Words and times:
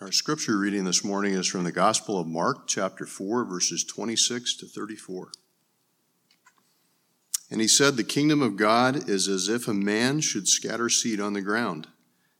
Our 0.00 0.10
scripture 0.10 0.58
reading 0.58 0.84
this 0.84 1.04
morning 1.04 1.34
is 1.34 1.46
from 1.46 1.62
the 1.62 1.70
Gospel 1.70 2.18
of 2.18 2.26
Mark, 2.26 2.66
chapter 2.66 3.06
4, 3.06 3.44
verses 3.44 3.84
26 3.84 4.56
to 4.56 4.66
34. 4.66 5.30
And 7.48 7.60
he 7.60 7.68
said, 7.68 7.94
The 7.94 8.02
kingdom 8.02 8.42
of 8.42 8.56
God 8.56 9.08
is 9.08 9.28
as 9.28 9.48
if 9.48 9.68
a 9.68 9.72
man 9.72 10.20
should 10.20 10.48
scatter 10.48 10.88
seed 10.88 11.20
on 11.20 11.32
the 11.32 11.40
ground. 11.40 11.86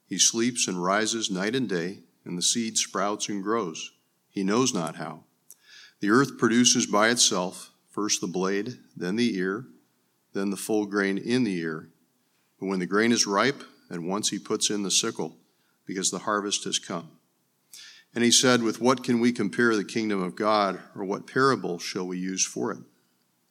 He 0.04 0.18
sleeps 0.18 0.66
and 0.66 0.82
rises 0.82 1.30
night 1.30 1.54
and 1.54 1.68
day, 1.68 2.00
and 2.24 2.36
the 2.36 2.42
seed 2.42 2.76
sprouts 2.76 3.28
and 3.28 3.40
grows. 3.40 3.92
He 4.28 4.42
knows 4.42 4.74
not 4.74 4.96
how. 4.96 5.22
The 6.00 6.10
earth 6.10 6.36
produces 6.36 6.86
by 6.86 7.08
itself 7.08 7.70
first 7.88 8.20
the 8.20 8.26
blade, 8.26 8.78
then 8.96 9.14
the 9.14 9.36
ear, 9.38 9.64
then 10.32 10.50
the 10.50 10.56
full 10.56 10.86
grain 10.86 11.18
in 11.18 11.44
the 11.44 11.56
ear. 11.58 11.88
But 12.58 12.66
when 12.66 12.80
the 12.80 12.86
grain 12.86 13.12
is 13.12 13.28
ripe, 13.28 13.62
at 13.92 14.00
once 14.00 14.30
he 14.30 14.40
puts 14.40 14.70
in 14.70 14.82
the 14.82 14.90
sickle, 14.90 15.36
because 15.86 16.10
the 16.10 16.18
harvest 16.18 16.64
has 16.64 16.80
come. 16.80 17.13
And 18.14 18.22
he 18.22 18.30
said, 18.30 18.62
With 18.62 18.80
what 18.80 19.02
can 19.02 19.20
we 19.20 19.32
compare 19.32 19.74
the 19.74 19.84
kingdom 19.84 20.22
of 20.22 20.36
God, 20.36 20.80
or 20.94 21.04
what 21.04 21.26
parable 21.26 21.78
shall 21.78 22.06
we 22.06 22.18
use 22.18 22.46
for 22.46 22.70
it? 22.70 22.78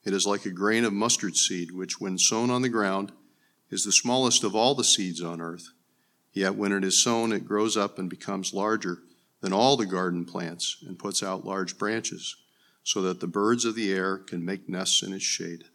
It 0.05 0.13
is 0.13 0.25
like 0.25 0.45
a 0.45 0.51
grain 0.51 0.85
of 0.85 0.93
mustard 0.93 1.35
seed, 1.35 1.71
which, 1.71 1.99
when 1.99 2.17
sown 2.17 2.49
on 2.49 2.61
the 2.61 2.69
ground, 2.69 3.11
is 3.69 3.83
the 3.83 3.91
smallest 3.91 4.43
of 4.43 4.55
all 4.55 4.75
the 4.75 4.83
seeds 4.83 5.21
on 5.21 5.41
earth. 5.41 5.69
Yet 6.31 6.55
when 6.55 6.71
it 6.71 6.83
is 6.83 7.03
sown, 7.03 7.31
it 7.31 7.45
grows 7.45 7.75
up 7.75 7.99
and 7.99 8.09
becomes 8.09 8.53
larger 8.53 8.99
than 9.41 9.53
all 9.53 9.75
the 9.75 9.85
garden 9.85 10.25
plants 10.25 10.77
and 10.87 10.97
puts 10.97 11.21
out 11.21 11.45
large 11.45 11.77
branches, 11.77 12.35
so 12.83 13.01
that 13.01 13.19
the 13.19 13.27
birds 13.27 13.65
of 13.65 13.75
the 13.75 13.91
air 13.91 14.17
can 14.17 14.45
make 14.45 14.69
nests 14.69 15.03
in 15.03 15.13
its 15.13 15.23
shade. 15.23 15.65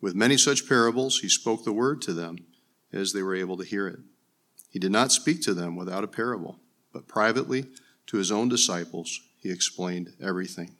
With 0.00 0.14
many 0.14 0.36
such 0.36 0.68
parables, 0.68 1.20
he 1.20 1.28
spoke 1.28 1.64
the 1.64 1.72
word 1.72 2.02
to 2.02 2.12
them 2.12 2.38
as 2.92 3.12
they 3.12 3.22
were 3.22 3.34
able 3.34 3.56
to 3.56 3.64
hear 3.64 3.88
it. 3.88 4.00
He 4.70 4.78
did 4.78 4.92
not 4.92 5.12
speak 5.12 5.42
to 5.42 5.54
them 5.54 5.76
without 5.76 6.04
a 6.04 6.08
parable, 6.08 6.60
but 6.92 7.08
privately 7.08 7.66
to 8.08 8.16
his 8.16 8.32
own 8.32 8.48
disciples, 8.48 9.20
he 9.38 9.50
explained 9.50 10.14
everything. 10.20 10.74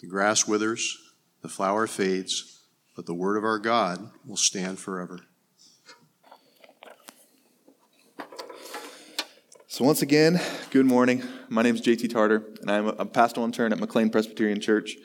The 0.00 0.08
grass 0.08 0.48
withers, 0.48 0.98
the 1.42 1.48
flower 1.48 1.86
fades, 1.86 2.60
but 2.96 3.06
the 3.06 3.14
word 3.14 3.36
of 3.36 3.44
our 3.44 3.58
God 3.58 4.10
will 4.26 4.36
stand 4.36 4.78
forever. 4.78 5.20
So, 9.68 9.84
once 9.84 10.02
again, 10.02 10.40
good 10.70 10.86
morning. 10.86 11.22
My 11.48 11.62
name 11.62 11.74
is 11.74 11.80
JT 11.80 12.10
Tarter, 12.12 12.44
and 12.60 12.70
I'm 12.70 12.88
a 12.88 13.06
pastoral 13.06 13.46
intern 13.46 13.72
at 13.72 13.78
McLean 13.78 14.10
Presbyterian 14.10 14.60
Church. 14.60 14.96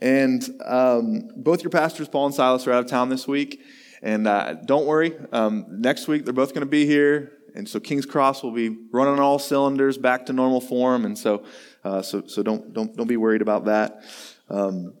And 0.00 0.48
um, 0.64 1.28
both 1.36 1.62
your 1.62 1.70
pastors, 1.70 2.08
Paul 2.08 2.26
and 2.26 2.34
Silas, 2.34 2.66
are 2.66 2.72
out 2.72 2.84
of 2.84 2.90
town 2.90 3.08
this 3.08 3.26
week. 3.26 3.60
And 4.02 4.28
uh, 4.28 4.54
don't 4.64 4.86
worry, 4.86 5.16
um, 5.32 5.66
next 5.68 6.06
week 6.06 6.24
they're 6.24 6.34
both 6.34 6.50
going 6.54 6.60
to 6.60 6.70
be 6.70 6.86
here. 6.86 7.35
And 7.56 7.68
so 7.68 7.80
King's 7.80 8.06
Cross 8.06 8.42
will 8.42 8.52
be 8.52 8.76
running 8.92 9.18
all 9.18 9.38
cylinders 9.38 9.96
back 9.96 10.26
to 10.26 10.32
normal 10.32 10.60
form. 10.60 11.04
And 11.04 11.16
so, 11.16 11.44
uh, 11.84 12.02
so, 12.02 12.26
so 12.26 12.42
don't, 12.42 12.72
don't, 12.72 12.96
don't 12.96 13.06
be 13.06 13.16
worried 13.16 13.42
about 13.42 13.64
that. 13.64 14.02
Um, 14.50 14.94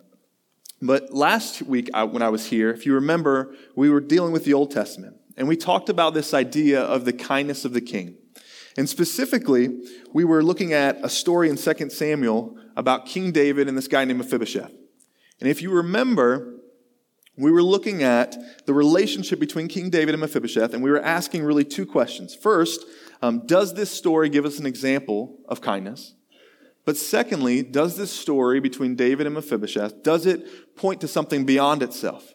but 0.80 1.12
last 1.12 1.62
week 1.62 1.90
I, 1.94 2.04
when 2.04 2.22
I 2.22 2.30
was 2.30 2.46
here, 2.46 2.70
if 2.70 2.86
you 2.86 2.94
remember, 2.94 3.54
we 3.74 3.90
were 3.90 4.00
dealing 4.00 4.32
with 4.32 4.44
the 4.44 4.54
Old 4.54 4.70
Testament. 4.70 5.16
And 5.36 5.48
we 5.48 5.56
talked 5.56 5.88
about 5.88 6.14
this 6.14 6.32
idea 6.32 6.80
of 6.80 7.04
the 7.04 7.12
kindness 7.12 7.64
of 7.64 7.72
the 7.74 7.80
king. 7.80 8.16
And 8.76 8.88
specifically, 8.88 9.82
we 10.12 10.24
were 10.24 10.42
looking 10.42 10.72
at 10.72 10.98
a 11.02 11.08
story 11.08 11.48
in 11.48 11.56
2 11.56 11.90
Samuel 11.90 12.56
about 12.76 13.06
King 13.06 13.32
David 13.32 13.68
and 13.68 13.76
this 13.76 13.88
guy 13.88 14.04
named 14.04 14.18
Mephibosheth. 14.18 14.72
And 15.40 15.48
if 15.48 15.60
you 15.62 15.70
remember, 15.70 16.55
we 17.36 17.50
were 17.50 17.62
looking 17.62 18.02
at 18.02 18.36
the 18.66 18.72
relationship 18.72 19.38
between 19.38 19.68
King 19.68 19.90
David 19.90 20.14
and 20.14 20.20
Mephibosheth, 20.20 20.72
and 20.72 20.82
we 20.82 20.90
were 20.90 21.02
asking 21.02 21.44
really 21.44 21.64
two 21.64 21.84
questions. 21.84 22.34
First, 22.34 22.84
um, 23.22 23.46
does 23.46 23.74
this 23.74 23.90
story 23.90 24.28
give 24.28 24.44
us 24.44 24.58
an 24.58 24.66
example 24.66 25.38
of 25.48 25.60
kindness? 25.60 26.14
But 26.84 26.96
secondly, 26.96 27.62
does 27.62 27.96
this 27.96 28.12
story 28.12 28.60
between 28.60 28.94
David 28.94 29.26
and 29.26 29.34
Mephibosheth, 29.34 30.02
does 30.02 30.24
it 30.24 30.76
point 30.76 31.00
to 31.00 31.08
something 31.08 31.44
beyond 31.44 31.82
itself? 31.82 32.34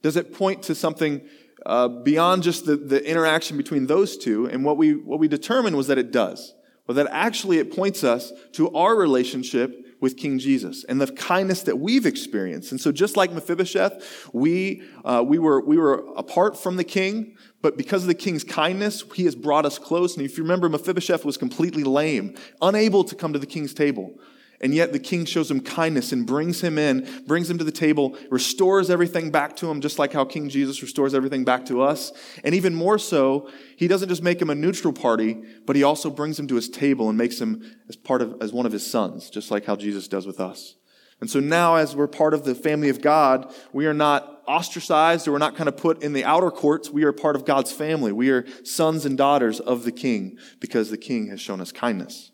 Does 0.00 0.16
it 0.16 0.32
point 0.32 0.62
to 0.64 0.74
something 0.74 1.22
uh, 1.66 1.88
beyond 1.88 2.42
just 2.42 2.64
the, 2.64 2.76
the 2.76 3.04
interaction 3.04 3.56
between 3.56 3.88
those 3.88 4.16
two? 4.16 4.46
And 4.46 4.64
what 4.64 4.76
we, 4.76 4.94
what 4.94 5.18
we 5.18 5.28
determined 5.28 5.76
was 5.76 5.88
that 5.88 5.98
it 5.98 6.12
does. 6.12 6.54
Well, 6.86 6.94
that 6.94 7.08
actually 7.10 7.58
it 7.58 7.74
points 7.74 8.02
us 8.04 8.32
to 8.52 8.70
our 8.74 8.96
relationship 8.96 9.89
with 10.00 10.16
King 10.16 10.38
Jesus 10.38 10.84
and 10.84 11.00
the 11.00 11.06
kindness 11.12 11.62
that 11.62 11.78
we've 11.78 12.06
experienced. 12.06 12.72
And 12.72 12.80
so, 12.80 12.90
just 12.90 13.16
like 13.16 13.32
Mephibosheth, 13.32 14.30
we, 14.32 14.82
uh, 15.04 15.22
we, 15.26 15.38
were, 15.38 15.60
we 15.60 15.76
were 15.76 16.04
apart 16.16 16.58
from 16.58 16.76
the 16.76 16.84
king, 16.84 17.36
but 17.62 17.76
because 17.76 18.02
of 18.02 18.08
the 18.08 18.14
king's 18.14 18.42
kindness, 18.42 19.04
he 19.14 19.24
has 19.24 19.34
brought 19.34 19.66
us 19.66 19.78
close. 19.78 20.16
And 20.16 20.24
if 20.24 20.36
you 20.36 20.44
remember, 20.44 20.68
Mephibosheth 20.68 21.24
was 21.24 21.36
completely 21.36 21.84
lame, 21.84 22.34
unable 22.62 23.04
to 23.04 23.14
come 23.14 23.32
to 23.32 23.38
the 23.38 23.46
king's 23.46 23.74
table. 23.74 24.14
And 24.62 24.74
yet 24.74 24.92
the 24.92 24.98
king 24.98 25.24
shows 25.24 25.50
him 25.50 25.60
kindness 25.60 26.12
and 26.12 26.26
brings 26.26 26.60
him 26.60 26.76
in, 26.76 27.08
brings 27.26 27.48
him 27.48 27.56
to 27.58 27.64
the 27.64 27.72
table, 27.72 28.16
restores 28.30 28.90
everything 28.90 29.30
back 29.30 29.56
to 29.56 29.70
him, 29.70 29.80
just 29.80 29.98
like 29.98 30.12
how 30.12 30.26
King 30.26 30.50
Jesus 30.50 30.82
restores 30.82 31.14
everything 31.14 31.44
back 31.44 31.64
to 31.66 31.80
us. 31.80 32.12
And 32.44 32.54
even 32.54 32.74
more 32.74 32.98
so, 32.98 33.50
he 33.76 33.88
doesn't 33.88 34.10
just 34.10 34.22
make 34.22 34.40
him 34.40 34.50
a 34.50 34.54
neutral 34.54 34.92
party, 34.92 35.42
but 35.64 35.76
he 35.76 35.82
also 35.82 36.10
brings 36.10 36.38
him 36.38 36.46
to 36.48 36.56
his 36.56 36.68
table 36.68 37.08
and 37.08 37.16
makes 37.16 37.40
him 37.40 37.62
as 37.88 37.96
part 37.96 38.20
of, 38.20 38.36
as 38.42 38.52
one 38.52 38.66
of 38.66 38.72
his 38.72 38.88
sons, 38.88 39.30
just 39.30 39.50
like 39.50 39.64
how 39.64 39.76
Jesus 39.76 40.08
does 40.08 40.26
with 40.26 40.40
us. 40.40 40.76
And 41.22 41.30
so 41.30 41.40
now, 41.40 41.76
as 41.76 41.96
we're 41.96 42.06
part 42.06 42.34
of 42.34 42.44
the 42.44 42.54
family 42.54 42.88
of 42.90 43.00
God, 43.00 43.52
we 43.72 43.86
are 43.86 43.94
not 43.94 44.42
ostracized 44.46 45.28
or 45.28 45.32
we're 45.32 45.38
not 45.38 45.56
kind 45.56 45.68
of 45.68 45.76
put 45.76 46.02
in 46.02 46.12
the 46.12 46.24
outer 46.24 46.50
courts. 46.50 46.90
We 46.90 47.04
are 47.04 47.12
part 47.12 47.36
of 47.36 47.44
God's 47.44 47.72
family. 47.72 48.12
We 48.12 48.30
are 48.30 48.46
sons 48.64 49.06
and 49.06 49.16
daughters 49.16 49.60
of 49.60 49.84
the 49.84 49.92
King 49.92 50.38
because 50.60 50.90
the 50.90 50.98
King 50.98 51.28
has 51.28 51.40
shown 51.40 51.60
us 51.60 51.72
kindness. 51.72 52.29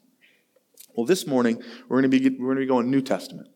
Well, 0.96 1.06
this 1.06 1.26
morning 1.26 1.62
we're 1.88 2.00
going 2.00 2.10
to 2.10 2.20
be 2.20 2.28
we're 2.38 2.46
going 2.46 2.56
to 2.56 2.62
be 2.62 2.66
going 2.66 2.90
New 2.90 3.02
Testament. 3.02 3.48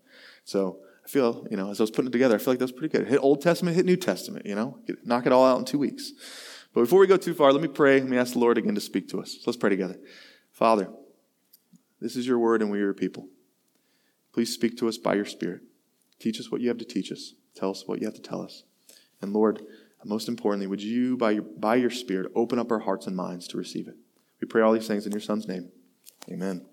So 0.45 0.81
I 1.05 1.09
feel 1.09 1.47
you 1.51 1.57
know 1.57 1.71
as 1.71 1.81
I 1.81 1.83
was 1.83 1.91
putting 1.91 2.09
it 2.09 2.13
together, 2.13 2.35
I 2.35 2.39
feel 2.39 2.53
like 2.53 2.59
that's 2.61 2.73
pretty 2.73 2.97
good. 2.97 3.09
Hit 3.09 3.19
Old 3.23 3.41
Testament, 3.41 3.77
hit 3.77 3.87
New 3.87 3.97
Testament. 3.97 4.47
You 4.47 4.55
know, 4.55 4.79
Get, 4.87 5.07
knock 5.07 5.27
it 5.27 5.33
all 5.33 5.47
out 5.47 5.59
in 5.59 5.65
two 5.65 5.79
weeks. 5.79 6.13
But 6.73 6.83
before 6.83 7.01
we 7.01 7.07
go 7.07 7.17
too 7.17 7.35
far, 7.35 7.53
let 7.53 7.63
me 7.63 7.69
pray. 7.69 8.01
Let 8.01 8.09
me 8.09 8.19
ask 8.19 8.35
the 8.35 8.39
Lord 8.39 8.59
again 8.59 8.75
to 8.75 8.81
speak 8.81 9.09
to 9.09 9.21
us. 9.21 9.33
So 9.33 9.43
let's 9.47 9.57
pray 9.57 9.71
together. 9.71 9.99
Father, 10.53 10.89
this 12.01 12.15
is 12.15 12.27
your 12.27 12.39
word, 12.39 12.63
and 12.63 12.71
we 12.71 12.79
are 12.79 12.85
your 12.85 12.95
people. 12.95 13.29
Please 14.33 14.55
speak 14.55 14.77
to 14.79 14.89
us 14.89 14.99
by 14.99 15.15
your 15.15 15.25
Spirit. 15.25 15.63
Teach 16.21 16.39
us 16.39 16.51
what 16.51 16.61
you 16.61 16.69
have 16.69 16.79
to 16.79 16.85
teach 16.85 17.11
us. 17.11 17.35
Tell 17.55 17.71
us 17.71 17.89
what 17.89 18.01
you 18.01 18.07
have 18.07 18.15
to 18.15 18.23
tell 18.23 18.43
us. 18.43 18.63
And 19.21 19.33
Lord, 19.33 19.63
most 20.05 20.29
importantly, 20.29 20.67
would 20.67 20.83
you, 20.83 21.17
by 21.17 21.33
your, 21.33 21.43
by 21.43 21.77
your 21.77 21.91
Spirit, 21.91 22.31
open 22.37 22.59
up 22.59 22.71
our 22.71 22.79
hearts 22.81 23.07
and 23.07 23.17
minds 23.17 23.49
to 23.49 23.59
receive 23.59 23.89
it? 23.89 23.97
We 24.41 24.47
pray 24.47 24.63
all 24.63 24.73
these 24.73 24.87
things 24.87 25.07
in 25.07 25.13
your 25.13 25.21
Son's 25.21 25.49
name. 25.49 25.71
Amen. 26.31 26.70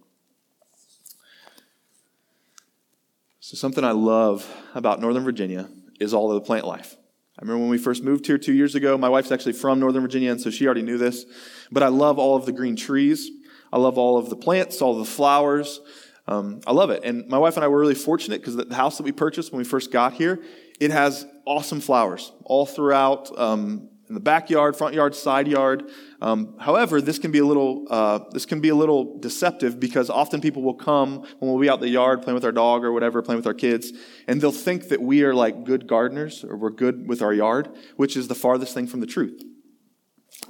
So, 3.47 3.55
something 3.55 3.85
I 3.85 3.91
love 3.91 4.45
about 4.75 4.99
Northern 4.99 5.23
Virginia 5.23 5.69
is 6.01 6.13
all 6.13 6.29
of 6.29 6.35
the 6.35 6.45
plant 6.45 6.67
life. 6.67 6.97
I 7.39 7.43
remember 7.43 7.61
when 7.61 7.69
we 7.69 7.77
first 7.77 8.03
moved 8.03 8.27
here 8.27 8.37
two 8.37 8.51
years 8.51 8.75
ago. 8.75 8.97
My 8.97 9.07
wife's 9.07 9.31
actually 9.31 9.53
from 9.53 9.79
Northern 9.79 10.01
Virginia, 10.01 10.31
and 10.31 10.41
so 10.41 10.49
she 10.49 10.65
already 10.65 10.81
knew 10.81 10.97
this. 10.97 11.23
But 11.71 11.81
I 11.81 11.87
love 11.87 12.19
all 12.19 12.35
of 12.35 12.45
the 12.45 12.51
green 12.51 12.75
trees. 12.75 13.31
I 13.71 13.77
love 13.77 13.97
all 13.97 14.17
of 14.17 14.29
the 14.29 14.35
plants, 14.35 14.81
all 14.81 14.97
the 14.97 15.05
flowers. 15.05 15.79
Um, 16.27 16.59
I 16.67 16.73
love 16.73 16.89
it. 16.89 17.05
And 17.05 17.25
my 17.29 17.37
wife 17.37 17.55
and 17.55 17.63
I 17.63 17.69
were 17.69 17.79
really 17.79 17.95
fortunate 17.95 18.41
because 18.41 18.57
the 18.57 18.75
house 18.75 18.97
that 18.97 19.03
we 19.03 19.13
purchased 19.13 19.53
when 19.53 19.59
we 19.59 19.63
first 19.63 19.93
got 19.93 20.11
here, 20.11 20.43
it 20.81 20.91
has 20.91 21.25
awesome 21.45 21.79
flowers 21.79 22.33
all 22.43 22.65
throughout. 22.65 23.31
Um, 23.39 23.87
in 24.07 24.15
the 24.15 24.21
backyard, 24.21 24.75
front 24.75 24.93
yard, 24.93 25.15
side 25.15 25.47
yard. 25.47 25.89
Um, 26.21 26.55
however, 26.59 27.01
this 27.01 27.19
can 27.19 27.31
be 27.31 27.39
a 27.39 27.45
little 27.45 27.85
uh, 27.89 28.19
this 28.31 28.45
can 28.45 28.61
be 28.61 28.69
a 28.69 28.75
little 28.75 29.19
deceptive 29.19 29.79
because 29.79 30.09
often 30.09 30.41
people 30.41 30.63
will 30.63 30.73
come 30.73 31.19
when 31.39 31.51
we'll 31.51 31.59
be 31.59 31.69
out 31.69 31.81
the 31.81 31.89
yard 31.89 32.21
playing 32.21 32.35
with 32.35 32.45
our 32.45 32.51
dog 32.51 32.83
or 32.83 32.91
whatever, 32.91 33.21
playing 33.21 33.37
with 33.37 33.47
our 33.47 33.53
kids, 33.53 33.91
and 34.27 34.39
they'll 34.39 34.51
think 34.51 34.89
that 34.89 35.01
we 35.01 35.23
are 35.23 35.33
like 35.33 35.63
good 35.63 35.87
gardeners 35.87 36.43
or 36.43 36.55
we're 36.55 36.69
good 36.69 37.07
with 37.07 37.21
our 37.21 37.33
yard, 37.33 37.69
which 37.97 38.15
is 38.15 38.27
the 38.27 38.35
farthest 38.35 38.73
thing 38.73 38.87
from 38.87 39.01
the 39.01 39.07
truth. 39.07 39.43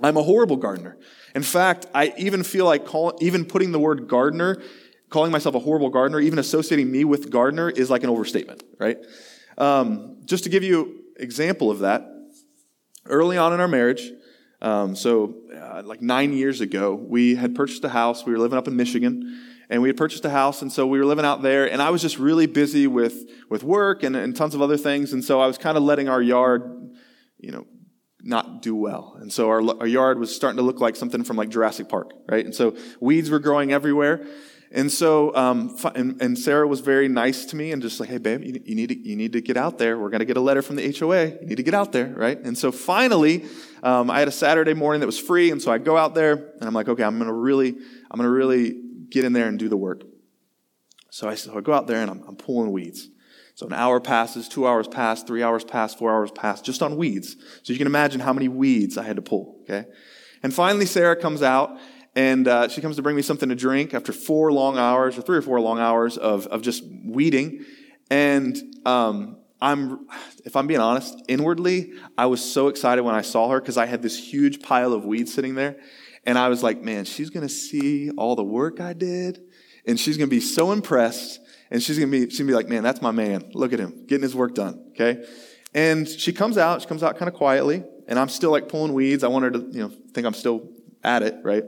I'm 0.03 0.17
a 0.17 0.23
horrible 0.23 0.57
gardener. 0.57 0.97
In 1.33 1.43
fact, 1.43 1.87
I 1.93 2.13
even 2.17 2.43
feel 2.43 2.65
like 2.65 2.85
call, 2.85 3.17
even 3.21 3.45
putting 3.45 3.71
the 3.71 3.79
word 3.79 4.07
gardener, 4.07 4.61
calling 5.09 5.31
myself 5.31 5.55
a 5.55 5.59
horrible 5.59 5.89
gardener, 5.89 6.19
even 6.19 6.39
associating 6.39 6.91
me 6.91 7.03
with 7.05 7.31
gardener 7.31 7.69
is 7.69 7.89
like 7.89 8.03
an 8.03 8.09
overstatement, 8.09 8.63
right? 8.79 8.97
Um, 9.57 10.17
just 10.25 10.43
to 10.43 10.49
give 10.49 10.63
you 10.63 11.05
example 11.19 11.71
of 11.71 11.79
that, 11.79 12.16
early 13.09 13.37
on 13.37 13.53
in 13.53 13.59
our 13.59 13.67
marriage, 13.67 14.11
um, 14.61 14.95
so 14.95 15.35
uh, 15.55 15.83
like 15.85 16.01
nine 16.01 16.33
years 16.33 16.61
ago, 16.61 16.95
we 16.95 17.35
had 17.35 17.53
purchased 17.55 17.83
a 17.83 17.89
house. 17.89 18.25
We 18.25 18.31
were 18.31 18.39
living 18.39 18.57
up 18.57 18.67
in 18.67 18.75
Michigan, 18.75 19.39
and 19.69 19.81
we 19.81 19.89
had 19.89 19.97
purchased 19.97 20.25
a 20.25 20.29
house, 20.29 20.61
and 20.61 20.71
so 20.71 20.87
we 20.87 20.97
were 20.97 21.05
living 21.05 21.25
out 21.25 21.41
there. 21.41 21.71
And 21.71 21.81
I 21.81 21.89
was 21.89 22.01
just 22.01 22.17
really 22.17 22.47
busy 22.47 22.87
with 22.87 23.29
with 23.49 23.63
work 23.63 24.03
and, 24.03 24.15
and 24.15 24.35
tons 24.35 24.55
of 24.55 24.61
other 24.61 24.77
things, 24.77 25.13
and 25.13 25.23
so 25.23 25.39
I 25.39 25.47
was 25.47 25.57
kind 25.57 25.77
of 25.77 25.83
letting 25.83 26.09
our 26.09 26.21
yard, 26.21 26.91
you 27.37 27.51
know, 27.51 27.67
not 28.21 28.61
do 28.61 28.75
well. 28.75 29.17
And 29.21 29.31
so 29.31 29.47
our, 29.49 29.61
our 29.79 29.87
yard 29.87 30.19
was 30.19 30.35
starting 30.35 30.57
to 30.57 30.63
look 30.63 30.81
like 30.81 30.95
something 30.95 31.23
from 31.23 31.37
like 31.37 31.49
Jurassic 31.49 31.87
Park, 31.87 32.11
right? 32.27 32.43
And 32.43 32.53
so 32.53 32.75
weeds 32.99 33.29
were 33.29 33.39
growing 33.39 33.71
everywhere. 33.71 34.25
And 34.71 34.91
so, 34.91 35.33
um, 35.35 35.77
and, 35.95 36.21
and, 36.21 36.37
Sarah 36.37 36.67
was 36.67 36.81
very 36.81 37.07
nice 37.07 37.45
to 37.45 37.55
me 37.55 37.71
and 37.71 37.81
just 37.81 38.01
like, 38.01 38.09
hey, 38.09 38.17
babe, 38.17 38.43
you, 38.43 38.61
you, 38.65 38.75
need, 38.75 38.89
to, 38.89 38.97
you 38.97 39.15
need 39.15 39.31
to 39.33 39.41
get 39.41 39.55
out 39.55 39.77
there. 39.77 39.97
We're 39.97 40.09
going 40.09 40.19
to 40.19 40.25
get 40.25 40.35
a 40.35 40.41
letter 40.41 40.61
from 40.61 40.75
the 40.75 40.91
HOA. 40.91 41.27
You 41.27 41.45
need 41.45 41.55
to 41.55 41.63
get 41.63 41.73
out 41.73 41.93
there, 41.93 42.07
right? 42.07 42.37
And 42.37 42.57
so 42.57 42.73
finally, 42.73 43.45
um, 43.81 44.11
I 44.11 44.19
had 44.19 44.27
a 44.27 44.31
Saturday 44.31 44.73
morning 44.73 44.99
that 44.99 45.05
was 45.05 45.19
free. 45.19 45.51
And 45.51 45.61
so 45.61 45.71
I 45.71 45.77
go 45.77 45.95
out 45.95 46.15
there 46.15 46.33
and 46.33 46.63
I'm 46.63 46.73
like, 46.73 46.89
okay, 46.89 47.03
I'm 47.03 47.17
going 47.17 47.29
to 47.29 47.33
really, 47.33 47.69
I'm 47.69 48.17
going 48.17 48.27
to 48.27 48.29
really 48.29 48.75
get 49.09 49.23
in 49.23 49.31
there 49.31 49.47
and 49.47 49.57
do 49.57 49.69
the 49.69 49.77
work. 49.77 50.03
So 51.11 51.29
I, 51.29 51.35
so 51.35 51.57
I 51.57 51.61
go 51.61 51.71
out 51.71 51.87
there 51.87 52.01
and 52.01 52.11
I'm, 52.11 52.23
I'm 52.27 52.35
pulling 52.35 52.73
weeds. 52.73 53.07
So 53.55 53.65
an 53.65 53.73
hour 53.73 54.01
passes, 54.01 54.49
two 54.49 54.67
hours 54.67 54.87
pass, 54.87 55.23
three 55.23 55.43
hours 55.43 55.63
pass, 55.63 55.95
four 55.95 56.11
hours 56.11 56.29
pass, 56.29 56.61
just 56.61 56.83
on 56.83 56.97
weeds. 56.97 57.37
So 57.63 57.73
you 57.73 57.79
can 57.79 57.87
imagine 57.87 58.19
how 58.19 58.33
many 58.33 58.49
weeds 58.49 58.97
I 58.97 59.03
had 59.03 59.15
to 59.15 59.21
pull, 59.21 59.59
okay? 59.61 59.85
And 60.43 60.53
finally, 60.53 60.85
Sarah 60.85 61.15
comes 61.15 61.41
out 61.41 61.79
and 62.17 62.47
uh, 62.47 62.67
she 62.67 62.81
comes 62.81 62.95
to 62.95 63.03
bring 63.03 63.15
me 63.15 63.21
something 63.21 63.47
to 63.49 63.55
drink 63.55 63.93
after 63.93 64.11
four 64.11 64.51
long 64.51 64.79
hours 64.79 65.19
or 65.19 65.21
three 65.21 65.37
or 65.37 65.41
four 65.43 65.61
long 65.61 65.79
hours 65.79 66.17
of, 66.17 66.47
of 66.47 66.63
just 66.63 66.83
weeding. 67.05 67.63
And 68.09 68.57
um, 68.85 69.37
i'm 69.59 70.07
if 70.45 70.55
i'm 70.55 70.67
being 70.67 70.79
honest 70.79 71.19
inwardly 71.27 71.91
i 72.15 72.27
was 72.27 72.43
so 72.43 72.67
excited 72.67 73.01
when 73.01 73.15
i 73.15 73.23
saw 73.23 73.49
her 73.49 73.59
because 73.59 73.75
i 73.75 73.87
had 73.87 74.03
this 74.03 74.15
huge 74.15 74.61
pile 74.61 74.93
of 74.93 75.03
weeds 75.03 75.33
sitting 75.33 75.55
there. 75.55 75.77
And 76.25 76.37
i 76.37 76.47
was 76.47 76.61
like 76.61 76.81
man 76.81 77.05
she's 77.05 77.31
going 77.31 77.47
to 77.47 77.51
see 77.51 78.11
all 78.11 78.35
the 78.35 78.43
work 78.43 78.79
i 78.79 78.93
did 78.93 79.41
and 79.87 79.99
she's 79.99 80.15
going 80.15 80.29
to 80.29 80.35
be 80.35 80.41
so 80.41 80.71
impressed 80.71 81.39
and 81.71 81.81
she's 81.81 81.97
going 81.97 82.11
to 82.11 82.19
be 82.19 82.29
she's 82.29 82.37
going 82.37 82.47
to 82.47 82.51
be 82.51 82.55
like 82.55 82.69
man 82.69 82.83
that's 82.83 83.01
my 83.01 83.09
man. 83.09 83.49
Look 83.55 83.73
at 83.73 83.79
him 83.79 84.05
getting 84.05 84.23
his 84.23 84.35
work 84.35 84.53
done 84.53 84.91
okay? 84.91 85.25
And 85.73 86.07
she 86.07 86.33
comes 86.33 86.59
out 86.59 86.83
she 86.83 86.87
comes 86.87 87.01
out 87.01 87.17
kind 87.17 87.29
of 87.29 87.33
quietly 87.33 87.83
and 88.07 88.19
i'm 88.19 88.29
still 88.29 88.51
like 88.51 88.69
pulling 88.69 88.93
weeds. 88.93 89.23
I 89.23 89.27
want 89.27 89.45
her 89.45 89.51
to 89.51 89.59
you 89.71 89.81
know 89.81 89.91
think 90.13 90.27
i'm 90.27 90.35
still 90.35 90.69
at 91.03 91.23
it 91.23 91.35
right 91.43 91.63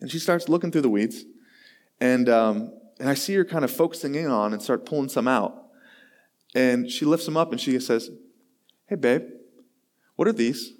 and 0.00 0.10
she 0.10 0.18
starts 0.18 0.48
looking 0.48 0.70
through 0.70 0.82
the 0.82 0.90
weeds. 0.90 1.24
And, 2.00 2.28
um, 2.28 2.72
and 2.98 3.08
I 3.08 3.14
see 3.14 3.34
her 3.34 3.44
kind 3.44 3.64
of 3.64 3.70
focusing 3.70 4.14
in 4.14 4.26
on 4.26 4.52
and 4.52 4.62
start 4.62 4.86
pulling 4.86 5.08
some 5.08 5.28
out. 5.28 5.66
And 6.54 6.90
she 6.90 7.04
lifts 7.04 7.26
them 7.26 7.36
up 7.36 7.52
and 7.52 7.60
she 7.60 7.78
says, 7.80 8.10
Hey, 8.86 8.96
babe, 8.96 9.22
what 10.16 10.26
are 10.26 10.32
these? 10.32 10.72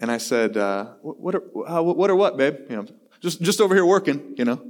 And 0.00 0.10
I 0.10 0.18
said, 0.18 0.56
uh, 0.56 0.94
what, 1.02 1.36
are, 1.36 1.42
uh, 1.68 1.82
what 1.82 2.10
are 2.10 2.16
what, 2.16 2.36
babe? 2.36 2.56
You 2.68 2.76
know, 2.76 2.86
just, 3.20 3.40
just 3.40 3.60
over 3.60 3.72
here 3.72 3.86
working, 3.86 4.34
you 4.36 4.44
know. 4.44 4.60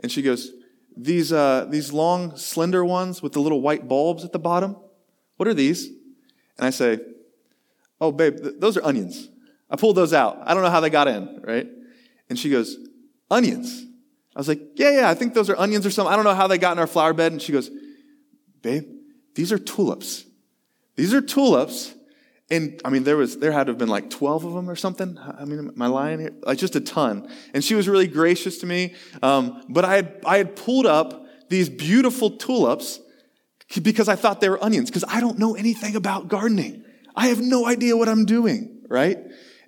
And 0.00 0.12
she 0.12 0.20
goes, 0.20 0.52
these, 0.94 1.32
uh, 1.32 1.66
these 1.70 1.92
long, 1.92 2.36
slender 2.36 2.84
ones 2.84 3.22
with 3.22 3.32
the 3.32 3.40
little 3.40 3.62
white 3.62 3.88
bulbs 3.88 4.24
at 4.24 4.32
the 4.32 4.38
bottom, 4.38 4.76
what 5.36 5.48
are 5.48 5.54
these? 5.54 5.86
And 5.86 6.66
I 6.66 6.70
say, 6.70 6.98
oh, 8.00 8.12
babe, 8.12 8.36
th- 8.36 8.56
those 8.58 8.76
are 8.76 8.84
onions. 8.84 9.30
I 9.70 9.76
pulled 9.76 9.96
those 9.96 10.12
out. 10.12 10.38
I 10.44 10.52
don't 10.52 10.62
know 10.62 10.70
how 10.70 10.80
they 10.80 10.90
got 10.90 11.08
in, 11.08 11.40
right? 11.42 11.66
And 12.28 12.38
she 12.38 12.50
goes, 12.50 12.76
onions. 13.34 13.84
I 14.34 14.40
was 14.40 14.48
like, 14.48 14.60
yeah, 14.76 14.90
yeah, 14.90 15.10
I 15.10 15.14
think 15.14 15.34
those 15.34 15.50
are 15.50 15.58
onions 15.58 15.86
or 15.86 15.90
something. 15.90 16.12
I 16.12 16.16
don't 16.16 16.24
know 16.24 16.34
how 16.34 16.46
they 16.46 16.58
got 16.58 16.72
in 16.72 16.78
our 16.78 16.86
flower 16.86 17.12
bed. 17.12 17.32
And 17.32 17.40
she 17.40 17.52
goes, 17.52 17.70
babe, 18.62 18.84
these 19.34 19.52
are 19.52 19.58
tulips. 19.58 20.24
These 20.96 21.14
are 21.14 21.20
tulips. 21.20 21.94
And 22.50 22.80
I 22.84 22.90
mean, 22.90 23.04
there 23.04 23.16
was, 23.16 23.38
there 23.38 23.52
had 23.52 23.66
to 23.66 23.72
have 23.72 23.78
been 23.78 23.88
like 23.88 24.10
12 24.10 24.44
of 24.44 24.54
them 24.54 24.68
or 24.68 24.76
something. 24.76 25.18
I 25.18 25.44
mean, 25.44 25.58
am 25.58 25.82
I 25.82 25.86
lying 25.86 26.20
here? 26.20 26.32
Like 26.42 26.58
just 26.58 26.76
a 26.76 26.80
ton. 26.80 27.28
And 27.52 27.64
she 27.64 27.74
was 27.74 27.88
really 27.88 28.06
gracious 28.06 28.58
to 28.58 28.66
me. 28.66 28.94
Um, 29.22 29.64
but 29.68 29.84
I 29.84 29.96
had, 29.96 30.20
I 30.26 30.38
had 30.38 30.56
pulled 30.56 30.86
up 30.86 31.26
these 31.48 31.68
beautiful 31.68 32.30
tulips 32.30 33.00
because 33.82 34.08
I 34.08 34.16
thought 34.16 34.40
they 34.40 34.48
were 34.48 34.62
onions 34.62 34.90
because 34.90 35.04
I 35.08 35.20
don't 35.20 35.38
know 35.38 35.54
anything 35.54 35.96
about 35.96 36.28
gardening. 36.28 36.84
I 37.16 37.28
have 37.28 37.40
no 37.40 37.66
idea 37.66 37.96
what 37.96 38.08
I'm 38.08 38.24
doing, 38.24 38.82
right? 38.88 39.18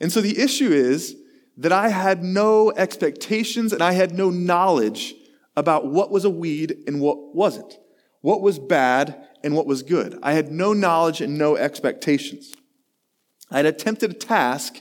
And 0.00 0.12
so 0.12 0.20
the 0.20 0.38
issue 0.38 0.70
is, 0.70 1.16
that 1.56 1.72
I 1.72 1.88
had 1.88 2.22
no 2.22 2.72
expectations 2.72 3.72
and 3.72 3.82
I 3.82 3.92
had 3.92 4.12
no 4.12 4.30
knowledge 4.30 5.14
about 5.56 5.86
what 5.86 6.10
was 6.10 6.24
a 6.24 6.30
weed 6.30 6.76
and 6.86 7.00
what 7.00 7.34
wasn't, 7.34 7.78
what 8.20 8.42
was 8.42 8.58
bad 8.58 9.26
and 9.42 9.54
what 9.54 9.66
was 9.66 9.82
good. 9.82 10.18
I 10.22 10.32
had 10.32 10.50
no 10.50 10.72
knowledge 10.72 11.20
and 11.20 11.38
no 11.38 11.56
expectations. 11.56 12.52
I 13.50 13.58
had 13.58 13.66
attempted 13.66 14.10
a 14.10 14.14
task 14.14 14.80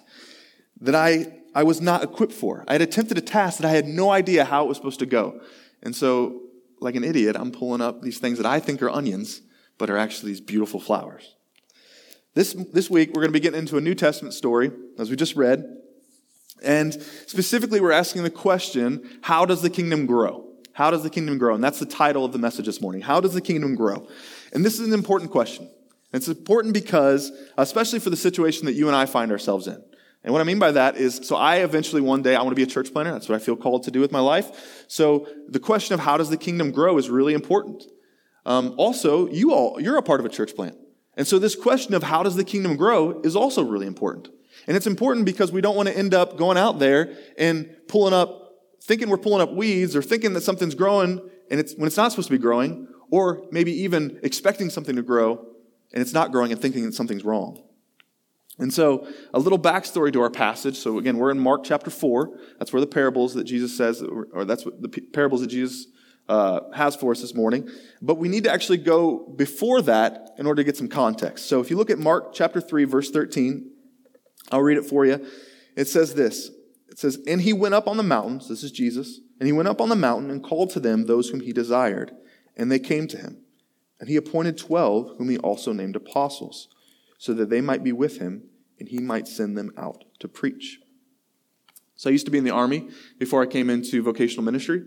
that 0.81 0.95
I, 0.95 1.41
I 1.53 1.63
was 1.63 1.79
not 1.79 2.03
equipped 2.03 2.33
for. 2.33 2.65
I 2.67 2.73
had 2.73 2.81
attempted 2.81 3.17
a 3.17 3.21
task 3.21 3.59
that 3.59 3.67
I 3.67 3.71
had 3.71 3.87
no 3.87 4.11
idea 4.11 4.43
how 4.43 4.65
it 4.65 4.67
was 4.67 4.77
supposed 4.77 4.99
to 4.99 5.05
go. 5.05 5.39
And 5.81 5.95
so, 5.95 6.41
like 6.81 6.95
an 6.95 7.03
idiot, 7.03 7.37
I'm 7.39 7.51
pulling 7.51 7.81
up 7.81 8.01
these 8.01 8.17
things 8.17 8.37
that 8.37 8.45
I 8.45 8.59
think 8.59 8.81
are 8.81 8.89
onions, 8.89 9.41
but 9.77 9.89
are 9.89 9.97
actually 9.97 10.31
these 10.31 10.41
beautiful 10.41 10.79
flowers. 10.79 11.35
This, 12.33 12.53
this 12.73 12.89
week, 12.89 13.09
we're 13.09 13.21
going 13.21 13.29
to 13.29 13.33
be 13.33 13.39
getting 13.39 13.59
into 13.59 13.77
a 13.77 13.81
New 13.81 13.95
Testament 13.95 14.33
story, 14.33 14.71
as 14.99 15.09
we 15.09 15.15
just 15.15 15.37
read. 15.37 15.63
And 16.63 16.93
specifically, 17.27 17.79
we're 17.79 17.91
asking 17.91 18.23
the 18.23 18.29
question 18.29 19.19
how 19.21 19.45
does 19.45 19.61
the 19.61 19.69
kingdom 19.69 20.05
grow? 20.05 20.45
How 20.73 20.91
does 20.91 21.03
the 21.03 21.09
kingdom 21.09 21.37
grow? 21.37 21.55
And 21.55 21.63
that's 21.63 21.79
the 21.79 21.85
title 21.85 22.25
of 22.25 22.33
the 22.33 22.37
message 22.37 22.65
this 22.65 22.81
morning. 22.81 23.01
How 23.01 23.21
does 23.21 23.33
the 23.33 23.41
kingdom 23.41 23.75
grow? 23.75 24.07
And 24.51 24.65
this 24.65 24.79
is 24.79 24.87
an 24.87 24.93
important 24.93 25.31
question. 25.31 25.69
It's 26.11 26.27
important 26.27 26.73
because, 26.73 27.31
especially 27.57 27.99
for 27.99 28.09
the 28.09 28.17
situation 28.17 28.65
that 28.65 28.73
you 28.73 28.87
and 28.87 28.95
I 28.95 29.05
find 29.05 29.31
ourselves 29.31 29.67
in. 29.67 29.81
And 30.23 30.33
what 30.33 30.41
I 30.41 30.43
mean 30.43 30.59
by 30.59 30.71
that 30.71 30.97
is, 30.97 31.21
so 31.23 31.35
I 31.35 31.57
eventually 31.57 32.01
one 32.01 32.23
day, 32.23 32.35
I 32.35 32.41
want 32.41 32.49
to 32.49 32.55
be 32.55 32.63
a 32.63 32.67
church 32.67 32.91
planter. 32.91 33.11
That's 33.11 33.29
what 33.29 33.35
I 33.35 33.39
feel 33.39 33.55
called 33.55 33.83
to 33.83 33.91
do 33.91 33.99
with 33.99 34.11
my 34.11 34.19
life. 34.19 34.85
So 34.87 35.27
the 35.47 35.59
question 35.59 35.93
of 35.93 35.99
how 35.99 36.17
does 36.17 36.29
the 36.29 36.37
kingdom 36.37 36.71
grow 36.71 36.97
is 36.97 37.09
really 37.09 37.33
important. 37.33 37.83
Um, 38.45 38.73
also, 38.77 39.27
you 39.29 39.53
all, 39.53 39.79
you're 39.79 39.97
a 39.97 40.01
part 40.01 40.19
of 40.19 40.25
a 40.25 40.29
church 40.29 40.55
plant. 40.55 40.77
And 41.15 41.27
so 41.27 41.37
this 41.37 41.55
question 41.55 41.93
of 41.93 42.03
how 42.03 42.23
does 42.23 42.35
the 42.35 42.43
kingdom 42.43 42.75
grow 42.75 43.21
is 43.21 43.35
also 43.35 43.63
really 43.63 43.87
important. 43.87 44.29
And 44.67 44.75
it's 44.75 44.87
important 44.87 45.25
because 45.25 45.51
we 45.51 45.61
don't 45.61 45.75
want 45.75 45.89
to 45.89 45.97
end 45.97 46.13
up 46.13 46.37
going 46.37 46.57
out 46.57 46.79
there 46.79 47.15
and 47.37 47.75
pulling 47.87 48.13
up, 48.13 48.53
thinking 48.81 49.09
we're 49.09 49.17
pulling 49.17 49.41
up 49.41 49.53
weeds 49.53 49.95
or 49.95 50.01
thinking 50.01 50.33
that 50.33 50.41
something's 50.41 50.75
growing 50.75 51.21
and 51.49 51.59
it's 51.59 51.75
when 51.75 51.87
it's 51.87 51.97
not 51.97 52.11
supposed 52.11 52.27
to 52.27 52.33
be 52.33 52.39
growing, 52.39 52.87
or 53.11 53.45
maybe 53.51 53.71
even 53.71 54.19
expecting 54.23 54.69
something 54.69 54.95
to 54.95 55.03
grow 55.03 55.45
and 55.93 56.01
it's 56.01 56.13
not 56.13 56.31
growing 56.31 56.51
and 56.51 56.61
thinking 56.61 56.85
that 56.85 56.93
something's 56.93 57.23
wrong. 57.23 57.61
And 58.57 58.73
so, 58.73 59.07
a 59.33 59.39
little 59.39 59.59
backstory 59.59 60.13
to 60.13 60.21
our 60.21 60.29
passage. 60.29 60.77
So, 60.77 60.97
again, 60.97 61.17
we're 61.17 61.31
in 61.31 61.39
Mark 61.39 61.65
chapter 61.65 61.89
4. 61.89 62.39
That's 62.57 62.71
where 62.71 62.79
the 62.79 62.87
parables 62.87 63.33
that 63.33 63.43
Jesus 63.43 63.75
says, 63.75 64.01
or 64.01 64.45
that's 64.45 64.65
what 64.65 64.81
the 64.81 64.87
parables 64.87 65.41
that 65.41 65.47
Jesus 65.47 65.87
uh, 66.29 66.61
has 66.73 66.95
for 66.95 67.11
us 67.11 67.21
this 67.21 67.35
morning. 67.35 67.69
But 68.01 68.15
we 68.15 68.29
need 68.29 68.45
to 68.45 68.51
actually 68.51 68.77
go 68.77 69.27
before 69.35 69.81
that 69.83 70.29
in 70.37 70.47
order 70.47 70.61
to 70.61 70.63
get 70.63 70.77
some 70.77 70.87
context. 70.87 71.47
So, 71.47 71.59
if 71.59 71.69
you 71.69 71.75
look 71.75 71.89
at 71.89 71.99
Mark 71.99 72.33
chapter 72.33 72.61
3, 72.61 72.85
verse 72.85 73.11
13, 73.11 73.71
I'll 74.51 74.61
read 74.61 74.77
it 74.77 74.85
for 74.85 75.05
you. 75.05 75.25
It 75.75 75.87
says 75.87 76.13
this 76.13 76.49
It 76.89 76.99
says, 76.99 77.19
And 77.27 77.41
he 77.41 77.53
went 77.53 77.75
up 77.75 77.87
on 77.87 77.97
the 77.97 78.03
mountains, 78.03 78.49
this 78.49 78.63
is 78.63 78.71
Jesus, 78.71 79.19
and 79.39 79.47
he 79.47 79.53
went 79.53 79.67
up 79.67 79.81
on 79.81 79.89
the 79.89 79.95
mountain 79.95 80.31
and 80.31 80.43
called 80.43 80.69
to 80.71 80.79
them 80.79 81.05
those 81.05 81.29
whom 81.29 81.41
he 81.41 81.53
desired, 81.53 82.11
and 82.55 82.71
they 82.71 82.79
came 82.79 83.07
to 83.07 83.17
him. 83.17 83.41
And 83.99 84.09
he 84.09 84.17
appointed 84.17 84.57
twelve, 84.57 85.17
whom 85.17 85.29
he 85.29 85.37
also 85.37 85.71
named 85.71 85.95
apostles, 85.95 86.67
so 87.17 87.33
that 87.33 87.49
they 87.49 87.61
might 87.61 87.83
be 87.83 87.91
with 87.91 88.17
him, 88.17 88.43
and 88.79 88.89
he 88.89 88.99
might 88.99 89.27
send 89.27 89.57
them 89.57 89.71
out 89.77 90.03
to 90.19 90.27
preach. 90.27 90.79
So 91.95 92.09
I 92.09 92.13
used 92.13 92.25
to 92.25 92.31
be 92.31 92.37
in 92.37 92.43
the 92.43 92.51
army 92.51 92.89
before 93.17 93.41
I 93.41 93.45
came 93.45 93.69
into 93.69 94.03
vocational 94.03 94.43
ministry. 94.43 94.83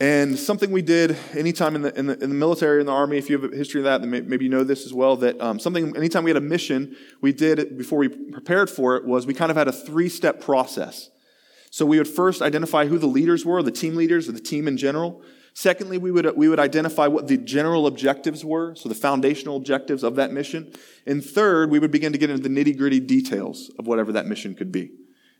And 0.00 0.38
something 0.38 0.70
we 0.70 0.82
did 0.82 1.16
anytime 1.32 1.74
in 1.74 1.82
the, 1.82 1.98
in 1.98 2.06
the, 2.06 2.22
in 2.22 2.28
the 2.30 2.36
military, 2.36 2.78
in 2.78 2.86
the 2.86 2.92
army, 2.92 3.18
if 3.18 3.28
you 3.28 3.38
have 3.38 3.52
a 3.52 3.56
history 3.56 3.80
of 3.80 3.84
that, 3.84 4.00
then 4.00 4.10
maybe 4.10 4.44
you 4.44 4.50
know 4.50 4.62
this 4.62 4.86
as 4.86 4.94
well, 4.94 5.16
that 5.16 5.40
um, 5.40 5.58
something, 5.58 5.96
anytime 5.96 6.22
we 6.22 6.30
had 6.30 6.36
a 6.36 6.40
mission, 6.40 6.96
we 7.20 7.32
did 7.32 7.76
before 7.76 7.98
we 7.98 8.08
prepared 8.08 8.70
for 8.70 8.96
it 8.96 9.04
was 9.04 9.26
we 9.26 9.34
kind 9.34 9.50
of 9.50 9.56
had 9.56 9.66
a 9.66 9.72
three 9.72 10.08
step 10.08 10.40
process. 10.40 11.10
So 11.70 11.84
we 11.84 11.98
would 11.98 12.08
first 12.08 12.42
identify 12.42 12.86
who 12.86 12.96
the 12.96 13.08
leaders 13.08 13.44
were, 13.44 13.62
the 13.62 13.72
team 13.72 13.96
leaders, 13.96 14.28
or 14.28 14.32
the 14.32 14.40
team 14.40 14.68
in 14.68 14.76
general. 14.76 15.20
Secondly, 15.52 15.98
we 15.98 16.12
would, 16.12 16.36
we 16.36 16.48
would 16.48 16.60
identify 16.60 17.08
what 17.08 17.26
the 17.26 17.36
general 17.36 17.88
objectives 17.88 18.44
were, 18.44 18.76
so 18.76 18.88
the 18.88 18.94
foundational 18.94 19.56
objectives 19.56 20.04
of 20.04 20.14
that 20.14 20.30
mission. 20.30 20.72
And 21.04 21.24
third, 21.24 21.70
we 21.70 21.80
would 21.80 21.90
begin 21.90 22.12
to 22.12 22.18
get 22.18 22.30
into 22.30 22.48
the 22.48 22.48
nitty 22.48 22.78
gritty 22.78 23.00
details 23.00 23.68
of 23.80 23.88
whatever 23.88 24.12
that 24.12 24.26
mission 24.26 24.54
could 24.54 24.70
be. 24.70 24.92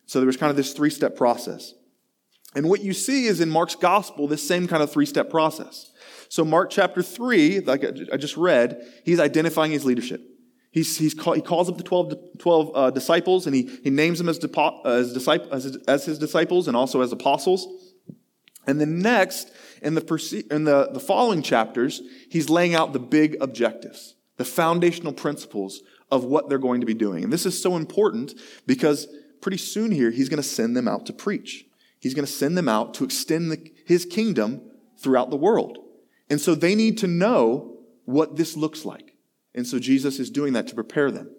So 0.07 0.19
there 0.19 0.27
was 0.27 0.37
kind 0.37 0.51
of 0.51 0.57
this 0.57 0.73
three 0.73 0.91
step 0.91 1.15
process. 1.15 1.75
And 2.55 2.69
what 2.69 2.83
you 2.83 2.93
see 2.93 3.27
is 3.27 3.41
in 3.41 3.51
Mark's 3.51 3.75
gospel, 3.75 4.27
this 4.27 4.47
same 4.47 4.67
kind 4.67 4.83
of 4.83 4.91
three 4.91 5.07
step 5.07 5.31
process. 5.31 5.91
So, 6.29 6.45
Mark 6.45 6.71
chapter 6.71 7.03
3, 7.03 7.61
like 7.61 7.85
I 8.13 8.17
just 8.17 8.37
read, 8.37 8.85
he's 9.05 9.21
identifying 9.21 9.73
his 9.73 9.85
leadership. 9.85 10.23
He's, 10.71 10.99
he's 10.99 11.15
call, 11.15 11.33
he 11.33 11.41
calls 11.41 11.71
up 11.71 11.79
the 11.79 11.83
12, 11.83 12.15
12 12.39 12.71
uh, 12.75 12.91
disciples 12.91 13.47
and 13.47 13.55
he, 13.55 13.71
he 13.83 13.91
names 13.91 14.19
them 14.19 14.29
as, 14.29 14.39
depo, 14.39 14.85
as, 14.85 15.15
disciple, 15.15 15.53
as, 15.53 15.77
as, 15.89 16.05
his 16.05 16.19
disciples 16.19 16.69
and 16.69 16.77
also 16.77 17.01
as 17.01 17.11
apostles. 17.11 17.95
And 18.67 18.79
then 18.79 19.01
next, 19.01 19.51
in, 19.81 19.95
the, 19.95 20.45
in 20.51 20.65
the, 20.65 20.91
the 20.93 21.01
following 21.01 21.41
chapters, 21.41 22.03
he's 22.31 22.51
laying 22.51 22.75
out 22.75 22.93
the 22.93 22.99
big 22.99 23.39
objectives, 23.41 24.15
the 24.37 24.45
foundational 24.45 25.15
principles 25.15 25.81
of 26.11 26.25
what 26.25 26.51
they're 26.51 26.59
going 26.59 26.81
to 26.81 26.87
be 26.87 26.95
doing. 26.95 27.25
And 27.25 27.33
this 27.33 27.47
is 27.47 27.61
so 27.61 27.77
important 27.77 28.35
because 28.67 29.09
pretty 29.41 29.57
soon 29.57 29.91
here, 29.91 30.11
he's 30.11 30.29
going 30.29 30.43
to 30.43 30.49
send 30.49 30.77
them 30.77 30.87
out 30.87 31.07
to 31.07 31.15
preach. 31.15 31.65
He's 32.01 32.15
going 32.15 32.27
to 32.27 32.33
send 32.33 32.57
them 32.57 32.69
out 32.69 32.95
to 32.95 33.05
extend 33.05 33.51
the, 33.51 33.73
his 33.87 34.05
kingdom 34.05 34.63
throughout 34.99 35.31
the 35.31 35.37
world. 35.37 35.79
And 36.31 36.41
so 36.41 36.55
they 36.55 36.75
need 36.75 36.99
to 36.99 37.07
know 37.07 37.79
what 38.05 38.37
this 38.37 38.57
looks 38.57 38.85
like. 38.85 39.15
And 39.55 39.67
so 39.67 39.79
Jesus 39.79 40.19
is 40.19 40.31
doing 40.31 40.53
that 40.53 40.69
to 40.69 40.75
prepare 40.75 41.11
them. 41.11 41.31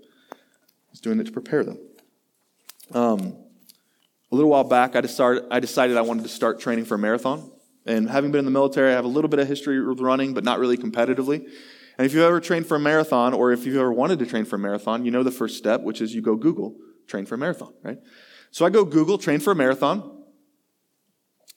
He's 0.92 1.00
doing 1.00 1.20
it 1.20 1.25
to 1.25 1.32
prepare 1.32 1.63
them. 1.63 1.80
Um, 2.92 3.38
a 4.32 4.36
little 4.36 4.50
while 4.50 4.63
back, 4.63 4.96
I 4.96 5.01
decided, 5.01 5.44
I 5.50 5.60
decided 5.60 5.98
I 5.98 6.01
wanted 6.01 6.24
to 6.24 6.30
start 6.30 6.60
training 6.60 6.86
for 6.86 6.96
a 6.96 7.00
marathon. 7.00 7.51
And 7.86 8.10
having 8.10 8.32
been 8.32 8.39
in 8.39 8.46
the 8.46 8.51
military, 8.51 8.92
I 8.92 8.96
have 8.96 9.06
a 9.06 9.10
little 9.10 9.30
bit 9.30 9.39
of 9.39 9.48
history 9.48 9.84
with 9.84 10.00
running, 10.00 10.34
but 10.34 10.44
not 10.44 10.60
really 10.60 10.78
competitively. 10.78 11.48
And 11.98 12.06
if 12.06 12.13
you've 12.13 12.24
ever 12.24 12.39
trained 12.39 12.68
for 12.68 12.75
a 12.75 12.80
marathon, 12.80 13.34
or 13.34 13.51
if 13.51 13.66
you've 13.66 13.78
ever 13.78 13.92
wanted 13.92 14.20
to 14.20 14.25
train 14.25 14.46
for 14.46 14.56
a 14.56 14.60
marathon, 14.60 15.06
you 15.06 15.12
know 15.12 15.24
the 15.24 15.32
first 15.32 15.58
step, 15.58 15.82
which 15.82 16.01
is 16.01 16.13
you 16.13 16.22
go 16.22 16.36
Google, 16.36 16.75
train 17.08 17.25
for 17.25 17.36
a 17.36 17.38
marathon, 17.38 17.74
right? 17.84 18.00
So 18.51 18.66
I 18.66 18.70
go 18.70 18.86
Google, 18.86 19.18
train 19.18 19.39
for 19.39 19.51
a 19.51 19.56
marathon. 19.56 20.18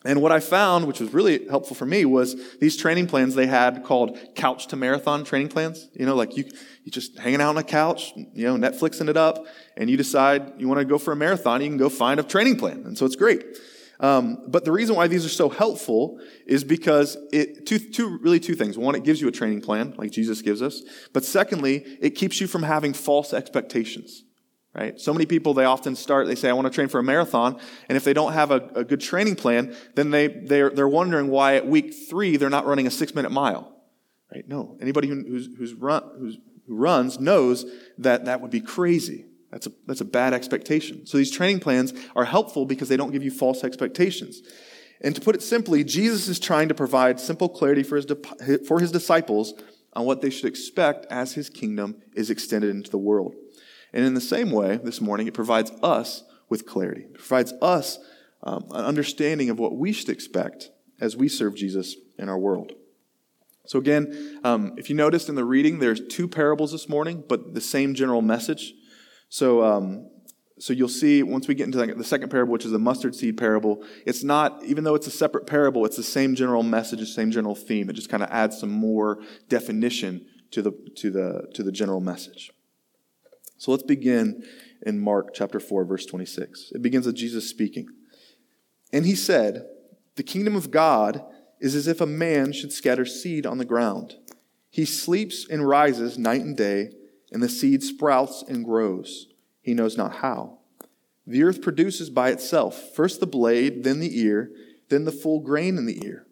And 0.04 0.20
what 0.20 0.32
I 0.32 0.40
found, 0.40 0.86
which 0.86 1.00
was 1.00 1.12
really 1.14 1.46
helpful 1.48 1.76
for 1.76 1.86
me, 1.86 2.04
was 2.04 2.36
these 2.58 2.76
training 2.76 3.06
plans 3.06 3.34
they 3.34 3.46
had 3.46 3.84
called 3.84 4.18
couch 4.34 4.66
to 4.68 4.76
marathon 4.76 5.24
training 5.24 5.48
plans. 5.48 5.88
You 5.94 6.06
know, 6.06 6.16
like 6.16 6.36
you, 6.36 6.44
you 6.84 6.90
just 6.90 7.18
hanging 7.18 7.40
out 7.40 7.50
on 7.50 7.58
a 7.58 7.62
couch, 7.62 8.12
you 8.16 8.44
know, 8.46 8.56
Netflixing 8.56 9.08
it 9.08 9.16
up, 9.16 9.46
and 9.76 9.88
you 9.88 9.96
decide 9.96 10.54
you 10.58 10.68
want 10.68 10.80
to 10.80 10.84
go 10.84 10.98
for 10.98 11.12
a 11.12 11.16
marathon, 11.16 11.60
you 11.60 11.68
can 11.68 11.76
go 11.76 11.88
find 11.88 12.18
a 12.18 12.22
training 12.22 12.56
plan. 12.56 12.82
And 12.84 12.98
so 12.98 13.06
it's 13.06 13.16
great. 13.16 13.44
Um, 14.00 14.38
but 14.48 14.64
the 14.64 14.72
reason 14.72 14.96
why 14.96 15.06
these 15.06 15.24
are 15.24 15.28
so 15.28 15.48
helpful 15.48 16.18
is 16.44 16.64
because 16.64 17.16
it, 17.32 17.66
two, 17.66 17.78
two, 17.78 18.18
really 18.18 18.40
two 18.40 18.56
things. 18.56 18.76
One, 18.76 18.96
it 18.96 19.04
gives 19.04 19.20
you 19.20 19.28
a 19.28 19.32
training 19.32 19.60
plan, 19.60 19.94
like 19.96 20.10
Jesus 20.10 20.42
gives 20.42 20.60
us. 20.60 20.82
But 21.12 21.24
secondly, 21.24 21.84
it 22.00 22.10
keeps 22.10 22.40
you 22.40 22.48
from 22.48 22.64
having 22.64 22.94
false 22.94 23.32
expectations 23.32 24.24
right? 24.74 24.98
So 25.00 25.12
many 25.12 25.26
people, 25.26 25.54
they 25.54 25.64
often 25.64 25.96
start, 25.96 26.26
they 26.26 26.34
say, 26.34 26.48
I 26.48 26.52
want 26.52 26.66
to 26.66 26.72
train 26.72 26.88
for 26.88 26.98
a 26.98 27.02
marathon. 27.02 27.58
And 27.88 27.96
if 27.96 28.04
they 28.04 28.12
don't 28.12 28.32
have 28.32 28.50
a, 28.50 28.60
a 28.74 28.84
good 28.84 29.00
training 29.00 29.36
plan, 29.36 29.76
then 29.94 30.10
they, 30.10 30.28
they're, 30.28 30.70
they're 30.70 30.88
wondering 30.88 31.28
why 31.28 31.56
at 31.56 31.66
week 31.66 31.94
three 32.08 32.36
they're 32.36 32.50
not 32.50 32.66
running 32.66 32.86
a 32.86 32.90
six 32.90 33.14
minute 33.14 33.30
mile, 33.30 33.74
right? 34.34 34.46
No. 34.48 34.76
Anybody 34.80 35.08
who, 35.08 35.22
who's, 35.22 35.48
who's 35.56 35.74
run, 35.74 36.02
who's, 36.18 36.38
who 36.66 36.76
runs 36.76 37.20
knows 37.20 37.66
that 37.98 38.24
that 38.24 38.40
would 38.40 38.50
be 38.50 38.60
crazy. 38.60 39.26
That's 39.50 39.66
a, 39.66 39.72
that's 39.86 40.00
a 40.00 40.06
bad 40.06 40.32
expectation. 40.32 41.06
So 41.06 41.18
these 41.18 41.30
training 41.30 41.60
plans 41.60 41.92
are 42.16 42.24
helpful 42.24 42.64
because 42.64 42.88
they 42.88 42.96
don't 42.96 43.10
give 43.10 43.22
you 43.22 43.30
false 43.30 43.64
expectations. 43.64 44.40
And 45.02 45.14
to 45.14 45.20
put 45.20 45.34
it 45.34 45.42
simply, 45.42 45.84
Jesus 45.84 46.28
is 46.28 46.38
trying 46.38 46.68
to 46.68 46.74
provide 46.74 47.20
simple 47.20 47.48
clarity 47.48 47.82
for 47.82 47.96
his, 47.96 48.06
for 48.66 48.80
his 48.80 48.90
disciples 48.90 49.52
on 49.92 50.06
what 50.06 50.22
they 50.22 50.30
should 50.30 50.46
expect 50.46 51.04
as 51.10 51.34
his 51.34 51.50
kingdom 51.50 52.00
is 52.14 52.30
extended 52.30 52.70
into 52.70 52.90
the 52.90 52.98
world. 52.98 53.34
And 53.92 54.04
in 54.04 54.14
the 54.14 54.20
same 54.20 54.50
way, 54.50 54.78
this 54.82 55.00
morning, 55.00 55.26
it 55.26 55.34
provides 55.34 55.70
us 55.82 56.24
with 56.48 56.66
clarity. 56.66 57.02
It 57.02 57.14
provides 57.14 57.52
us 57.60 57.98
um, 58.42 58.66
an 58.70 58.84
understanding 58.84 59.50
of 59.50 59.58
what 59.58 59.76
we 59.76 59.92
should 59.92 60.08
expect 60.08 60.70
as 61.00 61.16
we 61.16 61.28
serve 61.28 61.54
Jesus 61.54 61.96
in 62.18 62.28
our 62.28 62.38
world. 62.38 62.72
So, 63.66 63.78
again, 63.78 64.40
um, 64.44 64.74
if 64.76 64.90
you 64.90 64.96
noticed 64.96 65.28
in 65.28 65.34
the 65.34 65.44
reading, 65.44 65.78
there's 65.78 66.00
two 66.08 66.26
parables 66.26 66.72
this 66.72 66.88
morning, 66.88 67.22
but 67.28 67.54
the 67.54 67.60
same 67.60 67.94
general 67.94 68.22
message. 68.22 68.74
So, 69.28 69.62
um, 69.62 70.08
so 70.58 70.72
you'll 70.72 70.88
see 70.88 71.22
once 71.22 71.48
we 71.48 71.54
get 71.54 71.64
into 71.64 71.78
the 71.78 72.04
second 72.04 72.30
parable, 72.30 72.52
which 72.52 72.64
is 72.64 72.70
the 72.70 72.78
mustard 72.78 73.14
seed 73.14 73.36
parable, 73.36 73.84
it's 74.06 74.22
not, 74.22 74.62
even 74.64 74.84
though 74.84 74.94
it's 74.94 75.06
a 75.06 75.12
separate 75.12 75.46
parable, 75.46 75.84
it's 75.84 75.96
the 75.96 76.02
same 76.02 76.34
general 76.34 76.62
message, 76.62 77.00
the 77.00 77.06
same 77.06 77.30
general 77.30 77.54
theme. 77.54 77.90
It 77.90 77.94
just 77.94 78.08
kind 78.08 78.22
of 78.22 78.30
adds 78.30 78.58
some 78.58 78.70
more 78.70 79.20
definition 79.48 80.26
to 80.52 80.62
the, 80.62 80.72
to 80.96 81.10
the, 81.10 81.48
to 81.54 81.62
the 81.62 81.72
general 81.72 82.00
message. 82.00 82.52
So 83.62 83.70
let's 83.70 83.84
begin 83.84 84.42
in 84.84 84.98
Mark 84.98 85.32
chapter 85.32 85.60
4, 85.60 85.84
verse 85.84 86.04
26. 86.04 86.72
It 86.74 86.82
begins 86.82 87.06
with 87.06 87.14
Jesus 87.14 87.48
speaking. 87.48 87.86
And 88.92 89.06
he 89.06 89.14
said, 89.14 89.68
The 90.16 90.24
kingdom 90.24 90.56
of 90.56 90.72
God 90.72 91.24
is 91.60 91.76
as 91.76 91.86
if 91.86 92.00
a 92.00 92.06
man 92.06 92.52
should 92.52 92.72
scatter 92.72 93.06
seed 93.06 93.46
on 93.46 93.58
the 93.58 93.64
ground. 93.64 94.16
He 94.68 94.84
sleeps 94.84 95.46
and 95.48 95.68
rises 95.68 96.18
night 96.18 96.40
and 96.40 96.56
day, 96.56 96.90
and 97.30 97.40
the 97.40 97.48
seed 97.48 97.84
sprouts 97.84 98.42
and 98.48 98.64
grows. 98.64 99.28
He 99.60 99.74
knows 99.74 99.96
not 99.96 100.16
how. 100.16 100.58
The 101.24 101.44
earth 101.44 101.62
produces 101.62 102.10
by 102.10 102.30
itself 102.30 102.92
first 102.96 103.20
the 103.20 103.28
blade, 103.28 103.84
then 103.84 104.00
the 104.00 104.18
ear, 104.18 104.50
then 104.88 105.04
the 105.04 105.12
full 105.12 105.38
grain 105.38 105.78
in 105.78 105.86
the 105.86 106.04
ear. 106.04 106.26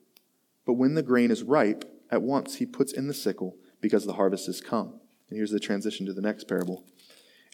But 0.67 0.73
when 0.73 0.95
the 0.95 1.03
grain 1.05 1.31
is 1.31 1.45
ripe, 1.45 1.85
at 2.11 2.23
once 2.23 2.57
he 2.57 2.67
puts 2.67 2.93
in 2.93 3.07
the 3.07 3.15
sickle, 3.15 3.57
because 3.81 4.05
the 4.05 4.15
harvest 4.15 4.49
is 4.49 4.61
come. 4.61 4.95
And 5.29 5.37
here's 5.37 5.53
the 5.53 5.61
transition 5.61 6.07
to 6.07 6.13
the 6.13 6.21
next 6.21 6.49
parable. 6.49 6.85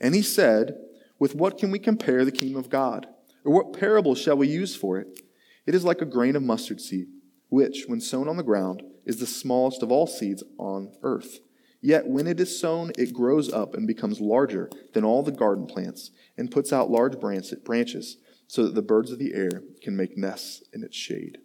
And 0.01 0.15
he 0.15 0.23
said, 0.23 0.77
With 1.19 1.35
what 1.35 1.59
can 1.59 1.71
we 1.71 1.79
compare 1.79 2.25
the 2.25 2.33
kingdom 2.33 2.59
of 2.59 2.71
God? 2.71 3.07
Or 3.45 3.53
what 3.53 3.79
parable 3.79 4.15
shall 4.15 4.37
we 4.37 4.49
use 4.49 4.75
for 4.75 4.99
it? 4.99 5.21
It 5.67 5.75
is 5.75 5.85
like 5.85 6.01
a 6.01 6.07
grain 6.07 6.37
of 6.37 6.43
mustard 6.43 6.81
seed, 6.81 7.09
which, 7.49 7.85
when 7.87 8.01
sown 8.01 8.29
on 8.29 8.37
the 8.37 8.43
ground, 8.43 8.83
is 9.05 9.19
the 9.19 9.27
smallest 9.27 9.83
of 9.83 9.91
all 9.91 10.07
seeds 10.07 10.43
on 10.59 10.93
earth. 11.03 11.41
Yet 11.81 12.07
when 12.09 12.27
it 12.27 12.41
is 12.41 12.59
sown, 12.59 12.91
it 12.99 13.13
grows 13.13 13.53
up 13.53 13.75
and 13.75 13.87
becomes 13.87 14.21
larger 14.21 14.71
than 14.93 15.05
all 15.05 15.23
the 15.23 15.33
garden 15.33 15.67
plants, 15.67 16.11
and 16.37 16.51
puts 16.51 16.73
out 16.73 16.91
large 16.91 17.19
branches, 17.19 18.17
so 18.49 18.65
that 18.65 18.75
the 18.75 18.83
birds 18.83 19.11
of 19.11 19.19
the 19.19 19.35
air 19.35 19.63
can 19.83 19.97
make 19.97 20.17
nests 20.17 20.63
in 20.73 20.83
its 20.83 20.97
shade. 20.97 21.39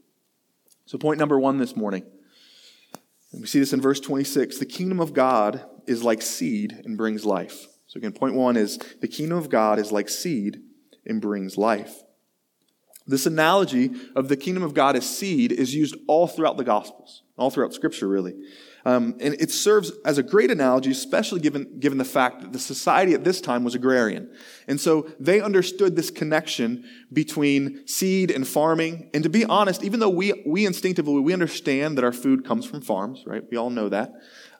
So, 0.85 0.97
point 0.97 1.19
number 1.19 1.39
one 1.39 1.57
this 1.57 1.75
morning. 1.75 2.03
we 3.31 3.45
see 3.45 3.59
this 3.59 3.73
in 3.73 3.81
verse 3.81 3.99
26. 3.99 4.57
The 4.57 4.65
kingdom 4.65 4.99
of 4.99 5.13
God 5.13 5.63
is 5.87 6.03
like 6.03 6.21
seed 6.21 6.81
and 6.83 6.97
brings 6.97 7.25
life. 7.25 7.67
So, 7.91 7.97
again, 7.97 8.13
point 8.13 8.35
one 8.35 8.55
is 8.55 8.77
the 9.01 9.07
kingdom 9.09 9.37
of 9.37 9.49
God 9.49 9.77
is 9.77 9.91
like 9.91 10.07
seed 10.07 10.61
and 11.05 11.19
brings 11.19 11.57
life. 11.57 12.03
This 13.05 13.25
analogy 13.25 13.91
of 14.15 14.29
the 14.29 14.37
kingdom 14.37 14.63
of 14.63 14.73
God 14.73 14.95
as 14.95 15.05
seed 15.05 15.51
is 15.51 15.75
used 15.75 15.97
all 16.07 16.25
throughout 16.25 16.55
the 16.55 16.63
Gospels, 16.63 17.23
all 17.37 17.49
throughout 17.49 17.73
Scripture, 17.73 18.07
really. 18.07 18.33
Um, 18.85 19.17
and 19.19 19.33
it 19.33 19.51
serves 19.51 19.91
as 20.05 20.17
a 20.17 20.23
great 20.23 20.49
analogy, 20.49 20.89
especially 20.89 21.41
given, 21.41 21.81
given 21.81 21.97
the 21.97 22.05
fact 22.05 22.39
that 22.41 22.53
the 22.53 22.59
society 22.59 23.13
at 23.13 23.25
this 23.25 23.41
time 23.41 23.65
was 23.65 23.75
agrarian. 23.75 24.33
And 24.69 24.79
so 24.79 25.11
they 25.19 25.41
understood 25.41 25.97
this 25.97 26.11
connection 26.11 26.85
between 27.11 27.85
seed 27.87 28.31
and 28.31 28.47
farming. 28.47 29.09
And 29.13 29.21
to 29.23 29.29
be 29.29 29.43
honest, 29.43 29.83
even 29.83 29.99
though 29.99 30.09
we, 30.09 30.41
we 30.45 30.65
instinctively, 30.65 31.19
we 31.19 31.33
understand 31.33 31.97
that 31.97 32.05
our 32.05 32.13
food 32.13 32.45
comes 32.45 32.65
from 32.65 32.79
farms, 32.79 33.25
right? 33.27 33.43
We 33.51 33.57
all 33.57 33.69
know 33.69 33.89
that. 33.89 34.13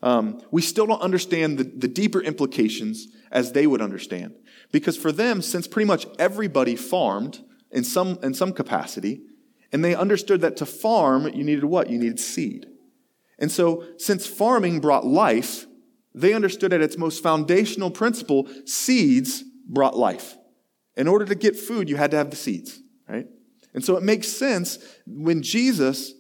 Um, 0.04 0.42
we 0.52 0.62
still 0.62 0.88
don't 0.88 1.02
understand 1.02 1.58
the, 1.58 1.64
the 1.64 1.88
deeper 1.88 2.22
implications 2.22 3.08
as 3.32 3.52
they 3.52 3.68
would 3.68 3.82
understand. 3.82 4.36
Because 4.72 4.98
for 4.98 5.12
them, 5.12 5.42
since 5.42 5.68
pretty 5.68 5.88
much 5.88 6.08
everybody 6.18 6.76
farmed 6.76 7.44
in 7.72 7.84
some, 7.84 8.18
in 8.24 8.34
some 8.34 8.54
capacity, 8.54 9.22
and 9.72 9.86
they 9.86 9.96
understood 9.96 10.42
that 10.42 10.58
to 10.58 10.66
farm, 10.66 11.28
you 11.34 11.44
needed 11.44 11.64
what? 11.66 11.90
You 11.90 11.98
needed 11.98 12.20
seed. 12.20 12.68
And 13.40 13.52
so, 13.52 13.86
since 13.98 14.28
farming 14.28 14.82
brought 14.82 15.06
life, 15.06 15.66
they 16.14 16.34
understood 16.34 16.74
at 16.74 16.82
its 16.82 16.98
most 16.98 17.24
foundational 17.24 17.90
principle, 17.90 18.48
seeds 18.66 19.44
brought 19.68 19.98
life. 19.98 20.38
In 20.98 21.08
order 21.08 21.26
to 21.26 21.36
get 21.36 21.56
food, 21.56 21.90
you 21.90 21.96
had 21.96 22.12
to 22.12 22.18
have 22.18 22.30
the 22.30 22.36
seeds, 22.36 22.82
right? 23.08 23.28
And 23.74 23.84
so 23.84 23.96
it 23.96 24.04
makes 24.04 24.28
sense 24.28 24.78
when 25.08 25.42
Jesus 25.42 26.14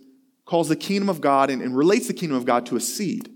calls 0.45 0.69
the 0.69 0.75
kingdom 0.77 1.09
of 1.09 1.19
God 1.19 1.49
and, 1.49 1.61
and 1.61 1.75
relates 1.75 2.07
the 2.07 2.13
kingdom 2.13 2.37
of 2.37 2.45
God 2.45 2.65
to 2.67 2.77
a 2.77 2.79
seed 2.79 3.30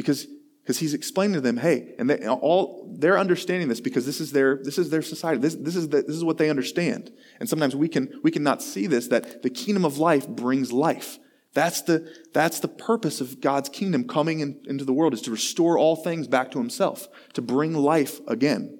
because 0.00 0.26
because 0.62 0.78
he's 0.78 0.94
explaining 0.94 1.34
to 1.34 1.40
them, 1.40 1.56
hey, 1.56 1.94
and 1.98 2.08
they, 2.08 2.26
all 2.28 2.88
they're 2.96 3.18
understanding 3.18 3.68
this 3.68 3.80
because 3.80 4.06
this 4.06 4.20
is 4.20 4.32
their 4.32 4.56
this 4.62 4.78
is 4.78 4.88
their 4.88 5.02
society. 5.02 5.40
This, 5.40 5.56
this 5.56 5.76
is 5.76 5.88
the, 5.88 6.02
this 6.02 6.16
is 6.16 6.24
what 6.24 6.38
they 6.38 6.48
understand. 6.48 7.10
And 7.38 7.48
sometimes 7.48 7.74
we 7.76 7.88
can 7.88 8.18
we 8.22 8.30
cannot 8.30 8.62
see 8.62 8.86
this 8.86 9.08
that 9.08 9.42
the 9.42 9.50
kingdom 9.50 9.84
of 9.84 9.98
life 9.98 10.26
brings 10.26 10.72
life. 10.72 11.18
That's 11.52 11.82
the 11.82 12.10
that's 12.32 12.60
the 12.60 12.68
purpose 12.68 13.20
of 13.20 13.40
God's 13.40 13.68
kingdom 13.68 14.06
coming 14.06 14.40
in, 14.40 14.60
into 14.66 14.84
the 14.84 14.92
world 14.92 15.12
is 15.12 15.20
to 15.22 15.30
restore 15.30 15.76
all 15.76 15.96
things 15.96 16.28
back 16.28 16.50
to 16.52 16.58
Himself, 16.58 17.08
to 17.34 17.42
bring 17.42 17.74
life 17.74 18.20
again. 18.26 18.78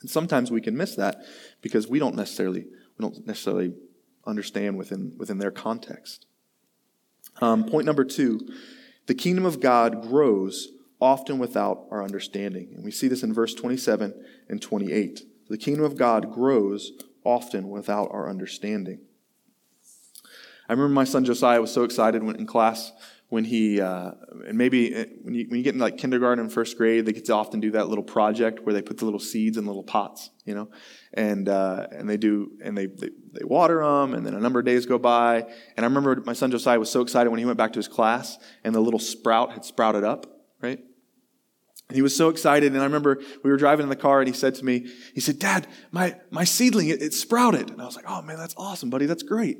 And 0.00 0.10
sometimes 0.10 0.50
we 0.50 0.60
can 0.60 0.76
miss 0.76 0.94
that 0.96 1.24
because 1.62 1.88
we 1.88 1.98
don't 1.98 2.14
necessarily 2.14 2.66
we 2.98 3.02
don't 3.02 3.26
necessarily 3.26 3.72
understand 4.26 4.76
within 4.76 5.14
within 5.16 5.38
their 5.38 5.50
context. 5.50 6.26
Um, 7.40 7.64
point 7.64 7.86
number 7.86 8.04
two 8.04 8.40
the 9.08 9.14
kingdom 9.14 9.46
of 9.46 9.58
God 9.58 10.02
grows 10.02 10.68
often 11.00 11.38
without 11.38 11.86
our 11.90 12.04
understanding. 12.04 12.72
And 12.74 12.84
we 12.84 12.90
see 12.90 13.08
this 13.08 13.22
in 13.22 13.32
verse 13.32 13.54
27 13.54 14.14
and 14.50 14.60
28. 14.60 15.22
The 15.48 15.56
kingdom 15.56 15.84
of 15.84 15.96
God 15.96 16.30
grows 16.30 16.92
often 17.24 17.70
without 17.70 18.10
our 18.12 18.28
understanding. 18.28 19.00
I 20.68 20.74
remember 20.74 20.92
my 20.92 21.04
son 21.04 21.24
Josiah 21.24 21.62
was 21.62 21.72
so 21.72 21.84
excited 21.84 22.22
when 22.22 22.36
in 22.36 22.44
class 22.44 22.92
when 23.28 23.44
he 23.44 23.80
uh, 23.80 24.12
and 24.46 24.56
maybe 24.56 24.94
uh, 24.94 25.04
when 25.22 25.34
you, 25.34 25.46
when 25.48 25.58
you 25.58 25.62
get 25.62 25.74
in 25.74 25.80
like 25.80 25.98
kindergarten 25.98 26.42
and 26.42 26.52
first 26.52 26.78
grade, 26.78 27.04
they 27.04 27.12
get 27.12 27.26
to 27.26 27.34
often 27.34 27.60
do 27.60 27.72
that 27.72 27.88
little 27.88 28.04
project 28.04 28.60
where 28.64 28.72
they 28.72 28.80
put 28.80 28.96
the 28.98 29.04
little 29.04 29.20
seeds 29.20 29.58
in 29.58 29.66
little 29.66 29.82
pots, 29.82 30.30
you 30.46 30.54
know, 30.54 30.70
and 31.12 31.48
uh, 31.48 31.86
and 31.92 32.08
they 32.08 32.16
do 32.16 32.52
and 32.64 32.76
they, 32.76 32.86
they 32.86 33.10
they 33.32 33.44
water 33.44 33.82
them, 33.84 34.14
and 34.14 34.24
then 34.24 34.34
a 34.34 34.40
number 34.40 34.58
of 34.58 34.64
days 34.64 34.86
go 34.86 34.98
by. 34.98 35.42
And 35.76 35.84
I 35.84 35.84
remember 35.84 36.22
my 36.24 36.32
son 36.32 36.50
Josiah 36.50 36.78
was 36.78 36.90
so 36.90 37.02
excited 37.02 37.28
when 37.28 37.38
he 37.38 37.44
went 37.44 37.58
back 37.58 37.74
to 37.74 37.78
his 37.78 37.88
class 37.88 38.38
and 38.64 38.74
the 38.74 38.80
little 38.80 39.00
sprout 39.00 39.52
had 39.52 39.64
sprouted 39.64 40.04
up, 40.04 40.26
right? 40.62 40.78
And 41.88 41.96
he 41.96 42.02
was 42.02 42.16
so 42.16 42.30
excited, 42.30 42.72
and 42.72 42.80
I 42.80 42.84
remember 42.84 43.20
we 43.42 43.50
were 43.50 43.56
driving 43.56 43.84
in 43.84 43.90
the 43.90 43.96
car, 43.96 44.20
and 44.20 44.28
he 44.28 44.34
said 44.34 44.54
to 44.56 44.64
me, 44.64 44.90
he 45.14 45.20
said, 45.20 45.38
"Dad, 45.38 45.66
my 45.90 46.16
my 46.30 46.44
seedling 46.44 46.88
it, 46.88 47.02
it 47.02 47.12
sprouted," 47.12 47.70
and 47.70 47.82
I 47.82 47.84
was 47.84 47.96
like, 47.96 48.06
"Oh 48.08 48.22
man, 48.22 48.38
that's 48.38 48.54
awesome, 48.56 48.88
buddy, 48.88 49.04
that's 49.04 49.22
great." 49.22 49.58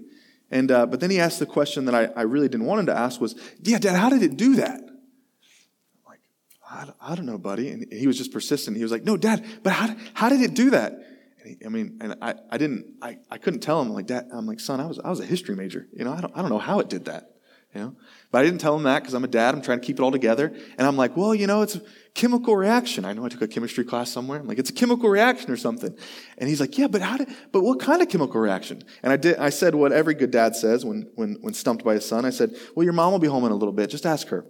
And, 0.50 0.70
uh, 0.70 0.86
but 0.86 1.00
then 1.00 1.10
he 1.10 1.20
asked 1.20 1.38
the 1.38 1.46
question 1.46 1.84
that 1.86 1.94
I, 1.94 2.06
I 2.16 2.22
really 2.22 2.48
didn't 2.48 2.66
want 2.66 2.80
him 2.80 2.86
to 2.86 2.96
ask 2.96 3.20
was, 3.20 3.34
yeah, 3.62 3.78
Dad, 3.78 3.96
how 3.96 4.08
did 4.08 4.22
it 4.22 4.36
do 4.36 4.56
that? 4.56 4.80
I'm 4.80 6.04
like, 6.06 6.20
I, 6.68 7.12
I 7.12 7.14
don't 7.14 7.26
know, 7.26 7.38
buddy. 7.38 7.70
And 7.70 7.92
he 7.92 8.06
was 8.06 8.16
just 8.16 8.32
persistent. 8.32 8.76
He 8.76 8.82
was 8.82 8.92
like, 8.92 9.04
no, 9.04 9.16
Dad, 9.16 9.44
but 9.62 9.72
how, 9.72 9.94
how 10.14 10.28
did 10.28 10.40
it 10.40 10.54
do 10.54 10.70
that? 10.70 10.92
And 10.92 11.48
he, 11.48 11.66
I 11.66 11.68
mean, 11.68 11.98
and 12.00 12.16
I, 12.22 12.34
I 12.50 12.56
didn't, 12.56 12.94
I, 13.02 13.18
I 13.30 13.36
couldn't 13.36 13.60
tell 13.60 13.80
him 13.82 13.90
like 13.90 14.06
that. 14.06 14.28
I'm 14.32 14.46
like, 14.46 14.60
son, 14.60 14.80
I 14.80 14.86
was, 14.86 14.98
I 14.98 15.10
was 15.10 15.20
a 15.20 15.26
history 15.26 15.54
major. 15.54 15.86
You 15.92 16.04
know, 16.04 16.12
I 16.12 16.20
don't, 16.20 16.34
I 16.34 16.40
don't 16.40 16.50
know 16.50 16.58
how 16.58 16.80
it 16.80 16.88
did 16.88 17.04
that. 17.06 17.30
You 17.74 17.82
know, 17.82 17.96
but 18.32 18.38
I 18.38 18.44
didn't 18.44 18.62
tell 18.62 18.74
him 18.74 18.84
that 18.84 19.02
because 19.02 19.12
I'm 19.12 19.24
a 19.24 19.28
dad. 19.28 19.54
I'm 19.54 19.60
trying 19.60 19.80
to 19.80 19.86
keep 19.86 19.98
it 19.98 20.02
all 20.02 20.10
together. 20.10 20.56
And 20.78 20.86
I'm 20.86 20.96
like, 20.96 21.18
well, 21.18 21.34
you 21.34 21.46
know, 21.46 21.60
it's 21.60 21.78
chemical 22.18 22.56
reaction. 22.56 23.04
I 23.04 23.12
know 23.12 23.24
I 23.24 23.28
took 23.28 23.42
a 23.42 23.48
chemistry 23.48 23.84
class 23.84 24.10
somewhere. 24.10 24.40
I'm 24.40 24.48
like, 24.48 24.58
it's 24.58 24.70
a 24.70 24.72
chemical 24.72 25.08
reaction 25.08 25.52
or 25.52 25.56
something. 25.56 25.96
And 26.36 26.48
he's 26.48 26.60
like, 26.60 26.76
yeah, 26.76 26.88
but 26.88 27.00
how 27.00 27.16
did, 27.16 27.28
but 27.52 27.62
what 27.62 27.78
kind 27.78 28.02
of 28.02 28.08
chemical 28.08 28.40
reaction? 28.40 28.82
And 29.04 29.12
I 29.12 29.16
did, 29.16 29.38
I 29.38 29.50
said 29.50 29.76
what 29.76 29.92
every 29.92 30.14
good 30.14 30.32
dad 30.32 30.56
says 30.56 30.84
when, 30.84 31.08
when, 31.14 31.36
when 31.40 31.54
stumped 31.54 31.84
by 31.84 31.94
his 31.94 32.04
son. 32.04 32.24
I 32.24 32.30
said, 32.30 32.56
well, 32.74 32.82
your 32.82 32.92
mom 32.92 33.12
will 33.12 33.20
be 33.20 33.28
home 33.28 33.44
in 33.44 33.52
a 33.52 33.54
little 33.54 33.72
bit. 33.72 33.88
Just 33.88 34.04
ask 34.04 34.26
her. 34.28 34.44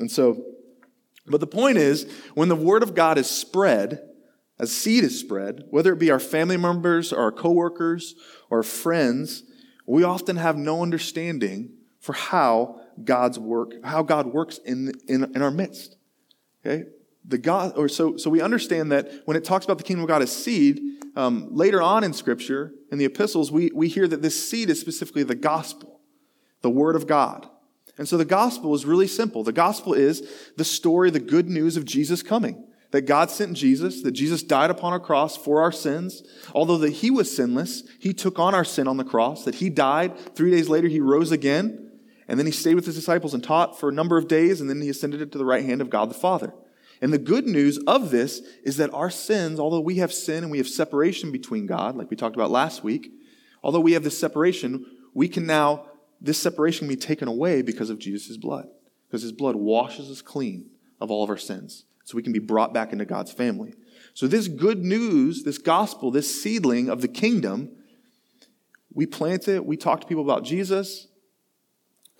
And 0.00 0.10
so, 0.10 0.44
but 1.28 1.38
the 1.38 1.46
point 1.46 1.78
is, 1.78 2.12
when 2.34 2.48
the 2.48 2.56
word 2.56 2.82
of 2.82 2.96
God 2.96 3.18
is 3.18 3.30
spread, 3.30 4.00
as 4.58 4.76
seed 4.76 5.04
is 5.04 5.18
spread, 5.18 5.62
whether 5.70 5.92
it 5.92 6.00
be 6.00 6.10
our 6.10 6.18
family 6.18 6.56
members 6.56 7.12
or 7.12 7.20
our 7.20 7.32
coworkers 7.32 8.16
or 8.50 8.64
friends, 8.64 9.44
we 9.86 10.02
often 10.02 10.36
have 10.36 10.56
no 10.56 10.82
understanding 10.82 11.70
for 12.00 12.14
how 12.14 12.80
God's 13.04 13.38
work, 13.38 13.74
how 13.84 14.02
God 14.02 14.26
works 14.26 14.58
in, 14.58 14.92
in, 15.06 15.22
in 15.36 15.40
our 15.40 15.52
midst. 15.52 15.96
Okay? 16.64 16.88
The 17.28 17.38
God, 17.38 17.72
or 17.76 17.88
so, 17.88 18.16
so 18.16 18.30
we 18.30 18.40
understand 18.40 18.92
that 18.92 19.10
when 19.24 19.36
it 19.36 19.44
talks 19.44 19.64
about 19.64 19.78
the 19.78 19.84
kingdom 19.84 20.02
of 20.02 20.08
God 20.08 20.22
as 20.22 20.30
seed, 20.30 20.80
um, 21.16 21.48
later 21.50 21.82
on 21.82 22.04
in 22.04 22.12
Scripture, 22.12 22.72
in 22.92 22.98
the 22.98 23.04
epistles, 23.04 23.50
we, 23.50 23.70
we 23.74 23.88
hear 23.88 24.06
that 24.06 24.22
this 24.22 24.48
seed 24.48 24.70
is 24.70 24.80
specifically 24.80 25.24
the 25.24 25.34
gospel, 25.34 26.00
the 26.62 26.70
word 26.70 26.94
of 26.94 27.06
God. 27.06 27.48
And 27.98 28.06
so 28.06 28.16
the 28.16 28.24
gospel 28.24 28.74
is 28.74 28.84
really 28.84 29.08
simple. 29.08 29.42
The 29.42 29.52
gospel 29.52 29.94
is 29.94 30.22
the 30.56 30.64
story, 30.64 31.10
the 31.10 31.18
good 31.18 31.48
news 31.48 31.76
of 31.76 31.84
Jesus 31.84 32.22
coming. 32.22 32.64
That 32.92 33.02
God 33.02 33.30
sent 33.30 33.54
Jesus, 33.54 34.02
that 34.02 34.12
Jesus 34.12 34.42
died 34.42 34.70
upon 34.70 34.92
a 34.92 35.00
cross 35.00 35.36
for 35.36 35.60
our 35.60 35.72
sins. 35.72 36.22
Although 36.54 36.78
that 36.78 36.92
he 36.92 37.10
was 37.10 37.34
sinless, 37.34 37.82
he 37.98 38.14
took 38.14 38.38
on 38.38 38.54
our 38.54 38.64
sin 38.64 38.86
on 38.86 38.96
the 38.96 39.04
cross, 39.04 39.44
that 39.44 39.56
he 39.56 39.70
died. 39.70 40.16
Three 40.36 40.52
days 40.52 40.68
later, 40.68 40.86
he 40.86 41.00
rose 41.00 41.32
again. 41.32 41.90
And 42.28 42.38
then 42.38 42.46
he 42.46 42.52
stayed 42.52 42.74
with 42.74 42.86
his 42.86 42.94
disciples 42.94 43.34
and 43.34 43.42
taught 43.42 43.78
for 43.78 43.88
a 43.88 43.92
number 43.92 44.16
of 44.16 44.28
days, 44.28 44.60
and 44.60 44.70
then 44.70 44.80
he 44.80 44.88
ascended 44.88 45.32
to 45.32 45.38
the 45.38 45.44
right 45.44 45.64
hand 45.64 45.80
of 45.80 45.90
God 45.90 46.10
the 46.10 46.14
Father. 46.14 46.52
And 47.00 47.12
the 47.12 47.18
good 47.18 47.46
news 47.46 47.78
of 47.86 48.10
this 48.10 48.40
is 48.62 48.78
that 48.78 48.92
our 48.94 49.10
sins, 49.10 49.60
although 49.60 49.80
we 49.80 49.96
have 49.96 50.12
sin 50.12 50.42
and 50.42 50.50
we 50.50 50.58
have 50.58 50.68
separation 50.68 51.30
between 51.30 51.66
God, 51.66 51.96
like 51.96 52.10
we 52.10 52.16
talked 52.16 52.36
about 52.36 52.50
last 52.50 52.82
week, 52.82 53.12
although 53.62 53.80
we 53.80 53.92
have 53.92 54.04
this 54.04 54.18
separation, 54.18 54.86
we 55.12 55.28
can 55.28 55.46
now, 55.46 55.86
this 56.20 56.38
separation 56.38 56.86
can 56.86 56.96
be 56.96 57.00
taken 57.00 57.28
away 57.28 57.62
because 57.62 57.90
of 57.90 57.98
Jesus' 57.98 58.36
blood. 58.36 58.68
Because 59.08 59.22
his 59.22 59.32
blood 59.32 59.56
washes 59.56 60.10
us 60.10 60.22
clean 60.22 60.70
of 61.00 61.10
all 61.10 61.22
of 61.22 61.30
our 61.30 61.36
sins. 61.36 61.84
So 62.04 62.16
we 62.16 62.22
can 62.22 62.32
be 62.32 62.38
brought 62.38 62.72
back 62.72 62.92
into 62.92 63.04
God's 63.04 63.32
family. 63.32 63.74
So 64.14 64.26
this 64.26 64.48
good 64.48 64.84
news, 64.84 65.42
this 65.42 65.58
gospel, 65.58 66.10
this 66.10 66.42
seedling 66.42 66.88
of 66.88 67.02
the 67.02 67.08
kingdom, 67.08 67.70
we 68.94 69.06
plant 69.06 69.48
it, 69.48 69.66
we 69.66 69.76
talk 69.76 70.00
to 70.00 70.06
people 70.06 70.24
about 70.24 70.44
Jesus, 70.44 71.08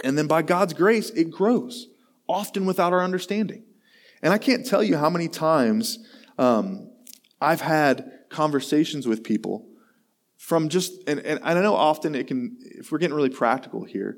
and 0.05 0.19
then 0.19 0.27
by 0.27 0.43
God's 0.43 0.75
grace, 0.75 1.11
it 1.11 1.31
grows, 1.31 1.89
often 2.29 2.67
without 2.67 2.93
our 2.93 3.03
understanding. 3.03 3.63
And 4.23 4.33
I 4.33 4.39
can't 4.39 4.67
tell 4.67 4.83
you 4.83 4.97
how 4.97 5.11
many 5.11 5.29
times 5.29 5.99
um, 6.39 6.91
I've 7.41 7.61
had 7.61 8.13
conversations 8.29 9.07
with 9.07 9.23
people 9.23 9.67
from 10.37 10.69
just, 10.69 10.93
and, 11.07 11.21
and 11.21 11.41
I 11.43 11.55
know 11.55 11.75
often 11.75 12.15
it 12.15 12.27
can, 12.27 12.57
if 12.61 12.93
we're 12.93 12.99
getting 12.99 13.17
really 13.17 13.31
practical 13.31 13.85
here, 13.85 14.17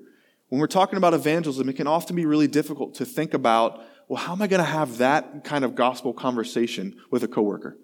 when 0.49 0.61
we're 0.61 0.67
talking 0.67 0.97
about 0.97 1.15
evangelism, 1.15 1.69
it 1.69 1.75
can 1.75 1.87
often 1.87 2.17
be 2.17 2.27
really 2.27 2.49
difficult 2.49 2.95
to 2.97 3.05
think 3.05 3.35
about, 3.35 3.85
well, 4.09 4.23
how 4.23 4.33
am 4.33 4.41
I 4.41 4.47
going 4.47 4.61
to 4.61 4.65
have 4.65 4.99
that 4.99 5.45
kind 5.45 5.65
of 5.65 5.75
gospel 5.75 6.13
conversation 6.13 6.97
with 7.11 7.23
a 7.23 7.29
coworker? 7.29 7.77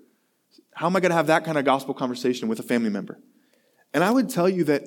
How 0.73 0.87
am 0.87 0.97
I 0.97 1.00
going 1.00 1.11
to 1.11 1.16
have 1.16 1.26
that 1.26 1.44
kind 1.44 1.59
of 1.59 1.64
gospel 1.64 1.94
conversation 1.94 2.49
with 2.49 2.59
a 2.59 2.62
family 2.62 2.90
member? 2.90 3.21
And 3.92 4.02
I 4.02 4.11
would 4.11 4.30
tell 4.30 4.49
you 4.49 4.64
that 4.64 4.85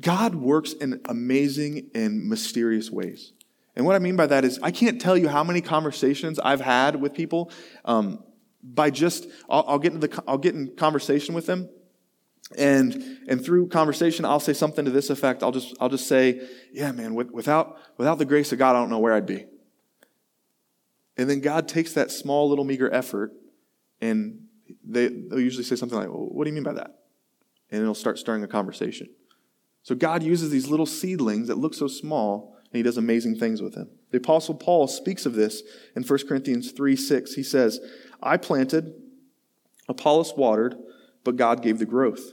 God 0.00 0.34
works 0.34 0.72
in 0.72 1.00
amazing 1.04 1.90
and 1.94 2.26
mysterious 2.26 2.90
ways. 2.90 3.32
And 3.76 3.84
what 3.84 3.96
I 3.96 3.98
mean 3.98 4.16
by 4.16 4.26
that 4.26 4.44
is, 4.44 4.58
I 4.62 4.70
can't 4.70 5.00
tell 5.00 5.16
you 5.16 5.28
how 5.28 5.42
many 5.42 5.60
conversations 5.60 6.38
I've 6.38 6.60
had 6.60 6.96
with 6.96 7.12
people 7.12 7.50
um, 7.84 8.22
by 8.62 8.90
just, 8.90 9.26
I'll, 9.48 9.64
I'll, 9.66 9.78
get 9.78 9.94
into 9.94 10.06
the, 10.06 10.22
I'll 10.28 10.38
get 10.38 10.54
in 10.54 10.76
conversation 10.76 11.34
with 11.34 11.46
them. 11.46 11.68
And, 12.56 13.20
and 13.26 13.44
through 13.44 13.68
conversation, 13.68 14.24
I'll 14.24 14.38
say 14.38 14.52
something 14.52 14.84
to 14.84 14.90
this 14.90 15.10
effect. 15.10 15.42
I'll 15.42 15.50
just, 15.52 15.74
I'll 15.80 15.88
just 15.88 16.06
say, 16.06 16.46
yeah, 16.72 16.92
man, 16.92 17.14
without, 17.14 17.78
without 17.96 18.18
the 18.18 18.24
grace 18.24 18.52
of 18.52 18.58
God, 18.58 18.76
I 18.76 18.80
don't 18.80 18.90
know 18.90 18.98
where 18.98 19.14
I'd 19.14 19.26
be. 19.26 19.46
And 21.16 21.28
then 21.28 21.40
God 21.40 21.68
takes 21.68 21.94
that 21.94 22.10
small 22.10 22.48
little 22.48 22.64
meager 22.64 22.92
effort 22.92 23.32
and 24.00 24.40
they, 24.84 25.08
they'll 25.08 25.40
usually 25.40 25.64
say 25.64 25.76
something 25.76 25.98
like, 25.98 26.08
well, 26.08 26.26
what 26.26 26.44
do 26.44 26.50
you 26.50 26.54
mean 26.54 26.64
by 26.64 26.74
that? 26.74 26.98
And 27.70 27.80
it'll 27.80 27.94
start 27.94 28.18
stirring 28.18 28.42
a 28.44 28.48
conversation. 28.48 29.08
So 29.82 29.94
God 29.94 30.22
uses 30.22 30.50
these 30.50 30.68
little 30.68 30.86
seedlings 30.86 31.48
that 31.48 31.56
look 31.56 31.74
so 31.74 31.86
small, 31.86 32.53
and 32.74 32.78
he 32.78 32.82
does 32.82 32.96
amazing 32.96 33.36
things 33.36 33.62
with 33.62 33.74
them. 33.74 33.88
The 34.10 34.16
Apostle 34.16 34.56
Paul 34.56 34.88
speaks 34.88 35.26
of 35.26 35.34
this 35.34 35.62
in 35.94 36.02
1 36.02 36.18
Corinthians 36.26 36.72
3 36.72 36.96
6. 36.96 37.34
He 37.34 37.44
says, 37.44 37.78
I 38.20 38.36
planted, 38.36 38.92
Apollos 39.88 40.34
watered, 40.36 40.74
but 41.22 41.36
God 41.36 41.62
gave 41.62 41.78
the 41.78 41.86
growth. 41.86 42.32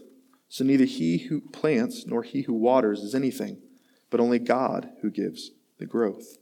So 0.49 0.63
neither 0.63 0.86
he 0.86 1.19
who 1.19 1.41
plants 1.41 2.08
nor 2.08 2.23
he 2.23 2.41
who 2.41 2.54
waters 2.56 3.01
is 3.01 3.13
anything, 3.13 3.62
but 4.10 4.19
only 4.19 4.39
God 4.39 4.89
who 5.04 5.12
gives 5.12 5.51
the 5.77 5.86
growth. 5.86 6.38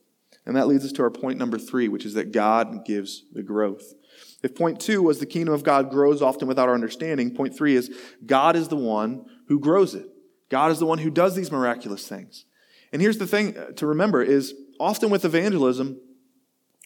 And 0.45 0.55
that 0.55 0.69
leads 0.69 0.85
us 0.85 0.93
to 0.93 1.03
our 1.03 1.11
point 1.11 1.37
number 1.37 1.59
three, 1.59 1.89
which 1.89 2.05
is 2.05 2.13
that 2.13 2.31
God 2.31 2.85
gives 2.85 3.25
the 3.33 3.43
growth. 3.43 3.95
If 4.41 4.55
point 4.55 4.79
two 4.79 5.03
was 5.03 5.19
the 5.19 5.25
kingdom 5.25 5.53
of 5.53 5.63
God 5.63 5.91
grows 5.91 6.21
often 6.21 6.47
without 6.47 6.69
our 6.69 6.73
understanding, 6.73 7.35
point 7.35 7.53
three 7.53 7.75
is 7.75 7.93
God 8.25 8.55
is 8.55 8.69
the 8.69 8.77
one 8.77 9.25
who 9.47 9.59
grows 9.59 9.93
it. 9.93 10.07
God 10.47 10.71
is 10.71 10.79
the 10.79 10.85
one 10.85 10.99
who 10.99 11.09
does 11.09 11.35
these 11.35 11.51
miraculous 11.51 12.07
things. 12.07 12.45
And 12.91 13.01
here's 13.01 13.17
the 13.17 13.27
thing 13.27 13.57
uh, 13.57 13.71
to 13.73 13.87
remember 13.87 14.21
is 14.21 14.53
often 14.79 15.09
with 15.09 15.25
evangelism, 15.25 15.99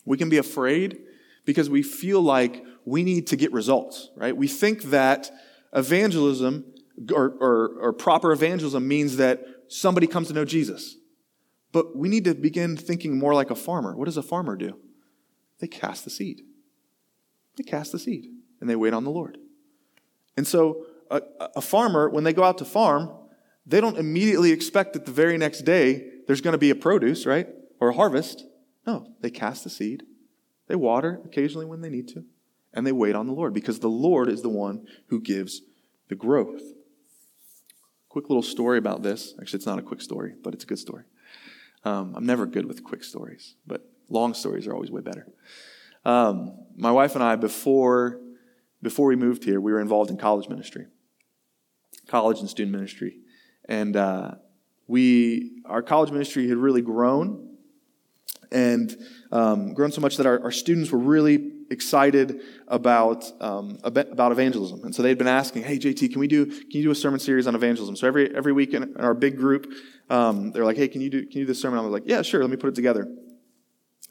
we 0.06 0.18
can 0.18 0.30
be 0.30 0.38
afraid 0.38 1.00
because 1.46 1.70
we 1.70 1.84
feel 1.84 2.22
like 2.22 2.64
we 2.86 3.04
need 3.04 3.28
to 3.28 3.36
get 3.36 3.52
results, 3.54 4.10
right? 4.16 4.36
We 4.36 4.48
think 4.48 4.84
that 4.84 5.32
evangelism 5.74 6.66
or, 7.14 7.36
or, 7.40 7.78
or 7.80 7.94
proper 7.94 8.32
evangelism 8.32 8.88
means 8.88 9.18
that 9.18 9.46
somebody 9.68 10.08
comes 10.08 10.28
to 10.28 10.34
know 10.34 10.46
Jesus. 10.46 10.98
But 11.72 11.96
we 11.98 12.08
need 12.08 12.26
to 12.26 12.36
begin 12.36 12.78
thinking 12.78 13.18
more 13.18 13.34
like 13.34 13.50
a 13.50 13.56
farmer. 13.56 13.96
What 13.96 14.06
does 14.06 14.18
a 14.18 14.24
farmer 14.24 14.56
do? 14.56 14.78
They 15.60 15.68
cast 15.68 16.04
the 16.04 16.10
seed. 16.10 16.42
They 17.58 17.64
cast 17.64 17.92
the 17.92 18.00
seed 18.00 18.28
and 18.60 18.70
they 18.70 18.76
wait 18.76 18.94
on 18.94 19.04
the 19.04 19.10
Lord. 19.10 19.38
And 20.38 20.46
so 20.46 20.86
a, 21.10 21.22
a 21.56 21.62
farmer, 21.62 22.10
when 22.10 22.24
they 22.24 22.34
go 22.34 22.44
out 22.44 22.58
to 22.60 22.66
farm, 22.66 23.12
they 23.66 23.82
don't 23.82 23.98
immediately 23.98 24.52
expect 24.52 24.94
that 24.94 25.06
the 25.06 25.12
very 25.12 25.38
next 25.38 25.62
day 25.62 26.10
there's 26.28 26.42
going 26.42 26.54
to 26.54 26.58
be 26.58 26.70
a 26.70 26.76
produce, 26.76 27.26
right? 27.26 27.48
Or 27.80 27.90
a 27.90 27.94
harvest. 27.94 28.46
No, 28.86 29.14
they 29.22 29.30
cast 29.30 29.64
the 29.64 29.70
seed. 29.70 30.04
They 30.68 30.76
water 30.76 31.22
occasionally 31.26 31.66
when 31.66 31.82
they 31.82 31.90
need 31.90 32.08
to. 32.10 32.26
And 32.74 32.86
they 32.86 32.92
wait 32.92 33.16
on 33.16 33.28
the 33.28 33.34
Lord 33.34 33.54
because 33.54 33.80
the 33.80 33.90
Lord 33.90 34.30
is 34.30 34.42
the 34.42 34.50
one 34.50 34.86
who 35.08 35.22
gives 35.22 35.62
the 36.10 36.16
growth. 36.16 36.62
Quick 38.10 38.30
little 38.30 38.44
story 38.44 38.78
about 38.78 39.04
this. 39.04 39.34
Actually, 39.40 39.58
it's 39.58 39.66
not 39.66 39.80
a 39.80 39.84
quick 39.84 40.02
story, 40.02 40.34
but 40.44 40.54
it's 40.54 40.64
a 40.64 40.68
good 40.68 40.80
story. 40.80 41.04
Um, 41.84 42.14
I'm 42.16 42.26
never 42.26 42.46
good 42.46 42.66
with 42.66 42.84
quick 42.84 43.04
stories, 43.04 43.56
but 43.66 43.86
long 44.10 44.34
stories 44.34 44.68
are 44.68 44.74
always 44.74 44.92
way 44.92 45.02
better. 45.02 45.28
Um, 46.06 46.58
my 46.76 46.92
wife 46.92 47.16
and 47.16 47.24
I, 47.24 47.36
before, 47.36 48.20
before 48.82 49.08
we 49.08 49.16
moved 49.16 49.44
here, 49.44 49.60
we 49.60 49.72
were 49.72 49.80
involved 49.80 50.10
in 50.10 50.18
college 50.18 50.50
ministry, 50.50 50.88
college 52.08 52.40
and 52.40 52.50
student 52.50 52.76
ministry. 52.76 53.18
And 53.66 53.96
uh, 53.96 54.36
we, 54.88 55.62
our 55.66 55.82
college 55.82 56.12
ministry 56.12 56.48
had 56.48 56.58
really 56.58 56.82
grown 56.82 57.50
and 58.52 58.96
um, 59.32 59.74
grown 59.74 59.92
so 59.92 60.00
much 60.00 60.18
that 60.18 60.26
our, 60.26 60.44
our, 60.44 60.52
students 60.52 60.92
were 60.92 61.00
really 61.00 61.52
excited 61.72 62.42
about, 62.68 63.26
um, 63.42 63.80
about 63.84 64.32
evangelism. 64.32 64.84
And 64.84 64.94
so 64.94 65.02
they'd 65.02 65.18
been 65.18 65.28
asking, 65.28 65.64
hey, 65.64 65.80
JT, 65.80 66.12
can 66.12 66.20
we 66.20 66.28
do, 66.28 66.46
can 66.46 66.72
you 66.72 66.84
do 66.84 66.92
a 66.92 66.96
sermon 66.96 67.20
series 67.20 67.48
on 67.48 67.56
evangelism? 67.56 67.96
So 67.96 68.08
every, 68.08 68.34
every 68.36 68.54
week 68.54 68.76
in 68.76 68.96
our 68.98 69.16
big 69.16 69.38
group, 69.38 69.74
um, 70.10 70.52
they're 70.52 70.66
like, 70.66 70.78
hey, 70.78 70.88
can 70.88 71.02
you 71.02 71.10
do, 71.10 71.22
can 71.22 71.40
you 71.40 71.42
do 71.42 71.46
this 71.48 71.62
sermon? 71.62 71.80
I 71.80 71.82
was 71.82 71.92
like, 71.92 72.04
yeah, 72.06 72.22
sure, 72.22 72.42
let 72.42 72.52
me 72.52 72.58
put 72.58 72.70
it 72.70 72.76
together. 72.76 73.08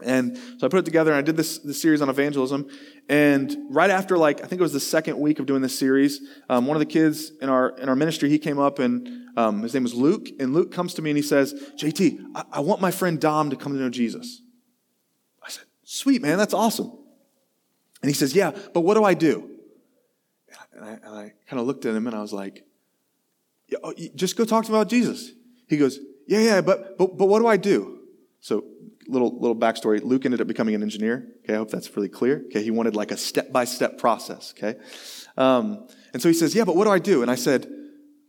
And 0.01 0.37
so 0.59 0.67
I 0.67 0.69
put 0.69 0.79
it 0.79 0.85
together 0.85 1.11
and 1.11 1.19
I 1.19 1.23
did 1.23 1.37
this, 1.37 1.59
this 1.59 1.81
series 1.81 2.01
on 2.01 2.09
evangelism. 2.09 2.69
And 3.09 3.55
right 3.71 3.91
after, 3.91 4.17
like, 4.17 4.43
I 4.43 4.47
think 4.47 4.61
it 4.61 4.63
was 4.63 4.73
the 4.73 4.81
second 4.81 5.19
week 5.19 5.39
of 5.39 5.47
doing 5.47 5.63
this 5.63 5.79
series, 5.79 6.21
um, 6.49 6.67
one 6.67 6.77
of 6.77 6.81
the 6.81 6.87
kids 6.87 7.31
in 7.41 7.49
our, 7.49 7.71
in 7.79 7.89
our 7.89 7.97
ministry, 7.97 8.29
he 8.29 8.39
came 8.39 8.59
up 8.59 8.79
and 8.79 9.29
um, 9.37 9.63
his 9.63 9.75
name 9.75 9.83
was 9.83 9.95
Luke. 9.95 10.29
And 10.41 10.55
Luke 10.55 10.73
comes 10.73 10.95
to 10.95 11.03
me 11.03 11.11
and 11.11 11.17
he 11.17 11.23
says, 11.23 11.55
JT, 11.77 12.25
I, 12.35 12.45
I 12.53 12.61
want 12.61 12.81
my 12.81 12.91
friend 12.91 13.21
Dom 13.21 13.51
to 13.51 13.57
come 13.57 13.75
to 13.75 13.79
know 13.79 13.91
Jesus. 13.91 14.41
I 15.45 15.51
said, 15.51 15.65
sweet, 15.85 16.23
man, 16.23 16.39
that's 16.39 16.55
awesome. 16.55 16.91
And 18.03 18.09
he 18.09 18.15
says, 18.15 18.35
yeah, 18.35 18.53
but 18.73 18.81
what 18.81 18.95
do 18.95 19.05
I 19.05 19.15
do? 19.15 19.51
And 20.75 20.85
I, 20.85 20.93
I 21.09 21.33
kind 21.47 21.61
of 21.61 21.67
looked 21.67 21.85
at 21.85 21.95
him 21.95 22.07
and 22.07 22.17
I 22.17 22.21
was 22.21 22.33
like, 22.33 22.65
yeah, 23.69 23.79
oh, 23.85 23.95
just 24.15 24.37
go 24.37 24.45
talk 24.45 24.65
to 24.65 24.71
him 24.71 24.75
about 24.75 24.89
Jesus. 24.89 25.31
He 25.69 25.77
goes, 25.77 25.99
yeah, 26.27 26.41
yeah, 26.41 26.61
but, 26.61 26.99
but, 26.99 27.17
but 27.17 27.27
what 27.27 27.39
do 27.39 27.47
I 27.47 27.57
do? 27.57 28.01
So 28.41 28.65
little 29.09 29.39
little 29.39 29.57
backstory. 29.57 30.03
Luke 30.03 30.25
ended 30.25 30.41
up 30.41 30.47
becoming 30.47 30.75
an 30.75 30.83
engineer. 30.83 31.29
Okay, 31.45 31.55
I 31.55 31.57
hope 31.57 31.71
that's 31.71 31.95
really 31.97 32.09
clear. 32.09 32.43
Okay, 32.47 32.63
he 32.63 32.71
wanted 32.71 32.97
like 32.97 33.11
a 33.11 33.17
step 33.17 33.53
by 33.53 33.65
step 33.65 33.99
process. 33.99 34.55
Okay, 34.57 34.79
um, 35.37 35.87
and 36.13 36.23
so 36.23 36.29
he 36.29 36.35
says, 36.35 36.55
"Yeah, 36.55 36.65
but 36.65 36.77
what 36.77 36.85
do 36.85 36.91
I 36.91 36.99
do?" 36.99 37.23
And 37.23 37.31
I 37.31 37.35
said, 37.35 37.71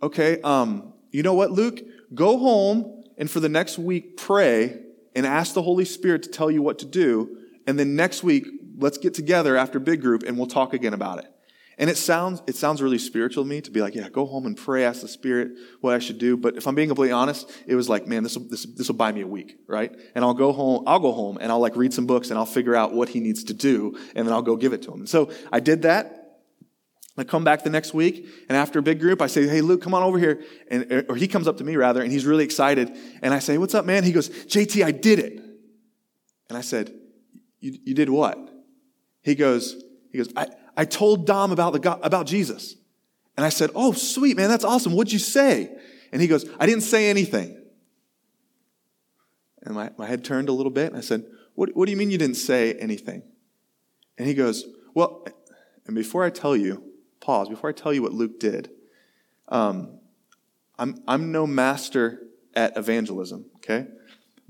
"Okay, 0.02 0.42
um, 0.42 0.94
you 1.12 1.24
know 1.24 1.34
what, 1.34 1.52
Luke? 1.52 1.82
Go 2.14 2.38
home 2.38 3.04
and 3.18 3.30
for 3.30 3.40
the 3.40 3.50
next 3.50 3.78
week 3.78 4.18
pray 4.18 4.80
and 5.16 5.26
ask 5.26 5.54
the 5.54 5.62
Holy 5.62 5.86
Spirit 5.86 6.24
to 6.24 6.30
tell 6.30 6.50
you 6.52 6.62
what 6.62 6.80
to 6.80 6.86
do. 6.86 7.38
And 7.66 7.80
then 7.80 7.96
next 7.96 8.24
week, 8.24 8.48
let's 8.78 8.98
get 8.98 9.14
together 9.14 9.56
after 9.56 9.80
big 9.80 10.02
group 10.02 10.24
and 10.24 10.38
we'll 10.38 10.48
talk 10.48 10.74
again 10.74 10.94
about 10.94 11.20
it." 11.20 11.33
And 11.78 11.90
it 11.90 11.98
sounds, 11.98 12.42
it 12.46 12.56
sounds 12.56 12.82
really 12.82 13.00
spiritual 13.00 13.44
to 13.44 13.50
me 13.50 13.62
to 13.62 13.72
be 13.72 13.82
like, 13.82 13.96
yeah, 13.96 14.08
go 14.10 14.26
home 14.26 14.46
and 14.46 14.56
pray, 14.56 14.86
ask 14.86 15.02
the 15.02 15.08
Spirit 15.08 15.54
what 15.82 15.96
I 15.96 16.00
should 16.00 16.20
do. 16.20 16.38
But 16.38 16.56
if 16.56 16.68
I'm 16.68 16.76
being 16.76 16.88
completely 16.88 17.14
honest, 17.14 17.52
it 17.66 17.76
was 17.76 17.90
like, 17.90 18.08
man, 18.08 18.22
this 18.22 18.38
will, 18.38 18.48
this, 18.48 18.66
this 18.66 18.88
will 18.88 18.96
buy 18.96 19.12
me 19.12 19.22
a 19.22 19.28
week, 19.28 19.58
right? 19.68 19.92
And 20.14 20.24
I'll 20.24 20.36
go 20.36 20.52
home, 20.52 20.84
I'll 20.86 21.00
go 21.00 21.12
home 21.12 21.38
and 21.42 21.52
I'll 21.52 21.60
like 21.60 21.76
read 21.76 21.94
some 21.94 22.06
books 22.06 22.30
and 22.30 22.38
I'll 22.38 22.46
figure 22.46 22.76
out 22.76 22.94
what 22.94 23.10
he 23.10 23.20
needs 23.20 23.44
to 23.46 23.54
do 23.54 23.98
and 24.16 24.28
then 24.28 24.34
I'll 24.34 24.44
go 24.44 24.56
give 24.56 24.74
it 24.74 24.84
to 24.84 24.92
him. 24.92 25.00
And 25.00 25.10
so 25.10 25.32
I 25.52 25.60
did 25.60 25.82
that. 25.84 26.20
I 27.16 27.24
come 27.24 27.44
back 27.44 27.64
the 27.64 27.70
next 27.70 27.94
week, 27.94 28.26
and 28.50 28.58
after 28.58 28.80
a 28.80 28.82
big 28.82 29.00
group, 29.00 29.22
I 29.22 29.28
say, 29.28 29.48
"Hey, 29.48 29.62
Luke, 29.62 29.84
come 29.84 29.94
on 29.94 30.02
over 30.02 30.18
here." 30.18 30.42
And 30.68 30.92
er, 30.92 31.06
or 31.08 31.16
he 31.16 31.28
comes 31.28 31.48
up 31.48 31.58
to 31.58 31.64
me 31.64 31.76
rather, 31.76 32.02
and 32.02 32.12
he's 32.12 32.26
really 32.26 32.44
excited. 32.44 32.92
And 33.22 33.36
I 33.36 33.38
say, 33.38 33.60
"What's 33.60 33.76
up, 33.76 33.86
man?" 33.86 34.04
He 34.04 34.12
goes, 34.12 34.30
"JT, 34.30 34.84
I 34.84 34.90
did 34.90 35.20
it." 35.20 35.40
And 36.50 36.58
I 36.58 36.62
said, 36.62 36.92
"You, 37.60 37.78
you 37.84 37.94
did 37.94 38.10
what?" 38.10 38.40
He 39.22 39.36
goes, 39.36 39.76
"He 40.12 40.18
goes, 40.18 40.34
I, 40.36 40.48
I 40.76 40.86
told 40.86 41.26
Dom 41.26 41.52
about, 41.52 41.74
the 41.74 41.80
God, 41.80 42.00
about 42.04 42.26
Jesus. 42.26 42.76
And 43.38 43.46
I 43.46 43.50
said, 43.50 43.72
Oh, 43.76 43.92
sweet, 43.94 44.38
man, 44.38 44.50
that's 44.50 44.64
awesome. 44.64 44.94
What'd 44.94 45.14
you 45.14 45.20
say? 45.20 45.76
And 46.12 46.22
he 46.22 46.28
goes, 46.28 46.46
I 46.60 46.66
didn't 46.66 46.84
say 46.84 47.10
anything. 47.10 47.60
And 49.64 49.76
my, 49.76 49.92
my 49.98 50.06
head 50.06 50.24
turned 50.24 50.50
a 50.50 50.52
little 50.52 50.72
bit, 50.72 50.88
and 50.88 50.98
I 50.98 51.02
said, 51.02 51.26
what, 51.56 51.76
what 51.76 51.86
do 51.86 51.92
you 51.92 51.98
mean 51.98 52.12
you 52.12 52.18
didn't 52.18 52.36
say 52.36 52.74
anything? 52.74 53.24
And 54.18 54.28
he 54.28 54.34
goes, 54.34 54.66
Well, 54.94 55.26
and 55.86 55.96
before 55.96 56.24
I 56.24 56.30
tell 56.30 56.56
you, 56.56 56.84
pause, 57.20 57.50
before 57.50 57.70
I 57.70 57.74
tell 57.74 57.94
you 57.94 58.02
what 58.02 58.14
Luke 58.14 58.40
did, 58.40 58.70
um, 59.50 60.00
I'm, 60.78 61.02
I'm 61.08 61.32
no 61.32 61.46
master 61.46 62.22
at 62.56 62.78
evangelism, 62.78 63.46
okay? 63.58 63.88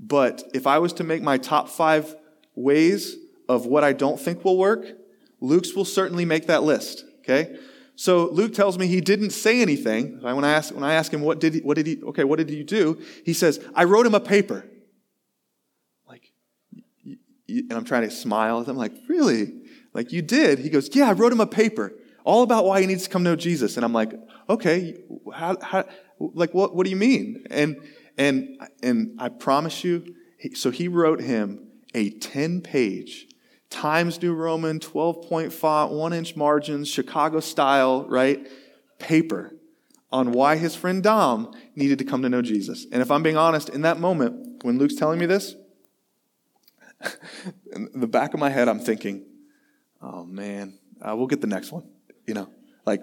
But 0.00 0.42
if 0.54 0.66
I 0.66 0.78
was 0.78 0.92
to 0.94 1.04
make 1.04 1.22
my 1.22 1.38
top 1.38 1.68
five 1.68 2.14
ways 2.54 3.16
of 3.48 3.66
what 3.66 3.84
I 3.84 3.92
don't 3.92 4.18
think 4.18 4.44
will 4.44 4.56
work, 4.56 4.86
Luke's 5.44 5.74
will 5.74 5.84
certainly 5.84 6.24
make 6.24 6.46
that 6.46 6.62
list, 6.62 7.04
okay? 7.20 7.56
So 7.96 8.28
Luke 8.30 8.54
tells 8.54 8.78
me 8.78 8.86
he 8.86 9.00
didn't 9.00 9.30
say 9.30 9.60
anything. 9.60 10.20
When 10.20 10.44
I 10.44 10.52
ask, 10.52 10.74
when 10.74 10.82
I 10.82 10.94
ask 10.94 11.12
him, 11.12 11.20
what 11.20 11.38
did 11.38 11.54
he, 11.54 11.60
what 11.60 11.76
did 11.76 11.86
he, 11.86 12.02
okay, 12.02 12.24
what 12.24 12.38
did 12.38 12.50
you 12.50 12.64
do? 12.64 13.00
He 13.24 13.32
says, 13.32 13.64
I 13.74 13.84
wrote 13.84 14.06
him 14.06 14.14
a 14.14 14.20
paper. 14.20 14.64
Like, 16.08 16.32
and 17.46 17.72
I'm 17.72 17.84
trying 17.84 18.02
to 18.02 18.10
smile. 18.10 18.64
I'm 18.66 18.76
like, 18.76 18.94
really? 19.08 19.52
Like, 19.92 20.12
you 20.12 20.22
did? 20.22 20.58
He 20.58 20.70
goes, 20.70 20.88
yeah, 20.94 21.08
I 21.08 21.12
wrote 21.12 21.32
him 21.32 21.40
a 21.40 21.46
paper 21.46 21.92
all 22.24 22.42
about 22.42 22.64
why 22.64 22.80
he 22.80 22.86
needs 22.86 23.04
to 23.04 23.10
come 23.10 23.22
know 23.22 23.36
Jesus. 23.36 23.76
And 23.76 23.84
I'm 23.84 23.92
like, 23.92 24.12
okay, 24.48 24.98
how, 25.32 25.56
how, 25.62 25.84
like, 26.18 26.52
what, 26.52 26.74
what 26.74 26.84
do 26.84 26.90
you 26.90 26.96
mean? 26.96 27.46
And, 27.50 27.76
and, 28.18 28.60
and 28.82 29.14
I 29.20 29.28
promise 29.28 29.84
you, 29.84 30.16
so 30.54 30.70
he 30.70 30.88
wrote 30.88 31.20
him 31.20 31.68
a 31.94 32.10
10 32.10 32.62
page 32.62 33.28
Times 33.74 34.22
New 34.22 34.34
Roman, 34.34 34.78
12 34.78 35.22
point 35.22 35.52
font, 35.52 35.92
one 35.92 36.12
inch 36.12 36.36
margins, 36.36 36.88
Chicago 36.88 37.40
style, 37.40 38.04
right? 38.04 38.46
Paper 39.00 39.52
on 40.12 40.30
why 40.30 40.54
his 40.54 40.76
friend 40.76 41.02
Dom 41.02 41.52
needed 41.74 41.98
to 41.98 42.04
come 42.04 42.22
to 42.22 42.28
know 42.28 42.40
Jesus. 42.40 42.86
And 42.92 43.02
if 43.02 43.10
I'm 43.10 43.24
being 43.24 43.36
honest, 43.36 43.68
in 43.68 43.82
that 43.82 43.98
moment, 43.98 44.62
when 44.62 44.78
Luke's 44.78 44.94
telling 44.94 45.18
me 45.18 45.26
this, 45.26 45.56
in 47.72 47.88
the 47.96 48.06
back 48.06 48.32
of 48.32 48.38
my 48.38 48.48
head, 48.48 48.68
I'm 48.68 48.78
thinking, 48.78 49.24
oh 50.00 50.24
man, 50.24 50.78
uh, 51.02 51.16
we'll 51.16 51.26
get 51.26 51.40
the 51.40 51.48
next 51.48 51.72
one. 51.72 51.82
You 52.28 52.34
know, 52.34 52.48
like, 52.86 53.02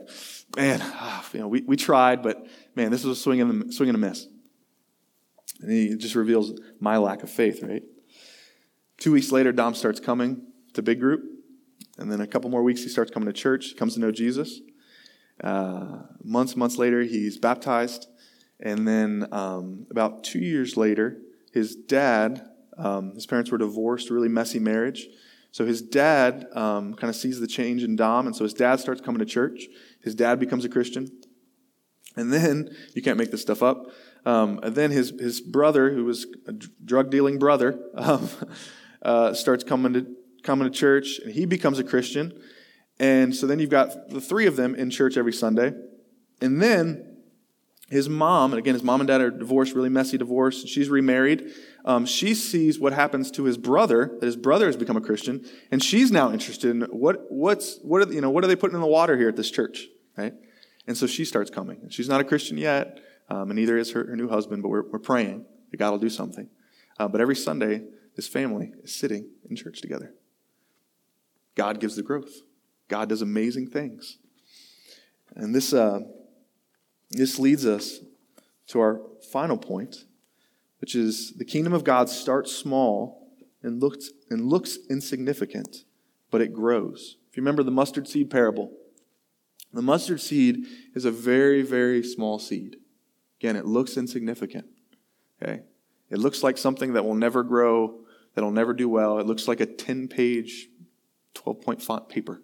man, 0.55 0.81
uh, 0.81 1.21
you 1.33 1.39
know, 1.39 1.49
we, 1.49 1.63
we 1.63 1.75
tried, 1.75 2.23
but 2.23 2.47
man, 2.77 2.91
this 2.91 3.03
was 3.03 3.19
a 3.19 3.21
swing 3.21 3.41
and 3.41 3.63
a, 3.63 3.73
swing 3.73 3.89
and 3.89 3.97
a 3.97 3.99
miss. 3.99 4.25
And 5.59 5.69
he 5.69 5.97
just 5.97 6.15
reveals 6.15 6.53
my 6.79 6.95
lack 6.95 7.23
of 7.23 7.29
faith, 7.29 7.61
right? 7.61 7.83
Two 8.97 9.11
weeks 9.11 9.33
later, 9.33 9.51
Dom 9.51 9.75
starts 9.75 9.99
coming 9.99 10.47
to 10.73 10.81
big 10.81 10.99
group. 10.99 11.23
And 11.97 12.11
then 12.11 12.21
a 12.21 12.27
couple 12.27 12.49
more 12.49 12.63
weeks, 12.63 12.83
he 12.83 12.89
starts 12.89 13.11
coming 13.11 13.27
to 13.27 13.33
church, 13.33 13.75
comes 13.75 13.95
to 13.95 13.99
know 13.99 14.11
Jesus. 14.11 14.59
Uh, 15.43 16.03
months, 16.23 16.55
months 16.55 16.77
later, 16.77 17.01
he's 17.01 17.37
baptized. 17.37 18.07
And 18.59 18.87
then 18.87 19.27
um, 19.31 19.87
about 19.89 20.23
two 20.23 20.39
years 20.39 20.77
later, 20.77 21.19
his 21.51 21.75
dad, 21.75 22.47
um, 22.77 23.15
his 23.15 23.25
parents 23.25 23.51
were 23.51 23.57
divorced, 23.57 24.09
really 24.09 24.29
messy 24.29 24.59
marriage. 24.59 25.07
So 25.51 25.65
his 25.65 25.81
dad 25.81 26.47
um, 26.53 26.93
kind 26.93 27.09
of 27.09 27.15
sees 27.15 27.39
the 27.39 27.47
change 27.47 27.83
in 27.83 27.95
Dom, 27.95 28.25
and 28.25 28.35
so 28.35 28.43
his 28.43 28.53
dad 28.53 28.79
starts 28.79 29.01
coming 29.01 29.19
to 29.19 29.25
church. 29.25 29.65
His 30.01 30.15
dad 30.15 30.39
becomes 30.39 30.63
a 30.63 30.69
Christian. 30.69 31.11
And 32.15 32.31
then, 32.31 32.75
you 32.93 33.01
can't 33.01 33.17
make 33.17 33.31
this 33.31 33.41
stuff 33.41 33.61
up, 33.61 33.91
um, 34.25 34.59
and 34.63 34.75
then 34.75 34.91
his, 34.91 35.09
his 35.19 35.41
brother, 35.41 35.91
who 35.91 36.05
was 36.05 36.27
a 36.47 36.53
drug 36.53 37.09
dealing 37.09 37.39
brother, 37.39 37.79
um, 37.95 38.29
uh, 39.01 39.33
starts 39.33 39.63
coming 39.63 39.93
to 39.93 40.07
coming 40.43 40.71
to 40.71 40.77
church, 40.77 41.19
and 41.19 41.33
he 41.33 41.45
becomes 41.45 41.79
a 41.79 41.83
Christian. 41.83 42.39
And 42.99 43.35
so 43.35 43.47
then 43.47 43.59
you've 43.59 43.69
got 43.69 44.09
the 44.09 44.21
three 44.21 44.45
of 44.45 44.55
them 44.55 44.75
in 44.75 44.89
church 44.89 45.17
every 45.17 45.33
Sunday. 45.33 45.73
And 46.41 46.61
then 46.61 47.11
his 47.89 48.07
mom, 48.07 48.53
and 48.53 48.59
again, 48.59 48.73
his 48.73 48.83
mom 48.83 49.01
and 49.01 49.07
dad 49.07 49.21
are 49.21 49.29
divorced, 49.29 49.73
really 49.73 49.89
messy 49.89 50.17
divorce. 50.17 50.61
And 50.61 50.69
she's 50.69 50.89
remarried. 50.89 51.51
Um, 51.83 52.05
she 52.05 52.33
sees 52.33 52.79
what 52.79 52.93
happens 52.93 53.29
to 53.31 53.43
his 53.43 53.57
brother, 53.57 54.17
that 54.19 54.25
his 54.25 54.37
brother 54.37 54.67
has 54.67 54.77
become 54.77 54.95
a 54.95 55.01
Christian, 55.01 55.45
and 55.71 55.83
she's 55.83 56.11
now 56.11 56.31
interested 56.31 56.69
in 56.69 56.81
what, 56.83 57.25
what's, 57.29 57.79
what 57.81 58.07
are, 58.07 58.13
you 58.13 58.21
know, 58.21 58.29
what 58.29 58.43
are 58.43 58.47
they 58.47 58.55
putting 58.55 58.75
in 58.75 58.81
the 58.81 58.87
water 58.87 59.17
here 59.17 59.27
at 59.27 59.35
this 59.35 59.51
church, 59.51 59.87
right? 60.17 60.33
And 60.87 60.95
so 60.95 61.05
she 61.05 61.25
starts 61.25 61.49
coming. 61.49 61.89
She's 61.89 62.07
not 62.07 62.21
a 62.21 62.23
Christian 62.23 62.57
yet, 62.57 62.99
um, 63.29 63.49
and 63.49 63.55
neither 63.55 63.77
is 63.77 63.91
her, 63.91 64.05
her, 64.05 64.15
new 64.15 64.29
husband, 64.29 64.61
but 64.61 64.69
we're, 64.69 64.89
we're 64.89 64.99
praying 64.99 65.45
that 65.71 65.77
God 65.77 65.91
will 65.91 65.97
do 65.97 66.09
something. 66.09 66.49
Uh, 66.99 67.07
but 67.07 67.19
every 67.19 67.35
Sunday, 67.35 67.83
this 68.15 68.27
family 68.27 68.73
is 68.83 68.93
sitting 68.93 69.27
in 69.49 69.55
church 69.55 69.81
together. 69.81 70.13
God 71.55 71.79
gives 71.79 71.95
the 71.95 72.03
growth. 72.03 72.41
God 72.87 73.09
does 73.09 73.21
amazing 73.21 73.67
things. 73.67 74.17
And 75.35 75.55
this, 75.55 75.73
uh, 75.73 76.01
this 77.09 77.39
leads 77.39 77.65
us 77.65 77.99
to 78.67 78.79
our 78.79 79.01
final 79.31 79.57
point, 79.57 80.05
which 80.79 80.95
is 80.95 81.31
the 81.33 81.45
kingdom 81.45 81.73
of 81.73 81.83
God 81.83 82.09
starts 82.09 82.51
small 82.51 83.29
and 83.63 83.81
looks, 83.81 84.09
and 84.29 84.49
looks 84.49 84.77
insignificant, 84.89 85.85
but 86.31 86.41
it 86.41 86.53
grows. 86.53 87.17
If 87.29 87.37
you 87.37 87.43
remember 87.43 87.63
the 87.63 87.71
mustard 87.71 88.07
seed 88.07 88.29
parable, 88.29 88.71
the 89.73 89.81
mustard 89.81 90.19
seed 90.19 90.65
is 90.95 91.05
a 91.05 91.11
very, 91.11 91.61
very 91.61 92.03
small 92.03 92.39
seed. 92.39 92.77
Again, 93.39 93.55
it 93.55 93.65
looks 93.65 93.95
insignificant. 93.95 94.65
Okay? 95.41 95.61
It 96.09 96.19
looks 96.19 96.43
like 96.43 96.57
something 96.57 96.93
that 96.93 97.05
will 97.05 97.15
never 97.15 97.43
grow, 97.43 98.01
that'll 98.35 98.51
never 98.51 98.73
do 98.73 98.89
well. 98.89 99.19
It 99.19 99.25
looks 99.25 99.47
like 99.47 99.61
a 99.61 99.65
10 99.65 100.09
page 100.09 100.67
12 101.33 101.61
point 101.61 101.81
font 101.81 102.09
paper. 102.09 102.41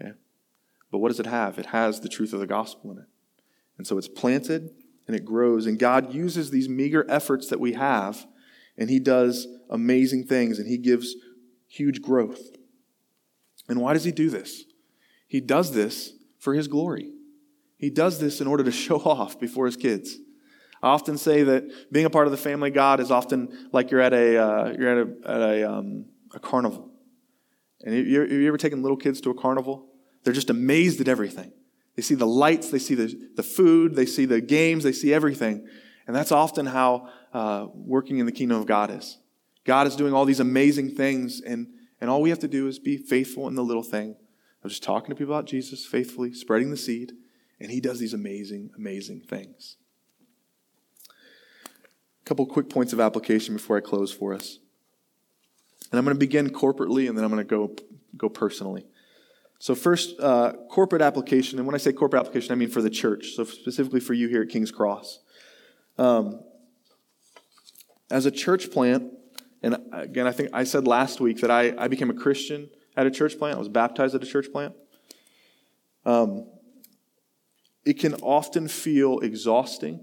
Okay? 0.00 0.12
But 0.90 0.98
what 0.98 1.08
does 1.08 1.20
it 1.20 1.26
have? 1.26 1.58
It 1.58 1.66
has 1.66 2.00
the 2.00 2.08
truth 2.08 2.32
of 2.32 2.40
the 2.40 2.46
gospel 2.46 2.90
in 2.92 2.98
it. 2.98 3.06
And 3.78 3.86
so 3.86 3.96
it's 3.98 4.08
planted 4.08 4.70
and 5.06 5.16
it 5.16 5.24
grows. 5.24 5.66
And 5.66 5.78
God 5.78 6.14
uses 6.14 6.50
these 6.50 6.68
meager 6.68 7.04
efforts 7.08 7.48
that 7.48 7.58
we 7.58 7.72
have, 7.72 8.26
and 8.78 8.88
He 8.88 8.98
does 8.98 9.48
amazing 9.68 10.24
things, 10.24 10.58
and 10.58 10.68
He 10.68 10.78
gives 10.78 11.16
huge 11.66 12.00
growth. 12.02 12.40
And 13.68 13.80
why 13.80 13.92
does 13.92 14.04
He 14.04 14.12
do 14.12 14.30
this? 14.30 14.64
He 15.26 15.40
does 15.40 15.72
this 15.72 16.12
for 16.38 16.54
His 16.54 16.68
glory. 16.68 17.10
He 17.78 17.90
does 17.90 18.20
this 18.20 18.40
in 18.40 18.46
order 18.46 18.62
to 18.62 18.70
show 18.70 18.96
off 19.04 19.40
before 19.40 19.66
His 19.66 19.76
kids. 19.76 20.18
I 20.82 20.88
often 20.88 21.18
say 21.18 21.42
that 21.42 21.92
being 21.92 22.06
a 22.06 22.10
part 22.10 22.26
of 22.26 22.30
the 22.30 22.36
family 22.36 22.70
God 22.70 23.00
is 23.00 23.10
often 23.10 23.68
like 23.72 23.90
you're 23.90 24.00
at 24.00 24.12
a, 24.12 24.36
uh, 24.36 24.74
you're 24.78 25.00
at 25.00 25.06
a, 25.06 25.30
at 25.30 25.40
a, 25.40 25.72
um, 25.72 26.06
a 26.32 26.38
carnival. 26.38 26.89
And 27.82 27.94
have 27.94 28.06
you, 28.06 28.48
ever 28.48 28.58
taken 28.58 28.82
little 28.82 28.96
kids 28.96 29.20
to 29.22 29.30
a 29.30 29.34
carnival? 29.34 29.86
They're 30.24 30.34
just 30.34 30.50
amazed 30.50 31.00
at 31.00 31.08
everything. 31.08 31.52
They 31.96 32.02
see 32.02 32.14
the 32.14 32.26
lights, 32.26 32.70
they 32.70 32.78
see 32.78 32.94
the, 32.94 33.30
the 33.36 33.42
food, 33.42 33.94
they 33.94 34.06
see 34.06 34.24
the 34.24 34.40
games, 34.40 34.84
they 34.84 34.92
see 34.92 35.12
everything. 35.12 35.66
And 36.06 36.14
that's 36.14 36.32
often 36.32 36.66
how 36.66 37.08
uh, 37.32 37.66
working 37.74 38.18
in 38.18 38.26
the 38.26 38.32
kingdom 38.32 38.58
of 38.58 38.66
God 38.66 38.90
is. 38.90 39.18
God 39.64 39.86
is 39.86 39.96
doing 39.96 40.12
all 40.12 40.24
these 40.24 40.40
amazing 40.40 40.94
things, 40.94 41.40
and, 41.40 41.68
and 42.00 42.08
all 42.08 42.22
we 42.22 42.30
have 42.30 42.38
to 42.40 42.48
do 42.48 42.66
is 42.68 42.78
be 42.78 42.96
faithful 42.96 43.48
in 43.48 43.54
the 43.54 43.62
little 43.62 43.82
thing 43.82 44.16
of 44.62 44.70
just 44.70 44.82
talking 44.82 45.10
to 45.10 45.14
people 45.14 45.34
about 45.34 45.46
Jesus 45.46 45.86
faithfully, 45.86 46.32
spreading 46.32 46.70
the 46.70 46.76
seed, 46.76 47.12
and 47.58 47.70
He 47.70 47.80
does 47.80 47.98
these 47.98 48.14
amazing, 48.14 48.70
amazing 48.76 49.20
things. 49.20 49.76
A 51.08 52.24
couple 52.24 52.46
quick 52.46 52.68
points 52.68 52.92
of 52.92 53.00
application 53.00 53.54
before 53.54 53.76
I 53.76 53.80
close 53.80 54.12
for 54.12 54.34
us. 54.34 54.58
And 55.90 55.98
I'm 55.98 56.04
going 56.04 56.14
to 56.14 56.18
begin 56.18 56.50
corporately 56.50 57.08
and 57.08 57.16
then 57.16 57.24
I'm 57.24 57.30
going 57.30 57.46
to 57.46 57.48
go, 57.48 57.74
go 58.16 58.28
personally. 58.28 58.86
So, 59.58 59.74
first, 59.74 60.18
uh, 60.20 60.52
corporate 60.70 61.02
application. 61.02 61.58
And 61.58 61.66
when 61.66 61.74
I 61.74 61.78
say 61.78 61.92
corporate 61.92 62.20
application, 62.20 62.52
I 62.52 62.54
mean 62.54 62.70
for 62.70 62.80
the 62.80 62.90
church. 62.90 63.34
So, 63.34 63.44
specifically 63.44 64.00
for 64.00 64.14
you 64.14 64.28
here 64.28 64.42
at 64.42 64.48
King's 64.48 64.70
Cross. 64.70 65.18
Um, 65.98 66.40
as 68.10 68.26
a 68.26 68.30
church 68.30 68.70
plant, 68.70 69.12
And 69.62 69.76
again, 69.92 70.26
I 70.26 70.32
think 70.32 70.50
I 70.52 70.64
said 70.64 70.86
last 70.86 71.20
week 71.20 71.40
that 71.42 71.50
I, 71.50 71.74
I 71.76 71.88
became 71.88 72.10
a 72.10 72.14
Christian 72.14 72.70
at 72.96 73.06
a 73.06 73.10
church 73.10 73.38
plant. 73.38 73.56
I 73.56 73.58
was 73.58 73.68
baptized 73.68 74.14
at 74.14 74.22
a 74.22 74.26
church 74.26 74.50
plant. 74.50 74.74
Um, 76.06 76.46
it 77.84 77.98
can 77.98 78.14
often 78.14 78.68
feel 78.68 79.18
exhausting. 79.20 80.00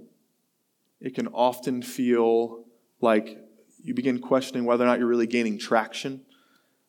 It 1.01 1.15
can 1.15 1.27
often 1.27 1.81
feel 1.81 2.65
like 3.01 3.39
you 3.81 3.93
begin 3.93 4.19
questioning 4.19 4.65
whether 4.65 4.83
or 4.83 4.87
not 4.87 4.99
you're 4.99 5.07
really 5.07 5.27
gaining 5.27 5.57
traction, 5.57 6.21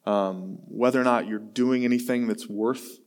um, 0.07 0.59
whether 0.67 1.01
or 1.01 1.05
not 1.05 1.27
you're 1.27 1.39
doing 1.39 1.85
anything 1.85 2.27
that's 2.27 2.49
worth, 2.49 2.99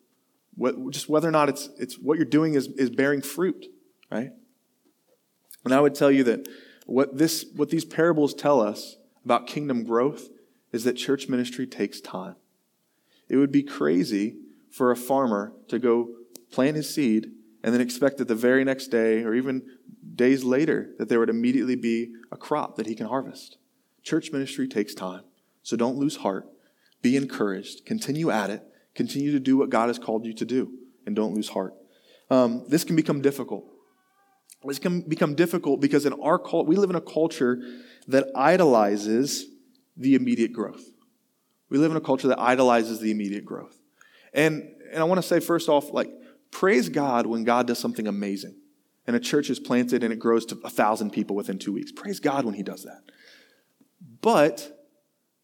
what, 0.55 0.91
just 0.91 1.09
whether 1.09 1.27
or 1.27 1.31
not 1.31 1.49
it's, 1.49 1.69
it's 1.77 1.95
what 1.95 2.17
you're 2.17 2.25
doing 2.25 2.53
is, 2.53 2.67
is 2.67 2.89
bearing 2.89 3.21
fruit, 3.21 3.65
right? 4.11 4.31
And 5.63 5.73
I 5.73 5.81
would 5.81 5.95
tell 5.95 6.11
you 6.11 6.23
that 6.25 6.47
what, 6.85 7.17
this, 7.17 7.45
what 7.55 7.69
these 7.69 7.85
parables 7.85 8.33
tell 8.33 8.59
us 8.59 8.97
about 9.23 9.47
kingdom 9.47 9.83
growth 9.83 10.29
is 10.71 10.83
that 10.83 10.93
church 10.93 11.27
ministry 11.27 11.67
takes 11.67 12.01
time. 12.01 12.35
It 13.29 13.37
would 13.37 13.51
be 13.51 13.63
crazy 13.63 14.37
for 14.69 14.91
a 14.91 14.95
farmer 14.95 15.53
to 15.67 15.79
go 15.79 16.09
plant 16.51 16.75
his 16.75 16.93
seed 16.93 17.31
and 17.63 17.73
then 17.73 17.81
expect 17.81 18.17
that 18.17 18.27
the 18.27 18.35
very 18.35 18.63
next 18.63 18.87
day 18.87 19.23
or 19.23 19.33
even 19.33 19.63
days 20.15 20.43
later 20.43 20.89
that 20.97 21.09
there 21.09 21.19
would 21.19 21.29
immediately 21.29 21.75
be 21.75 22.13
a 22.31 22.37
crop 22.37 22.75
that 22.75 22.87
he 22.87 22.95
can 22.95 23.07
harvest. 23.07 23.57
Church 24.03 24.31
ministry 24.31 24.67
takes 24.67 24.93
time. 24.93 25.23
So 25.63 25.77
don't 25.77 25.97
lose 25.97 26.17
heart. 26.17 26.47
Be 27.01 27.15
encouraged. 27.15 27.85
Continue 27.85 28.29
at 28.29 28.49
it. 28.49 28.63
Continue 28.95 29.31
to 29.31 29.39
do 29.39 29.57
what 29.57 29.69
God 29.69 29.87
has 29.87 29.99
called 29.99 30.25
you 30.25 30.33
to 30.33 30.45
do. 30.45 30.71
And 31.05 31.15
don't 31.15 31.33
lose 31.33 31.49
heart. 31.49 31.73
Um, 32.29 32.65
this 32.67 32.83
can 32.83 32.95
become 32.95 33.21
difficult. 33.21 33.65
This 34.63 34.79
can 34.79 35.01
become 35.01 35.35
difficult 35.35 35.81
because 35.81 36.05
in 36.05 36.13
our 36.13 36.37
cult, 36.37 36.67
we 36.67 36.75
live 36.75 36.89
in 36.89 36.95
a 36.95 37.01
culture 37.01 37.59
that 38.07 38.27
idolizes 38.35 39.45
the 39.97 40.15
immediate 40.15 40.53
growth. 40.53 40.83
We 41.69 41.77
live 41.77 41.91
in 41.91 41.97
a 41.97 42.01
culture 42.01 42.27
that 42.27 42.39
idolizes 42.39 42.99
the 42.99 43.11
immediate 43.11 43.45
growth. 43.45 43.77
And, 44.33 44.69
and 44.91 44.99
I 44.99 45.03
want 45.03 45.19
to 45.19 45.27
say, 45.27 45.39
first 45.39 45.69
off, 45.69 45.91
like, 45.91 46.09
praise 46.51 46.89
God 46.89 47.25
when 47.25 47.43
God 47.43 47.67
does 47.67 47.79
something 47.79 48.07
amazing 48.07 48.55
and 49.07 49.15
a 49.15 49.19
church 49.19 49.49
is 49.49 49.59
planted 49.59 50.03
and 50.03 50.13
it 50.13 50.19
grows 50.19 50.45
to 50.47 50.59
a 50.63 50.69
thousand 50.69 51.11
people 51.11 51.35
within 51.35 51.57
two 51.57 51.73
weeks. 51.73 51.91
Praise 51.91 52.19
God 52.19 52.45
when 52.45 52.53
He 52.53 52.63
does 52.63 52.83
that. 52.83 53.01
But 54.21 54.77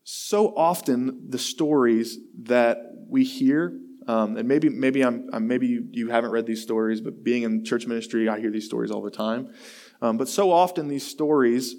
so 0.04 0.56
often 0.56 1.30
the 1.30 1.40
stories 1.40 2.18
that 2.44 2.78
we 3.10 3.24
hear, 3.24 3.78
um, 4.08 4.38
and 4.38 4.48
maybe 4.48 4.70
maybe 4.70 5.04
I'm, 5.04 5.30
I'm, 5.34 5.48
maybe 5.48 5.68
you, 5.68 5.88
you 5.92 6.10
haven't 6.10 6.32
read 6.32 6.46
these 6.46 6.62
stories, 6.62 7.02
but 7.02 7.24
being 7.24 7.44
in 7.44 7.66
church 7.66 7.86
ministry, 7.88 8.30
I 8.30 8.40
hear 8.40 8.52
these 8.52 8.66
stories 8.66 8.92
all 8.92 9.02
the 9.02 9.12
time. 9.12 9.54
Um, 10.02 10.18
but 10.18 10.30
so 10.30 10.52
often 10.52 10.88
these 10.88 11.06
stories 11.06 11.76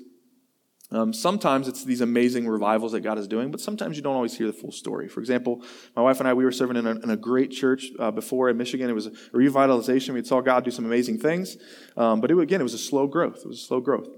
um, 0.90 1.12
sometimes 1.12 1.68
it's 1.68 1.84
these 1.84 2.00
amazing 2.00 2.48
revivals 2.48 2.92
that 2.92 3.00
God 3.00 3.18
is 3.18 3.28
doing, 3.28 3.50
but 3.50 3.60
sometimes 3.60 3.96
you 3.96 4.02
don't 4.02 4.14
always 4.14 4.36
hear 4.36 4.46
the 4.46 4.54
full 4.54 4.72
story. 4.72 5.06
For 5.06 5.20
example, 5.20 5.62
my 5.94 6.00
wife 6.00 6.18
and 6.18 6.28
I, 6.28 6.32
we 6.32 6.44
were 6.44 6.52
serving 6.52 6.78
in 6.78 6.86
a, 6.86 6.92
in 6.92 7.10
a 7.10 7.16
great 7.16 7.50
church 7.50 7.88
uh, 7.98 8.10
before 8.10 8.48
in 8.48 8.56
Michigan. 8.56 8.88
It 8.88 8.94
was 8.94 9.06
a 9.06 9.10
revitalization. 9.34 10.14
We 10.14 10.24
saw 10.24 10.40
God 10.40 10.64
do 10.64 10.70
some 10.70 10.86
amazing 10.86 11.18
things, 11.18 11.58
um, 11.96 12.22
but 12.22 12.30
it, 12.30 12.38
again, 12.38 12.60
it 12.60 12.64
was 12.64 12.74
a 12.74 12.78
slow 12.78 13.06
growth. 13.06 13.40
It 13.44 13.48
was 13.48 13.58
a 13.58 13.66
slow 13.66 13.80
growth. 13.80 14.08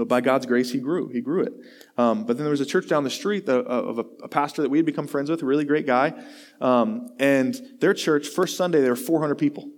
But 0.00 0.08
by 0.08 0.22
God's 0.22 0.46
grace, 0.46 0.72
He 0.72 0.78
grew. 0.78 1.08
He 1.08 1.20
grew 1.20 1.42
it. 1.42 1.52
Um, 1.98 2.24
but 2.24 2.38
then 2.38 2.44
there 2.44 2.50
was 2.50 2.62
a 2.62 2.66
church 2.66 2.88
down 2.88 3.04
the 3.04 3.10
street 3.10 3.46
uh, 3.48 3.62
of 3.62 3.98
a, 3.98 4.04
a, 4.22 4.28
pastor 4.28 4.62
that 4.62 4.70
we 4.70 4.78
had 4.78 4.86
become 4.86 5.06
friends 5.06 5.28
with, 5.28 5.42
a 5.42 5.44
really 5.46 5.66
great 5.66 5.86
guy. 5.86 6.14
Um, 6.58 7.10
and 7.18 7.60
their 7.80 7.92
church, 7.92 8.28
first 8.28 8.56
Sunday, 8.56 8.80
there 8.80 8.92
were 8.92 8.96
400 8.96 9.34
people 9.34 9.68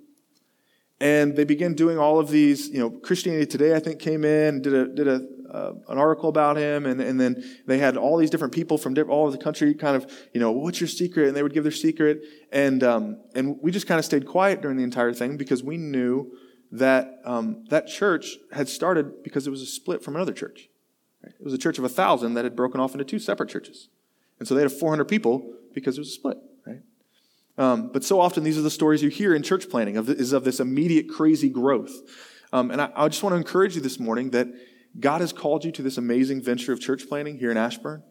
and 1.01 1.35
they 1.35 1.43
began 1.43 1.75
doing 1.75 1.99
all 1.99 2.21
of 2.21 2.31
these 2.31 2.69
you 2.69 2.79
know 2.79 2.89
christianity 2.89 3.45
today 3.45 3.75
i 3.75 3.81
think 3.81 3.99
came 3.99 4.25
in 4.25 4.63
did 4.63 4.73
a 4.73 4.87
did 4.87 5.09
a 5.09 5.27
uh, 5.53 5.75
an 5.89 5.99
article 5.99 6.31
about 6.31 6.57
him, 6.57 6.87
and, 6.87 7.01
and 7.01 7.21
then 7.21 7.45
they 7.67 7.77
had 7.77 7.97
all 7.97 8.17
these 8.17 8.31
different 8.31 8.55
people 8.55 8.79
from 8.79 8.97
all 9.11 9.25
over 9.25 9.31
the 9.31 9.43
country 9.43 9.75
kind 9.75 9.95
of, 9.95 10.11
you 10.33 10.41
know, 10.41 10.51
what's 10.51 10.81
your 10.81 10.89
secret? 10.89 11.29
And 11.29 11.37
they 11.37 11.43
would 11.43 11.53
give 11.53 11.63
their 11.63 11.71
secret. 11.71 12.23
And, 12.51 12.83
um, 12.83 13.21
and 13.35 13.59
we 13.61 13.71
just 13.71 13.87
kind 13.87 13.99
of 13.99 14.05
stayed 14.05 14.27
quiet 14.27 14.63
during 14.63 14.79
the 14.79 14.83
entire 14.83 15.13
thing 15.13 15.37
because 15.37 15.63
we 15.63 15.77
knew 15.77 16.33
that 16.73 17.21
um, 17.25 17.65
that 17.69 17.87
church 17.87 18.39
had 18.53 18.69
started 18.69 19.23
because 19.23 19.47
it 19.47 19.51
was 19.51 19.61
a 19.61 19.67
split 19.67 20.03
from 20.03 20.17
another 20.17 20.33
church. 20.33 20.69
It 21.23 21.45
was 21.45 21.55
a 21.55 21.59
church 21.59 21.79
of 21.79 21.85
a 21.85 21.89
thousand 21.89 22.35
that 22.35 22.45
had 22.45 22.57
broken 22.57 22.81
off 22.81 22.93
into 22.93 23.05
two 23.05 23.19
separate 23.19 23.51
churches. 23.51 23.89
And 24.39 24.49
so 24.49 24.55
they 24.55 24.63
had 24.63 24.73
400 24.73 25.05
people 25.05 25.55
because 25.73 25.97
it 25.97 26.01
was 26.01 26.09
a 26.09 26.13
split, 26.13 26.39
right? 26.67 26.81
Um, 27.59 27.91
but 27.93 28.03
so 28.03 28.21
often 28.21 28.43
these 28.43 28.59
are 28.59 28.63
the 28.63 28.71
stories 28.71 29.03
you 29.03 29.09
hear 29.09 29.35
in 29.35 29.43
church 29.43 29.71
planting 29.71 29.97
of, 29.97 30.09
is 30.09 30.33
of 30.33 30.43
this 30.45 30.59
immediate 30.59 31.09
crazy 31.09 31.49
growth. 31.49 31.93
Um, 32.53 32.71
and 32.71 32.81
I, 32.81 32.91
I, 32.97 33.09
just 33.09 33.23
want 33.23 33.35
to 33.35 33.37
encourage 33.37 33.77
you 33.77 33.81
this 33.81 34.01
morning 34.01 34.31
that 34.31 34.49
God 34.99 35.21
has 35.21 35.33
called 35.33 35.65
you 35.65 35.73
to 35.73 35.83
this 35.83 35.97
amazing 35.97 36.43
venture 36.43 36.73
of 36.73 36.81
church 36.81 37.09
planting 37.09 37.39
here 37.39 37.51
in 37.51 37.57
Ashburn. 37.57 38.03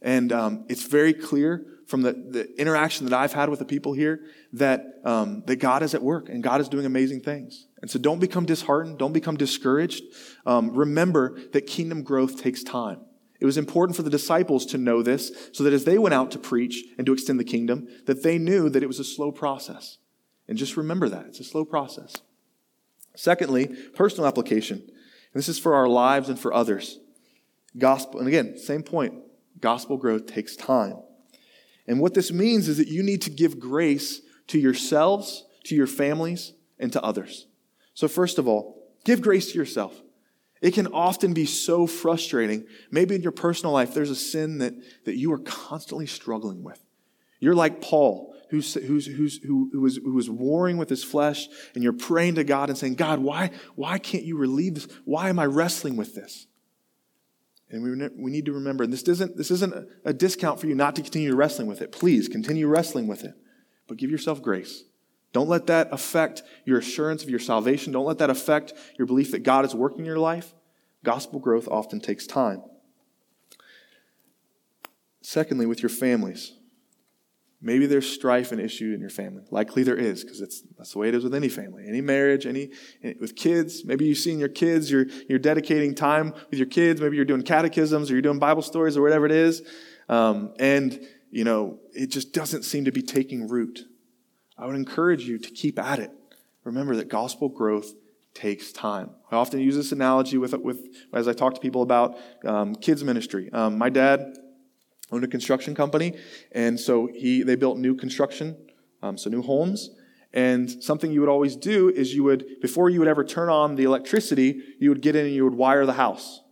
And 0.00 0.32
um, 0.32 0.64
it's 0.68 0.84
very 0.84 1.12
clear 1.12 1.66
from 1.86 2.02
the, 2.02 2.12
the 2.12 2.60
interaction 2.60 3.06
that 3.06 3.14
I've 3.16 3.32
had 3.32 3.48
with 3.48 3.58
the 3.58 3.64
people 3.64 3.92
here 3.92 4.20
that, 4.54 5.00
um, 5.04 5.42
that 5.46 5.56
God 5.56 5.82
is 5.82 5.94
at 5.94 6.02
work 6.02 6.28
and 6.28 6.42
God 6.42 6.60
is 6.60 6.68
doing 6.68 6.86
amazing 6.86 7.20
things. 7.20 7.65
And 7.82 7.90
so 7.90 7.98
don't 7.98 8.20
become 8.20 8.46
disheartened. 8.46 8.98
Don't 8.98 9.12
become 9.12 9.36
discouraged. 9.36 10.02
Um, 10.46 10.72
remember 10.74 11.38
that 11.52 11.66
kingdom 11.66 12.02
growth 12.02 12.42
takes 12.42 12.62
time. 12.62 13.00
It 13.38 13.44
was 13.44 13.58
important 13.58 13.96
for 13.96 14.02
the 14.02 14.10
disciples 14.10 14.64
to 14.66 14.78
know 14.78 15.02
this 15.02 15.50
so 15.52 15.62
that 15.64 15.74
as 15.74 15.84
they 15.84 15.98
went 15.98 16.14
out 16.14 16.30
to 16.30 16.38
preach 16.38 16.84
and 16.96 17.06
to 17.06 17.12
extend 17.12 17.38
the 17.38 17.44
kingdom, 17.44 17.86
that 18.06 18.22
they 18.22 18.38
knew 18.38 18.70
that 18.70 18.82
it 18.82 18.86
was 18.86 18.98
a 18.98 19.04
slow 19.04 19.30
process. 19.30 19.98
And 20.48 20.56
just 20.56 20.76
remember 20.76 21.08
that. 21.08 21.26
It's 21.26 21.40
a 21.40 21.44
slow 21.44 21.64
process. 21.64 22.16
Secondly, 23.14 23.66
personal 23.94 24.26
application. 24.26 24.78
And 24.78 25.34
this 25.34 25.48
is 25.48 25.58
for 25.58 25.74
our 25.74 25.88
lives 25.88 26.28
and 26.28 26.38
for 26.38 26.54
others. 26.54 26.98
Gospel, 27.76 28.20
and 28.20 28.28
again, 28.28 28.56
same 28.58 28.82
point. 28.82 29.14
Gospel 29.60 29.96
growth 29.96 30.26
takes 30.26 30.56
time. 30.56 30.96
And 31.86 32.00
what 32.00 32.14
this 32.14 32.32
means 32.32 32.68
is 32.68 32.78
that 32.78 32.88
you 32.88 33.02
need 33.02 33.22
to 33.22 33.30
give 33.30 33.60
grace 33.60 34.22
to 34.48 34.58
yourselves, 34.58 35.44
to 35.64 35.74
your 35.74 35.86
families, 35.86 36.52
and 36.78 36.92
to 36.92 37.02
others. 37.02 37.46
So, 37.96 38.06
first 38.06 38.38
of 38.38 38.46
all, 38.46 38.92
give 39.04 39.20
grace 39.20 39.50
to 39.50 39.58
yourself. 39.58 40.00
It 40.62 40.74
can 40.74 40.86
often 40.86 41.34
be 41.34 41.46
so 41.46 41.88
frustrating. 41.88 42.66
Maybe 42.92 43.16
in 43.16 43.22
your 43.22 43.32
personal 43.32 43.72
life, 43.72 43.92
there's 43.92 44.10
a 44.10 44.16
sin 44.16 44.58
that, 44.58 44.74
that 45.04 45.16
you 45.16 45.32
are 45.32 45.38
constantly 45.38 46.06
struggling 46.06 46.62
with. 46.62 46.80
You're 47.40 47.56
like 47.56 47.80
Paul 47.80 48.36
who's, 48.50 48.74
who's, 48.74 49.06
who's, 49.06 49.38
who, 49.38 49.70
who, 49.72 49.80
was, 49.80 49.96
who 49.96 50.14
was 50.14 50.30
warring 50.30 50.76
with 50.76 50.88
his 50.88 51.02
flesh, 51.02 51.48
and 51.74 51.82
you're 51.82 51.92
praying 51.92 52.36
to 52.36 52.44
God 52.44 52.68
and 52.68 52.78
saying, 52.78 52.94
God, 52.94 53.18
why, 53.18 53.50
why 53.74 53.98
can't 53.98 54.24
you 54.24 54.36
relieve 54.36 54.74
this? 54.74 54.88
Why 55.04 55.28
am 55.28 55.38
I 55.38 55.46
wrestling 55.46 55.96
with 55.96 56.14
this? 56.14 56.46
And 57.70 57.82
we, 57.82 58.08
we 58.16 58.30
need 58.30 58.46
to 58.46 58.52
remember, 58.52 58.84
and 58.84 58.92
this 58.92 59.02
isn't, 59.02 59.36
this 59.36 59.50
isn't 59.50 59.74
a, 59.74 59.86
a 60.04 60.12
discount 60.12 60.60
for 60.60 60.68
you 60.68 60.74
not 60.74 60.94
to 60.96 61.02
continue 61.02 61.34
wrestling 61.34 61.66
with 61.66 61.82
it. 61.82 61.90
Please 61.90 62.28
continue 62.28 62.68
wrestling 62.68 63.08
with 63.08 63.24
it, 63.24 63.34
but 63.88 63.96
give 63.96 64.10
yourself 64.10 64.40
grace. 64.40 64.84
Don't 65.32 65.48
let 65.48 65.66
that 65.66 65.88
affect 65.92 66.42
your 66.64 66.78
assurance 66.78 67.22
of 67.22 67.30
your 67.30 67.38
salvation. 67.38 67.92
Don't 67.92 68.06
let 68.06 68.18
that 68.18 68.30
affect 68.30 68.72
your 68.98 69.06
belief 69.06 69.32
that 69.32 69.42
God 69.42 69.64
is 69.64 69.74
working 69.74 70.00
in 70.00 70.06
your 70.06 70.18
life. 70.18 70.54
Gospel 71.04 71.38
growth 71.38 71.68
often 71.68 72.00
takes 72.00 72.26
time. 72.26 72.62
Secondly, 75.20 75.66
with 75.66 75.82
your 75.82 75.90
families. 75.90 76.52
Maybe 77.60 77.86
there's 77.86 78.08
strife 78.08 78.52
and 78.52 78.60
issue 78.60 78.92
in 78.92 79.00
your 79.00 79.10
family. 79.10 79.42
Likely 79.50 79.82
there 79.82 79.96
is, 79.96 80.22
because 80.22 80.38
that's 80.38 80.92
the 80.92 80.98
way 80.98 81.08
it 81.08 81.14
is 81.14 81.24
with 81.24 81.34
any 81.34 81.48
family, 81.48 81.84
any 81.88 82.00
marriage, 82.00 82.46
any 82.46 82.70
with 83.18 83.34
kids. 83.34 83.84
Maybe 83.84 84.04
you've 84.04 84.18
seen 84.18 84.38
your 84.38 84.50
kids. 84.50 84.90
You're 84.90 85.06
you're 85.28 85.38
dedicating 85.38 85.94
time 85.94 86.32
with 86.50 86.58
your 86.58 86.68
kids. 86.68 87.00
Maybe 87.00 87.16
you're 87.16 87.24
doing 87.24 87.42
catechisms 87.42 88.10
or 88.10 88.14
you're 88.14 88.22
doing 88.22 88.38
Bible 88.38 88.62
stories 88.62 88.96
or 88.96 89.02
whatever 89.02 89.24
it 89.26 89.32
is, 89.32 89.62
um, 90.08 90.52
and 90.58 91.00
you 91.30 91.44
know 91.44 91.80
it 91.92 92.08
just 92.08 92.32
doesn't 92.32 92.64
seem 92.64 92.84
to 92.84 92.92
be 92.92 93.02
taking 93.02 93.48
root. 93.48 93.84
I 94.58 94.66
would 94.66 94.76
encourage 94.76 95.24
you 95.24 95.38
to 95.38 95.50
keep 95.50 95.78
at 95.78 95.98
it. 95.98 96.10
Remember 96.64 96.96
that 96.96 97.08
gospel 97.08 97.48
growth 97.48 97.92
takes 98.34 98.72
time. 98.72 99.10
I 99.30 99.36
often 99.36 99.60
use 99.60 99.76
this 99.76 99.92
analogy 99.92 100.38
with 100.38 100.54
with 100.54 100.88
as 101.14 101.28
I 101.28 101.32
talk 101.32 101.54
to 101.54 101.60
people 101.60 101.82
about 101.82 102.16
um, 102.44 102.74
kids 102.74 103.02
ministry. 103.04 103.50
Um, 103.52 103.78
my 103.78 103.88
dad 103.88 104.36
owned 105.10 105.24
a 105.24 105.28
construction 105.28 105.74
company, 105.74 106.14
and 106.52 106.78
so 106.78 107.06
he 107.06 107.42
they 107.42 107.56
built 107.56 107.78
new 107.78 107.94
construction, 107.94 108.56
um, 109.02 109.16
so 109.16 109.30
new 109.30 109.42
homes. 109.42 109.90
And 110.32 110.82
something 110.82 111.12
you 111.12 111.20
would 111.20 111.30
always 111.30 111.56
do 111.56 111.88
is 111.88 112.14
you 112.14 112.24
would 112.24 112.60
before 112.60 112.90
you 112.90 112.98
would 112.98 113.08
ever 113.08 113.24
turn 113.24 113.48
on 113.48 113.76
the 113.76 113.84
electricity, 113.84 114.60
you 114.78 114.90
would 114.90 115.00
get 115.00 115.16
in 115.16 115.24
and 115.24 115.34
you 115.34 115.44
would 115.44 115.54
wire 115.54 115.86
the 115.86 115.94
house. 115.94 116.42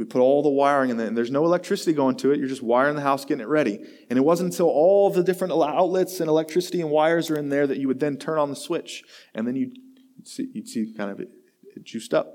Would 0.00 0.10
put 0.10 0.20
all 0.20 0.42
the 0.42 0.50
wiring 0.50 0.90
in 0.90 0.96
there, 0.96 1.06
and 1.06 1.16
there's 1.16 1.30
no 1.30 1.44
electricity 1.44 1.92
going 1.92 2.16
to 2.16 2.32
it. 2.32 2.38
You're 2.38 2.48
just 2.48 2.62
wiring 2.62 2.96
the 2.96 3.02
house, 3.02 3.24
getting 3.24 3.42
it 3.42 3.48
ready. 3.48 3.78
And 4.08 4.18
it 4.18 4.22
wasn't 4.22 4.52
until 4.52 4.66
all 4.66 5.10
the 5.10 5.22
different 5.22 5.52
outlets 5.52 6.18
and 6.18 6.28
electricity 6.28 6.80
and 6.80 6.90
wires 6.90 7.30
are 7.30 7.36
in 7.36 7.50
there 7.50 7.66
that 7.66 7.78
you 7.78 7.86
would 7.86 8.00
then 8.00 8.16
turn 8.16 8.38
on 8.38 8.50
the 8.50 8.56
switch, 8.56 9.04
and 9.34 9.46
then 9.46 9.54
you'd 9.54 9.78
see, 10.24 10.48
you'd 10.52 10.68
see 10.68 10.92
kind 10.96 11.10
of 11.10 11.20
it, 11.20 11.28
it 11.76 11.84
juiced 11.84 12.12
up. 12.12 12.34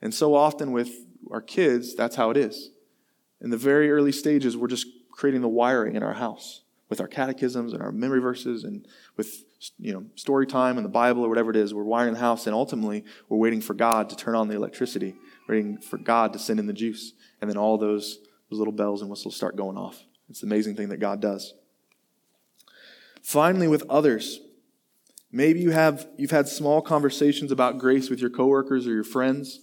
And 0.00 0.14
so 0.14 0.34
often 0.34 0.72
with 0.72 0.90
our 1.30 1.42
kids, 1.42 1.94
that's 1.94 2.16
how 2.16 2.30
it 2.30 2.36
is 2.36 2.70
in 3.44 3.50
the 3.50 3.56
very 3.58 3.90
early 3.90 4.10
stages, 4.10 4.56
we're 4.56 4.68
just 4.68 4.86
creating 5.12 5.42
the 5.42 5.48
wiring 5.48 5.96
in 5.96 6.02
our 6.02 6.14
house 6.14 6.62
with 6.88 7.00
our 7.00 7.06
catechisms 7.06 7.74
and 7.74 7.82
our 7.82 7.92
memory 7.92 8.20
verses 8.20 8.64
and 8.64 8.86
with 9.16 9.44
you 9.78 9.92
know 9.92 10.04
story 10.14 10.46
time 10.46 10.76
and 10.78 10.84
the 10.84 10.90
Bible 10.90 11.24
or 11.24 11.28
whatever 11.28 11.50
it 11.50 11.56
is. 11.56 11.74
We're 11.74 11.84
wiring 11.84 12.14
the 12.14 12.20
house, 12.20 12.46
and 12.46 12.54
ultimately 12.54 13.04
we're 13.28 13.38
waiting 13.38 13.60
for 13.60 13.74
God 13.74 14.08
to 14.10 14.16
turn 14.16 14.34
on 14.34 14.48
the 14.48 14.56
electricity, 14.56 15.14
waiting 15.48 15.78
for 15.78 15.98
God 15.98 16.32
to 16.32 16.38
send 16.38 16.58
in 16.58 16.66
the 16.66 16.72
juice, 16.72 17.12
and 17.40 17.50
then 17.50 17.56
all 17.56 17.78
those 17.78 18.18
those 18.50 18.58
little 18.58 18.72
bells 18.72 19.00
and 19.00 19.10
whistles 19.10 19.36
start 19.36 19.56
going 19.56 19.76
off. 19.76 20.04
It's 20.28 20.40
the 20.40 20.46
amazing 20.46 20.76
thing 20.76 20.88
that 20.90 20.98
God 20.98 21.20
does. 21.20 21.54
Finally, 23.22 23.68
with 23.68 23.82
others, 23.88 24.40
maybe 25.32 25.60
you 25.60 25.70
have 25.70 26.06
you've 26.16 26.30
had 26.30 26.48
small 26.48 26.82
conversations 26.82 27.50
about 27.50 27.78
grace 27.78 28.10
with 28.10 28.20
your 28.20 28.30
coworkers 28.30 28.86
or 28.86 28.92
your 28.92 29.04
friends, 29.04 29.60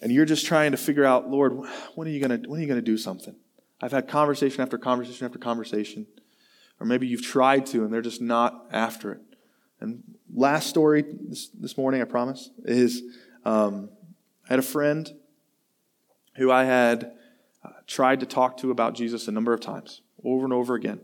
and 0.00 0.12
you're 0.12 0.24
just 0.24 0.46
trying 0.46 0.70
to 0.72 0.76
figure 0.76 1.04
out, 1.04 1.28
Lord, 1.28 1.58
when 1.94 2.08
are 2.08 2.10
you 2.10 2.20
gonna 2.20 2.40
when 2.46 2.60
are 2.60 2.62
you 2.62 2.68
gonna 2.68 2.82
do 2.82 2.96
something? 2.98 3.36
I've 3.80 3.92
had 3.92 4.06
conversation 4.06 4.60
after 4.60 4.78
conversation 4.78 5.26
after 5.26 5.38
conversation, 5.38 6.06
or 6.78 6.86
maybe 6.86 7.08
you've 7.08 7.22
tried 7.22 7.66
to 7.66 7.84
and 7.84 7.92
they're 7.92 8.00
just 8.00 8.22
not 8.22 8.66
after 8.70 9.12
it. 9.12 9.20
And 9.80 10.04
last 10.32 10.68
story 10.68 11.04
this, 11.28 11.48
this 11.48 11.76
morning, 11.76 12.00
I 12.00 12.04
promise, 12.04 12.50
is 12.64 13.02
um, 13.44 13.90
I 14.44 14.52
had 14.52 14.58
a 14.58 14.62
friend 14.62 15.10
who 16.36 16.50
I 16.50 16.64
had 16.64 17.12
uh, 17.64 17.70
tried 17.86 18.20
to 18.20 18.26
talk 18.26 18.56
to 18.58 18.70
about 18.70 18.94
Jesus 18.94 19.28
a 19.28 19.32
number 19.32 19.52
of 19.52 19.60
times, 19.60 20.02
over 20.24 20.44
and 20.44 20.52
over 20.52 20.74
again. 20.74 21.00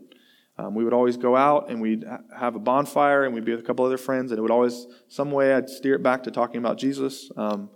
Um, 0.57 0.75
we 0.75 0.83
would 0.83 0.93
always 0.93 1.15
go 1.15 1.37
out 1.37 1.69
and 1.69 1.79
we'd 1.79 2.03
have 2.37 2.55
a 2.55 2.59
bonfire 2.59 3.23
and 3.23 3.33
we'd 3.33 3.45
be 3.45 3.51
with 3.51 3.61
a 3.61 3.63
couple 3.63 3.85
other 3.85 3.97
friends, 3.97 4.31
and 4.31 4.39
it 4.39 4.41
would 4.41 4.51
always, 4.51 4.87
some 5.07 5.31
way, 5.31 5.53
I'd 5.53 5.69
steer 5.69 5.95
it 5.95 6.03
back 6.03 6.23
to 6.23 6.31
talking 6.31 6.57
about 6.57 6.77
Jesus. 6.77 7.31
Um, 7.37 7.69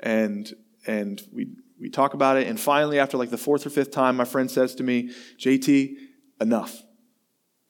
and 0.00 0.50
and 0.86 1.22
we 1.32 1.48
we 1.80 1.88
talk 1.88 2.14
about 2.14 2.36
it. 2.36 2.46
And 2.46 2.60
finally, 2.60 2.98
after 2.98 3.16
like 3.16 3.30
the 3.30 3.38
fourth 3.38 3.64
or 3.64 3.70
fifth 3.70 3.90
time, 3.90 4.16
my 4.16 4.24
friend 4.24 4.50
says 4.50 4.74
to 4.76 4.82
me, 4.82 5.10
JT, 5.38 5.96
enough. 6.40 6.82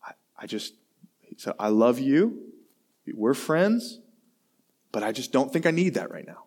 I, 0.04 0.12
I 0.36 0.46
just, 0.46 0.74
he 1.20 1.36
said, 1.38 1.54
I 1.58 1.68
love 1.68 2.00
you. 2.00 2.52
We're 3.12 3.34
friends, 3.34 4.00
but 4.92 5.02
I 5.02 5.12
just 5.12 5.32
don't 5.32 5.52
think 5.52 5.64
I 5.64 5.70
need 5.70 5.94
that 5.94 6.10
right 6.10 6.26
now. 6.26 6.44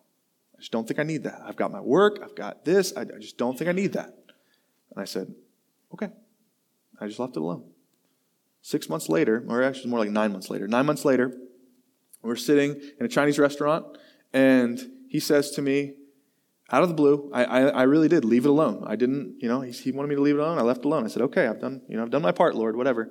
Just 0.64 0.72
don't 0.72 0.88
think 0.88 0.98
I 0.98 1.02
need 1.02 1.24
that. 1.24 1.42
I've 1.44 1.56
got 1.56 1.70
my 1.70 1.80
work, 1.82 2.20
I've 2.22 2.34
got 2.34 2.64
this, 2.64 2.94
I, 2.96 3.02
I 3.02 3.18
just 3.20 3.36
don't 3.36 3.58
think 3.58 3.68
I 3.68 3.72
need 3.72 3.92
that. 3.92 4.14
And 4.90 4.96
I 4.96 5.04
said, 5.04 5.34
okay. 5.92 6.08
I 6.98 7.06
just 7.06 7.18
left 7.18 7.36
it 7.36 7.40
alone. 7.40 7.64
Six 8.62 8.88
months 8.88 9.10
later, 9.10 9.44
or 9.46 9.62
actually 9.62 9.90
more 9.90 9.98
like 9.98 10.08
nine 10.08 10.32
months 10.32 10.48
later, 10.48 10.66
nine 10.66 10.86
months 10.86 11.04
later, 11.04 11.36
we're 12.22 12.34
sitting 12.34 12.80
in 12.98 13.04
a 13.04 13.10
Chinese 13.10 13.38
restaurant, 13.38 13.84
and 14.32 14.80
he 15.10 15.20
says 15.20 15.50
to 15.50 15.60
me, 15.60 15.96
out 16.70 16.82
of 16.82 16.88
the 16.88 16.94
blue, 16.94 17.30
I, 17.34 17.44
I, 17.44 17.60
I, 17.66 17.82
really 17.82 18.08
did 18.08 18.24
leave 18.24 18.46
it 18.46 18.48
alone. 18.48 18.84
I 18.86 18.96
didn't, 18.96 19.36
you 19.42 19.50
know, 19.50 19.60
he, 19.60 19.70
he 19.70 19.92
wanted 19.92 20.08
me 20.08 20.14
to 20.14 20.22
leave 20.22 20.36
it 20.36 20.40
alone. 20.40 20.56
I 20.56 20.62
left 20.62 20.78
it 20.78 20.86
alone. 20.86 21.04
I 21.04 21.08
said, 21.08 21.20
okay, 21.24 21.46
I've 21.46 21.60
done, 21.60 21.82
you 21.90 21.98
know, 21.98 22.04
I've 22.04 22.10
done 22.10 22.22
my 22.22 22.32
part, 22.32 22.54
Lord, 22.54 22.74
whatever. 22.74 23.10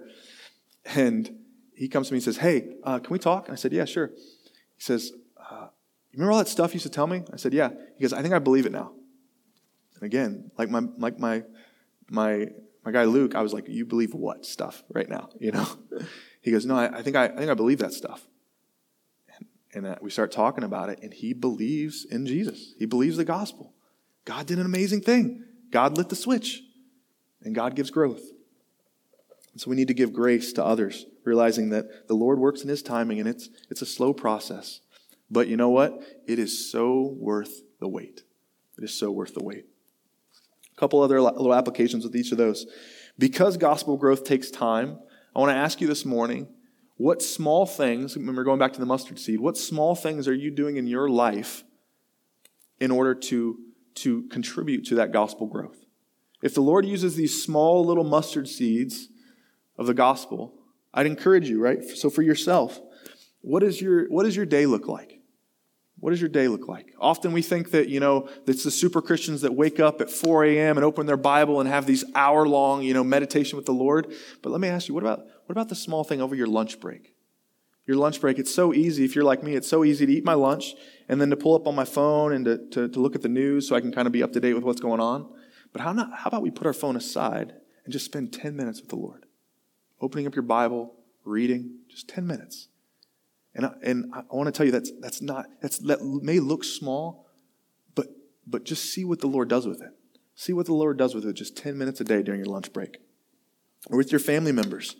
And 0.85 1.37
he 1.75 1.87
comes 1.87 2.07
to 2.07 2.13
me 2.13 2.17
and 2.17 2.23
says, 2.23 2.37
hey, 2.37 2.77
uh, 2.83 2.97
can 2.97 3.13
we 3.13 3.19
talk? 3.19 3.45
And 3.45 3.53
I 3.53 3.57
said, 3.57 3.73
yeah, 3.73 3.85
sure. 3.85 4.07
He 4.07 4.81
says, 4.81 5.11
you 6.13 6.19
remember 6.19 6.33
all 6.33 6.37
that 6.37 6.47
stuff 6.47 6.71
you 6.71 6.75
used 6.75 6.85
to 6.85 6.91
tell 6.91 7.07
me? 7.07 7.23
I 7.33 7.37
said, 7.37 7.53
yeah. 7.53 7.71
He 7.97 8.03
goes, 8.03 8.13
I 8.13 8.21
think 8.21 8.35
I 8.35 8.39
believe 8.39 8.67
it 8.67 8.71
now. 8.71 8.91
And 9.95 10.03
again, 10.03 10.51
like 10.59 10.69
my, 10.69 10.81
like 10.97 11.17
my, 11.17 11.41
my, 12.07 12.49
my 12.85 12.91
guy 12.91 13.05
Luke, 13.05 13.33
I 13.33 13.41
was 13.41 13.51
like, 13.51 13.67
you 13.67 13.83
believe 13.83 14.13
what 14.13 14.45
stuff 14.45 14.83
right 14.93 15.09
now? 15.09 15.29
You 15.39 15.53
know? 15.53 15.67
he 16.41 16.51
goes, 16.51 16.67
no, 16.67 16.75
I, 16.75 16.99
I 16.99 17.01
think 17.01 17.15
I, 17.15 17.25
I 17.25 17.35
think 17.35 17.49
I 17.49 17.55
believe 17.55 17.79
that 17.79 17.93
stuff. 17.93 18.27
And, 19.35 19.47
and 19.73 19.85
uh, 19.87 19.95
we 20.01 20.11
start 20.11 20.31
talking 20.31 20.63
about 20.63 20.89
it, 20.89 20.99
and 21.01 21.11
he 21.11 21.33
believes 21.33 22.05
in 22.05 22.27
Jesus. 22.27 22.75
He 22.77 22.85
believes 22.85 23.17
the 23.17 23.25
gospel. 23.25 23.73
God 24.23 24.45
did 24.45 24.59
an 24.59 24.65
amazing 24.67 25.01
thing. 25.01 25.43
God 25.71 25.97
lit 25.97 26.09
the 26.09 26.15
switch, 26.15 26.61
and 27.41 27.55
God 27.55 27.75
gives 27.75 27.89
growth. 27.89 28.23
And 29.51 29.59
so 29.59 29.71
we 29.71 29.75
need 29.75 29.87
to 29.87 29.95
give 29.95 30.13
grace 30.13 30.53
to 30.53 30.63
others, 30.63 31.07
realizing 31.23 31.69
that 31.69 32.07
the 32.07 32.13
Lord 32.13 32.37
works 32.37 32.61
in 32.61 32.69
His 32.69 32.83
timing, 32.83 33.19
and 33.19 33.27
it's, 33.27 33.49
it's 33.71 33.81
a 33.81 33.87
slow 33.87 34.13
process. 34.13 34.81
But 35.33 35.47
you 35.47 35.57
know 35.57 35.69
what? 35.69 35.99
It 36.27 36.37
is 36.37 36.71
so 36.71 37.15
worth 37.17 37.63
the 37.79 37.87
wait. 37.87 38.21
It 38.77 38.83
is 38.83 38.93
so 38.93 39.09
worth 39.09 39.33
the 39.33 39.43
wait. 39.43 39.65
A 40.71 40.79
couple 40.79 41.01
other 41.01 41.19
little 41.19 41.55
applications 41.55 42.03
with 42.03 42.15
each 42.15 42.31
of 42.31 42.37
those. 42.37 42.67
Because 43.17 43.57
gospel 43.57 43.97
growth 43.97 44.23
takes 44.23 44.51
time, 44.51 44.99
I 45.35 45.39
want 45.39 45.49
to 45.49 45.55
ask 45.55 45.81
you 45.81 45.87
this 45.87 46.05
morning 46.05 46.47
what 46.97 47.23
small 47.23 47.65
things, 47.65 48.15
remember 48.15 48.43
going 48.43 48.59
back 48.59 48.73
to 48.73 48.79
the 48.79 48.85
mustard 48.85 49.17
seed, 49.17 49.39
what 49.39 49.57
small 49.57 49.95
things 49.95 50.27
are 50.27 50.35
you 50.35 50.51
doing 50.51 50.77
in 50.77 50.85
your 50.85 51.09
life 51.09 51.63
in 52.79 52.91
order 52.91 53.15
to, 53.15 53.57
to 53.95 54.27
contribute 54.27 54.85
to 54.85 54.95
that 54.95 55.11
gospel 55.11 55.47
growth? 55.47 55.83
If 56.43 56.53
the 56.53 56.61
Lord 56.61 56.85
uses 56.85 57.15
these 57.15 57.43
small 57.43 57.83
little 57.83 58.03
mustard 58.03 58.47
seeds 58.47 59.09
of 59.79 59.87
the 59.87 59.95
gospel, 59.95 60.53
I'd 60.93 61.07
encourage 61.07 61.49
you, 61.49 61.59
right? 61.59 61.83
So 61.83 62.11
for 62.11 62.21
yourself, 62.21 62.79
what, 63.41 63.63
is 63.63 63.81
your, 63.81 64.07
what 64.09 64.25
does 64.25 64.35
your 64.35 64.45
day 64.45 64.67
look 64.67 64.87
like? 64.87 65.21
What 66.03 66.09
does 66.09 66.19
your 66.19 66.29
day 66.29 66.49
look 66.49 66.67
like? 66.67 66.93
Often 66.99 67.31
we 67.31 67.41
think 67.41 67.71
that, 67.71 67.87
you 67.87 68.01
know, 68.01 68.27
it's 68.45 68.65
the 68.65 68.71
super 68.71 69.01
Christians 69.01 69.39
that 69.39 69.55
wake 69.55 69.79
up 69.79 70.01
at 70.01 70.09
4 70.09 70.43
a.m. 70.43 70.77
and 70.77 70.83
open 70.83 71.05
their 71.05 71.15
Bible 71.15 71.61
and 71.61 71.69
have 71.69 71.85
these 71.85 72.03
hour 72.13 72.45
long, 72.45 72.83
you 72.83 72.93
know, 72.93 73.05
meditation 73.05 73.55
with 73.55 73.65
the 73.65 73.71
Lord. 73.71 74.13
But 74.41 74.49
let 74.49 74.59
me 74.59 74.67
ask 74.67 74.89
you, 74.89 74.93
what 74.93 75.03
about, 75.03 75.19
what 75.19 75.53
about 75.53 75.69
the 75.69 75.75
small 75.75 76.03
thing 76.03 76.21
over 76.21 76.35
your 76.35 76.47
lunch 76.47 76.81
break? 76.81 77.15
Your 77.87 77.95
lunch 77.95 78.19
break, 78.19 78.37
it's 78.37 78.53
so 78.53 78.73
easy. 78.73 79.05
If 79.05 79.15
you're 79.15 79.23
like 79.23 79.43
me, 79.43 79.55
it's 79.55 79.69
so 79.69 79.85
easy 79.85 80.05
to 80.05 80.11
eat 80.11 80.25
my 80.25 80.33
lunch 80.33 80.75
and 81.07 81.21
then 81.21 81.29
to 81.29 81.37
pull 81.37 81.55
up 81.55 81.67
on 81.67 81.73
my 81.73 81.85
phone 81.85 82.33
and 82.33 82.43
to, 82.43 82.57
to, 82.71 82.89
to 82.89 82.99
look 82.99 83.15
at 83.15 83.21
the 83.21 83.29
news 83.29 83.69
so 83.69 83.73
I 83.73 83.79
can 83.79 83.93
kind 83.93 84.05
of 84.05 84.11
be 84.11 84.23
up 84.23 84.33
to 84.33 84.41
date 84.41 84.55
with 84.55 84.65
what's 84.65 84.81
going 84.81 84.99
on. 84.99 85.33
But 85.71 85.83
how, 85.83 85.93
not, 85.93 86.09
how 86.13 86.27
about 86.27 86.41
we 86.41 86.51
put 86.51 86.67
our 86.67 86.73
phone 86.73 86.97
aside 86.97 87.53
and 87.85 87.93
just 87.93 88.03
spend 88.03 88.33
10 88.33 88.57
minutes 88.57 88.81
with 88.81 88.89
the 88.89 88.97
Lord? 88.97 89.25
Opening 90.01 90.27
up 90.27 90.35
your 90.35 90.43
Bible, 90.43 90.95
reading, 91.23 91.77
just 91.87 92.09
10 92.09 92.27
minutes. 92.27 92.67
And 93.55 93.65
I, 93.65 93.71
and 93.83 94.11
I 94.13 94.23
want 94.31 94.47
to 94.47 94.51
tell 94.51 94.65
you 94.65 94.71
that's, 94.71 94.91
that's 94.99 95.21
not, 95.21 95.45
that's, 95.61 95.77
that 95.79 96.01
may 96.01 96.39
look 96.39 96.63
small, 96.63 97.27
but, 97.95 98.07
but 98.47 98.63
just 98.63 98.85
see 98.85 99.05
what 99.05 99.19
the 99.19 99.27
Lord 99.27 99.47
does 99.47 99.67
with 99.67 99.81
it. 99.81 99.91
See 100.35 100.53
what 100.53 100.65
the 100.65 100.73
Lord 100.73 100.97
does 100.97 101.13
with 101.13 101.25
it 101.25 101.33
just 101.33 101.55
10 101.55 101.77
minutes 101.77 102.01
a 102.01 102.03
day 102.03 102.23
during 102.23 102.39
your 102.39 102.51
lunch 102.51 102.73
break. 102.73 102.97
Or 103.89 103.97
with 103.97 104.11
your 104.11 104.19
family 104.19 104.51
members. 104.51 104.95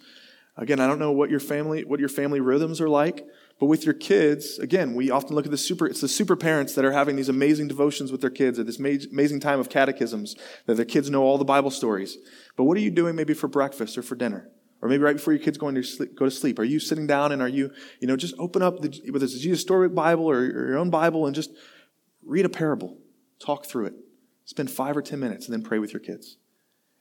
Again, 0.55 0.79
I 0.79 0.85
don't 0.85 0.99
know 0.99 1.11
what 1.11 1.31
your 1.31 1.39
family, 1.39 1.83
what 1.83 1.99
your 1.99 2.09
family 2.09 2.39
rhythms 2.39 2.79
are 2.79 2.89
like, 2.89 3.25
but 3.59 3.65
with 3.65 3.85
your 3.85 3.95
kids, 3.95 4.59
again, 4.59 4.93
we 4.93 5.09
often 5.09 5.35
look 5.35 5.45
at 5.45 5.51
the 5.51 5.57
super, 5.57 5.87
it's 5.87 6.01
the 6.01 6.07
super 6.07 6.35
parents 6.35 6.75
that 6.75 6.85
are 6.85 6.91
having 6.91 7.15
these 7.15 7.29
amazing 7.29 7.67
devotions 7.67 8.11
with 8.11 8.21
their 8.21 8.29
kids 8.29 8.59
or 8.59 8.63
this 8.63 8.77
amazing 8.77 9.39
time 9.39 9.59
of 9.59 9.69
catechisms, 9.69 10.35
that 10.67 10.75
their 10.75 10.85
kids 10.85 11.09
know 11.09 11.23
all 11.23 11.39
the 11.39 11.45
Bible 11.45 11.71
stories. 11.71 12.17
But 12.55 12.65
what 12.65 12.77
are 12.77 12.81
you 12.81 12.91
doing 12.91 13.15
maybe 13.15 13.33
for 13.33 13.47
breakfast 13.47 13.97
or 13.97 14.03
for 14.03 14.15
dinner? 14.15 14.49
Or 14.83 14.89
maybe 14.89 15.01
right 15.01 15.15
before 15.15 15.31
your 15.31 15.41
kids 15.41 15.57
going 15.57 15.75
to 15.75 15.83
sleep, 15.83 16.13
go 16.13 16.25
to 16.25 16.31
sleep, 16.31 16.59
are 16.59 16.65
you 16.65 16.77
sitting 16.77 17.07
down 17.07 17.31
and 17.31 17.41
are 17.41 17.47
you, 17.47 17.71
you 18.01 18.07
know, 18.07 18.17
just 18.17 18.35
open 18.37 18.61
up 18.61 18.81
the, 18.81 19.01
whether 19.11 19.23
it's 19.23 19.33
a 19.33 19.39
Jesus 19.39 19.61
Story 19.61 19.87
Bible 19.87 20.29
or 20.29 20.43
your 20.43 20.77
own 20.77 20.89
Bible 20.89 21.25
and 21.25 21.33
just 21.33 21.51
read 22.21 22.43
a 22.43 22.49
parable, 22.49 22.97
talk 23.39 23.65
through 23.65 23.85
it, 23.85 23.93
spend 24.43 24.69
five 24.69 24.97
or 24.97 25.01
ten 25.01 25.21
minutes, 25.21 25.45
and 25.45 25.53
then 25.53 25.63
pray 25.63 25.79
with 25.79 25.93
your 25.93 26.01
kids. 26.01 26.35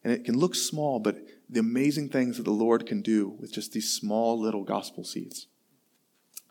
And 0.04 0.12
it 0.12 0.24
can 0.24 0.38
look 0.38 0.54
small, 0.54 1.00
but 1.00 1.16
the 1.50 1.58
amazing 1.58 2.08
things 2.08 2.36
that 2.36 2.44
the 2.44 2.52
Lord 2.52 2.86
can 2.86 3.02
do 3.02 3.36
with 3.40 3.52
just 3.52 3.72
these 3.72 3.90
small 3.90 4.40
little 4.40 4.62
gospel 4.62 5.02
seeds. 5.02 5.48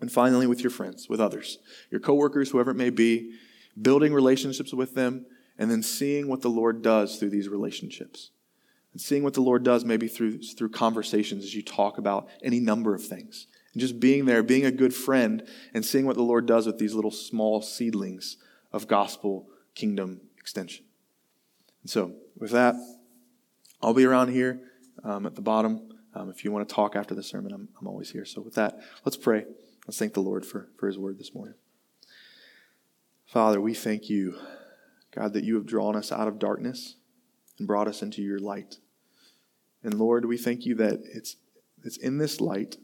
And 0.01 0.11
finally, 0.11 0.47
with 0.47 0.59
your 0.59 0.69
friends, 0.69 1.07
with 1.07 1.21
others, 1.21 1.59
your 1.89 2.01
coworkers, 2.01 2.49
whoever 2.49 2.71
it 2.71 2.77
may 2.77 2.89
be, 2.89 3.31
building 3.81 4.13
relationships 4.13 4.73
with 4.73 4.95
them, 4.95 5.25
and 5.57 5.71
then 5.71 5.81
seeing 5.81 6.27
what 6.27 6.41
the 6.41 6.49
Lord 6.49 6.81
does 6.81 7.15
through 7.15 7.29
these 7.29 7.47
relationships 7.47 8.31
and 8.93 9.01
seeing 9.01 9.23
what 9.23 9.33
the 9.33 9.41
Lord 9.41 9.63
does 9.63 9.85
maybe 9.85 10.07
through, 10.07 10.39
through 10.41 10.69
conversations 10.69 11.43
as 11.43 11.55
you 11.55 11.61
talk 11.61 11.97
about 11.97 12.27
any 12.43 12.59
number 12.59 12.93
of 12.93 13.03
things. 13.03 13.47
And 13.73 13.79
just 13.79 13.99
being 13.99 14.25
there, 14.25 14.43
being 14.43 14.65
a 14.65 14.71
good 14.71 14.93
friend, 14.93 15.43
and 15.73 15.85
seeing 15.85 16.05
what 16.05 16.17
the 16.17 16.23
Lord 16.23 16.45
does 16.45 16.67
with 16.67 16.77
these 16.77 16.93
little 16.93 17.11
small 17.11 17.61
seedlings 17.61 18.37
of 18.73 18.87
gospel 18.87 19.47
kingdom 19.75 20.21
extension. 20.37 20.85
And 21.83 21.89
so, 21.89 22.13
with 22.37 22.51
that, 22.51 22.75
I'll 23.81 23.93
be 23.93 24.05
around 24.05 24.29
here 24.29 24.59
um, 25.03 25.25
at 25.25 25.35
the 25.35 25.41
bottom. 25.41 25.89
Um, 26.13 26.29
if 26.29 26.43
you 26.43 26.51
want 26.51 26.67
to 26.67 26.75
talk 26.75 26.95
after 26.97 27.15
the 27.15 27.23
sermon, 27.23 27.53
I'm, 27.53 27.69
I'm 27.79 27.87
always 27.87 28.11
here. 28.11 28.25
So, 28.25 28.41
with 28.41 28.55
that, 28.55 28.79
let's 29.05 29.17
pray. 29.17 29.45
Let's 29.87 29.97
thank 29.97 30.13
the 30.13 30.21
Lord 30.21 30.45
for, 30.45 30.69
for 30.77 30.87
his 30.87 30.97
word 30.97 31.17
this 31.17 31.33
morning. 31.33 31.55
Father, 33.25 33.61
we 33.61 33.73
thank 33.73 34.09
you, 34.09 34.37
God, 35.11 35.31
that 35.33 35.45
you 35.45 35.55
have 35.55 35.65
drawn 35.65 35.95
us 35.95 36.11
out 36.11 36.27
of 36.27 36.37
darkness 36.37 36.95
and 37.61 37.67
brought 37.67 37.87
us 37.87 38.01
into 38.01 38.23
your 38.23 38.39
light. 38.39 38.77
And 39.83 39.93
Lord, 39.93 40.25
we 40.25 40.35
thank 40.35 40.65
you 40.65 40.73
that 40.75 41.01
it's, 41.05 41.35
it's 41.83 41.97
in 41.97 42.17
this 42.17 42.41
light 42.41 42.77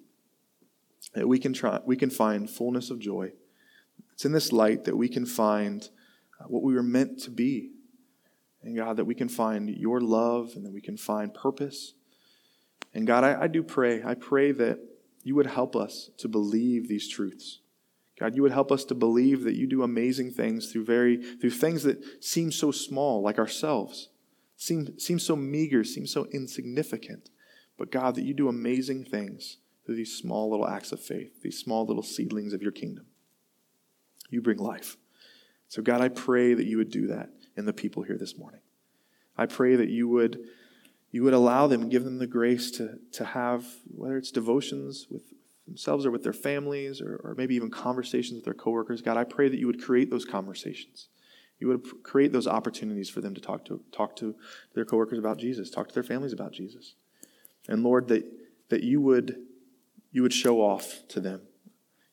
that 1.15 1.27
we 1.27 1.39
can, 1.39 1.51
try, 1.51 1.79
we 1.83 1.97
can 1.97 2.11
find 2.11 2.47
fullness 2.47 2.91
of 2.91 2.99
joy. 2.99 3.31
It's 4.13 4.23
in 4.23 4.33
this 4.33 4.51
light 4.51 4.83
that 4.83 4.95
we 4.95 5.09
can 5.09 5.25
find 5.25 5.89
uh, 6.39 6.43
what 6.43 6.61
we 6.61 6.75
were 6.75 6.83
meant 6.83 7.19
to 7.23 7.31
be. 7.31 7.71
And 8.61 8.75
God, 8.75 8.97
that 8.97 9.05
we 9.05 9.15
can 9.15 9.29
find 9.29 9.67
your 9.67 9.99
love 9.99 10.51
and 10.55 10.63
that 10.63 10.73
we 10.73 10.81
can 10.81 10.95
find 10.95 11.33
purpose. 11.33 11.95
And 12.93 13.07
God, 13.07 13.23
I, 13.23 13.41
I 13.41 13.47
do 13.47 13.63
pray, 13.63 14.03
I 14.03 14.13
pray 14.13 14.51
that 14.51 14.77
you 15.23 15.33
would 15.33 15.47
help 15.47 15.75
us 15.75 16.11
to 16.19 16.27
believe 16.27 16.87
these 16.87 17.09
truths. 17.09 17.61
God, 18.19 18.35
you 18.35 18.43
would 18.43 18.51
help 18.51 18.71
us 18.71 18.85
to 18.85 18.95
believe 18.95 19.43
that 19.43 19.55
you 19.55 19.65
do 19.65 19.81
amazing 19.81 20.31
things 20.31 20.71
through 20.71 20.85
very 20.85 21.17
through 21.17 21.49
things 21.49 21.81
that 21.81 22.23
seem 22.23 22.51
so 22.51 22.69
small, 22.71 23.23
like 23.23 23.39
ourselves 23.39 24.09
seem, 24.57 24.99
seem 24.99 25.19
so 25.19 25.35
meager, 25.35 25.83
seem 25.83 26.05
so 26.05 26.25
insignificant. 26.33 27.29
But 27.77 27.91
God, 27.91 28.15
that 28.15 28.25
you 28.25 28.33
do 28.33 28.49
amazing 28.49 29.05
things 29.05 29.57
through 29.85 29.95
these 29.95 30.17
small 30.17 30.49
little 30.49 30.67
acts 30.67 30.91
of 30.91 30.99
faith, 30.99 31.41
these 31.41 31.59
small 31.59 31.85
little 31.85 32.03
seedlings 32.03 32.51
of 32.51 32.61
your 32.61 32.71
kingdom. 32.71 33.05
You 34.29 34.41
bring 34.41 34.57
life. 34.57 34.97
So, 35.69 35.81
God, 35.81 36.01
I 36.01 36.09
pray 36.09 36.53
that 36.53 36.65
you 36.65 36.77
would 36.77 36.91
do 36.91 37.07
that 37.07 37.29
in 37.55 37.65
the 37.65 37.73
people 37.73 38.03
here 38.03 38.17
this 38.17 38.37
morning. 38.37 38.61
I 39.37 39.45
pray 39.45 39.75
that 39.75 39.89
you 39.89 40.07
would 40.09 40.39
you 41.09 41.23
would 41.23 41.33
allow 41.33 41.67
them, 41.67 41.87
give 41.87 42.03
them 42.03 42.17
the 42.17 42.27
grace 42.27 42.69
to, 42.71 42.99
to 43.13 43.23
have, 43.23 43.65
whether 43.85 44.17
it's 44.17 44.29
devotions 44.29 45.07
with 45.09 45.23
themselves 45.65 46.05
or 46.05 46.11
with 46.11 46.23
their 46.23 46.33
families 46.33 47.01
or, 47.01 47.21
or 47.23 47.33
maybe 47.37 47.55
even 47.55 47.69
conversations 47.69 48.35
with 48.35 48.43
their 48.43 48.53
coworkers. 48.53 49.01
God, 49.01 49.15
I 49.15 49.23
pray 49.23 49.47
that 49.47 49.57
you 49.57 49.67
would 49.67 49.81
create 49.81 50.09
those 50.09 50.25
conversations. 50.25 51.07
You 51.59 51.67
would 51.69 52.03
create 52.03 52.31
those 52.31 52.47
opportunities 52.47 53.09
for 53.09 53.21
them 53.21 53.33
to 53.33 53.41
talk 53.41 53.65
to 53.65 53.81
talk 53.91 54.15
to 54.17 54.35
their 54.73 54.85
coworkers 54.85 55.19
about 55.19 55.37
Jesus, 55.37 55.69
talk 55.69 55.87
to 55.87 55.93
their 55.93 56.03
families 56.03 56.33
about 56.33 56.51
Jesus. 56.51 56.95
And 57.67 57.83
Lord, 57.83 58.07
that, 58.09 58.25
that 58.69 58.83
you 58.83 59.01
would 59.01 59.37
you 60.11 60.21
would 60.21 60.33
show 60.33 60.61
off 60.61 61.01
to 61.09 61.19
them. 61.19 61.41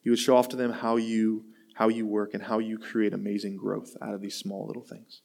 You 0.02 0.12
would 0.12 0.18
show 0.18 0.36
off 0.36 0.48
to 0.50 0.56
them 0.56 0.72
how 0.72 0.96
you 0.96 1.44
how 1.74 1.88
you 1.88 2.06
work 2.06 2.34
and 2.34 2.44
how 2.44 2.58
you 2.58 2.78
create 2.78 3.12
amazing 3.12 3.56
growth 3.56 3.96
out 4.00 4.14
of 4.14 4.20
these 4.20 4.36
small 4.36 4.66
little 4.66 4.82
things. 4.82 5.22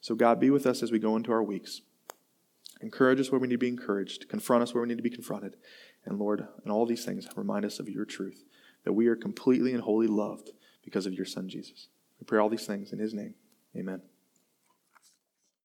So 0.00 0.14
God, 0.14 0.40
be 0.40 0.50
with 0.50 0.66
us 0.66 0.82
as 0.82 0.92
we 0.92 0.98
go 0.98 1.16
into 1.16 1.32
our 1.32 1.42
weeks. 1.42 1.82
Encourage 2.80 3.20
us 3.20 3.30
where 3.30 3.38
we 3.38 3.48
need 3.48 3.54
to 3.54 3.58
be 3.58 3.68
encouraged. 3.68 4.28
Confront 4.28 4.62
us 4.62 4.74
where 4.74 4.82
we 4.82 4.88
need 4.88 4.98
to 4.98 5.02
be 5.02 5.10
confronted. 5.10 5.56
And 6.04 6.18
Lord, 6.18 6.46
in 6.64 6.70
all 6.70 6.84
these 6.84 7.04
things, 7.04 7.26
remind 7.36 7.64
us 7.64 7.78
of 7.78 7.88
your 7.88 8.04
truth, 8.04 8.44
that 8.84 8.92
we 8.92 9.06
are 9.06 9.16
completely 9.16 9.72
and 9.72 9.82
wholly 9.82 10.06
loved 10.06 10.50
because 10.84 11.06
of 11.06 11.14
your 11.14 11.24
Son, 11.24 11.48
Jesus. 11.48 11.88
We 12.20 12.26
pray 12.26 12.38
all 12.38 12.50
these 12.50 12.66
things 12.66 12.92
in 12.92 12.98
his 12.98 13.14
name. 13.14 13.34
Amen. 13.76 14.13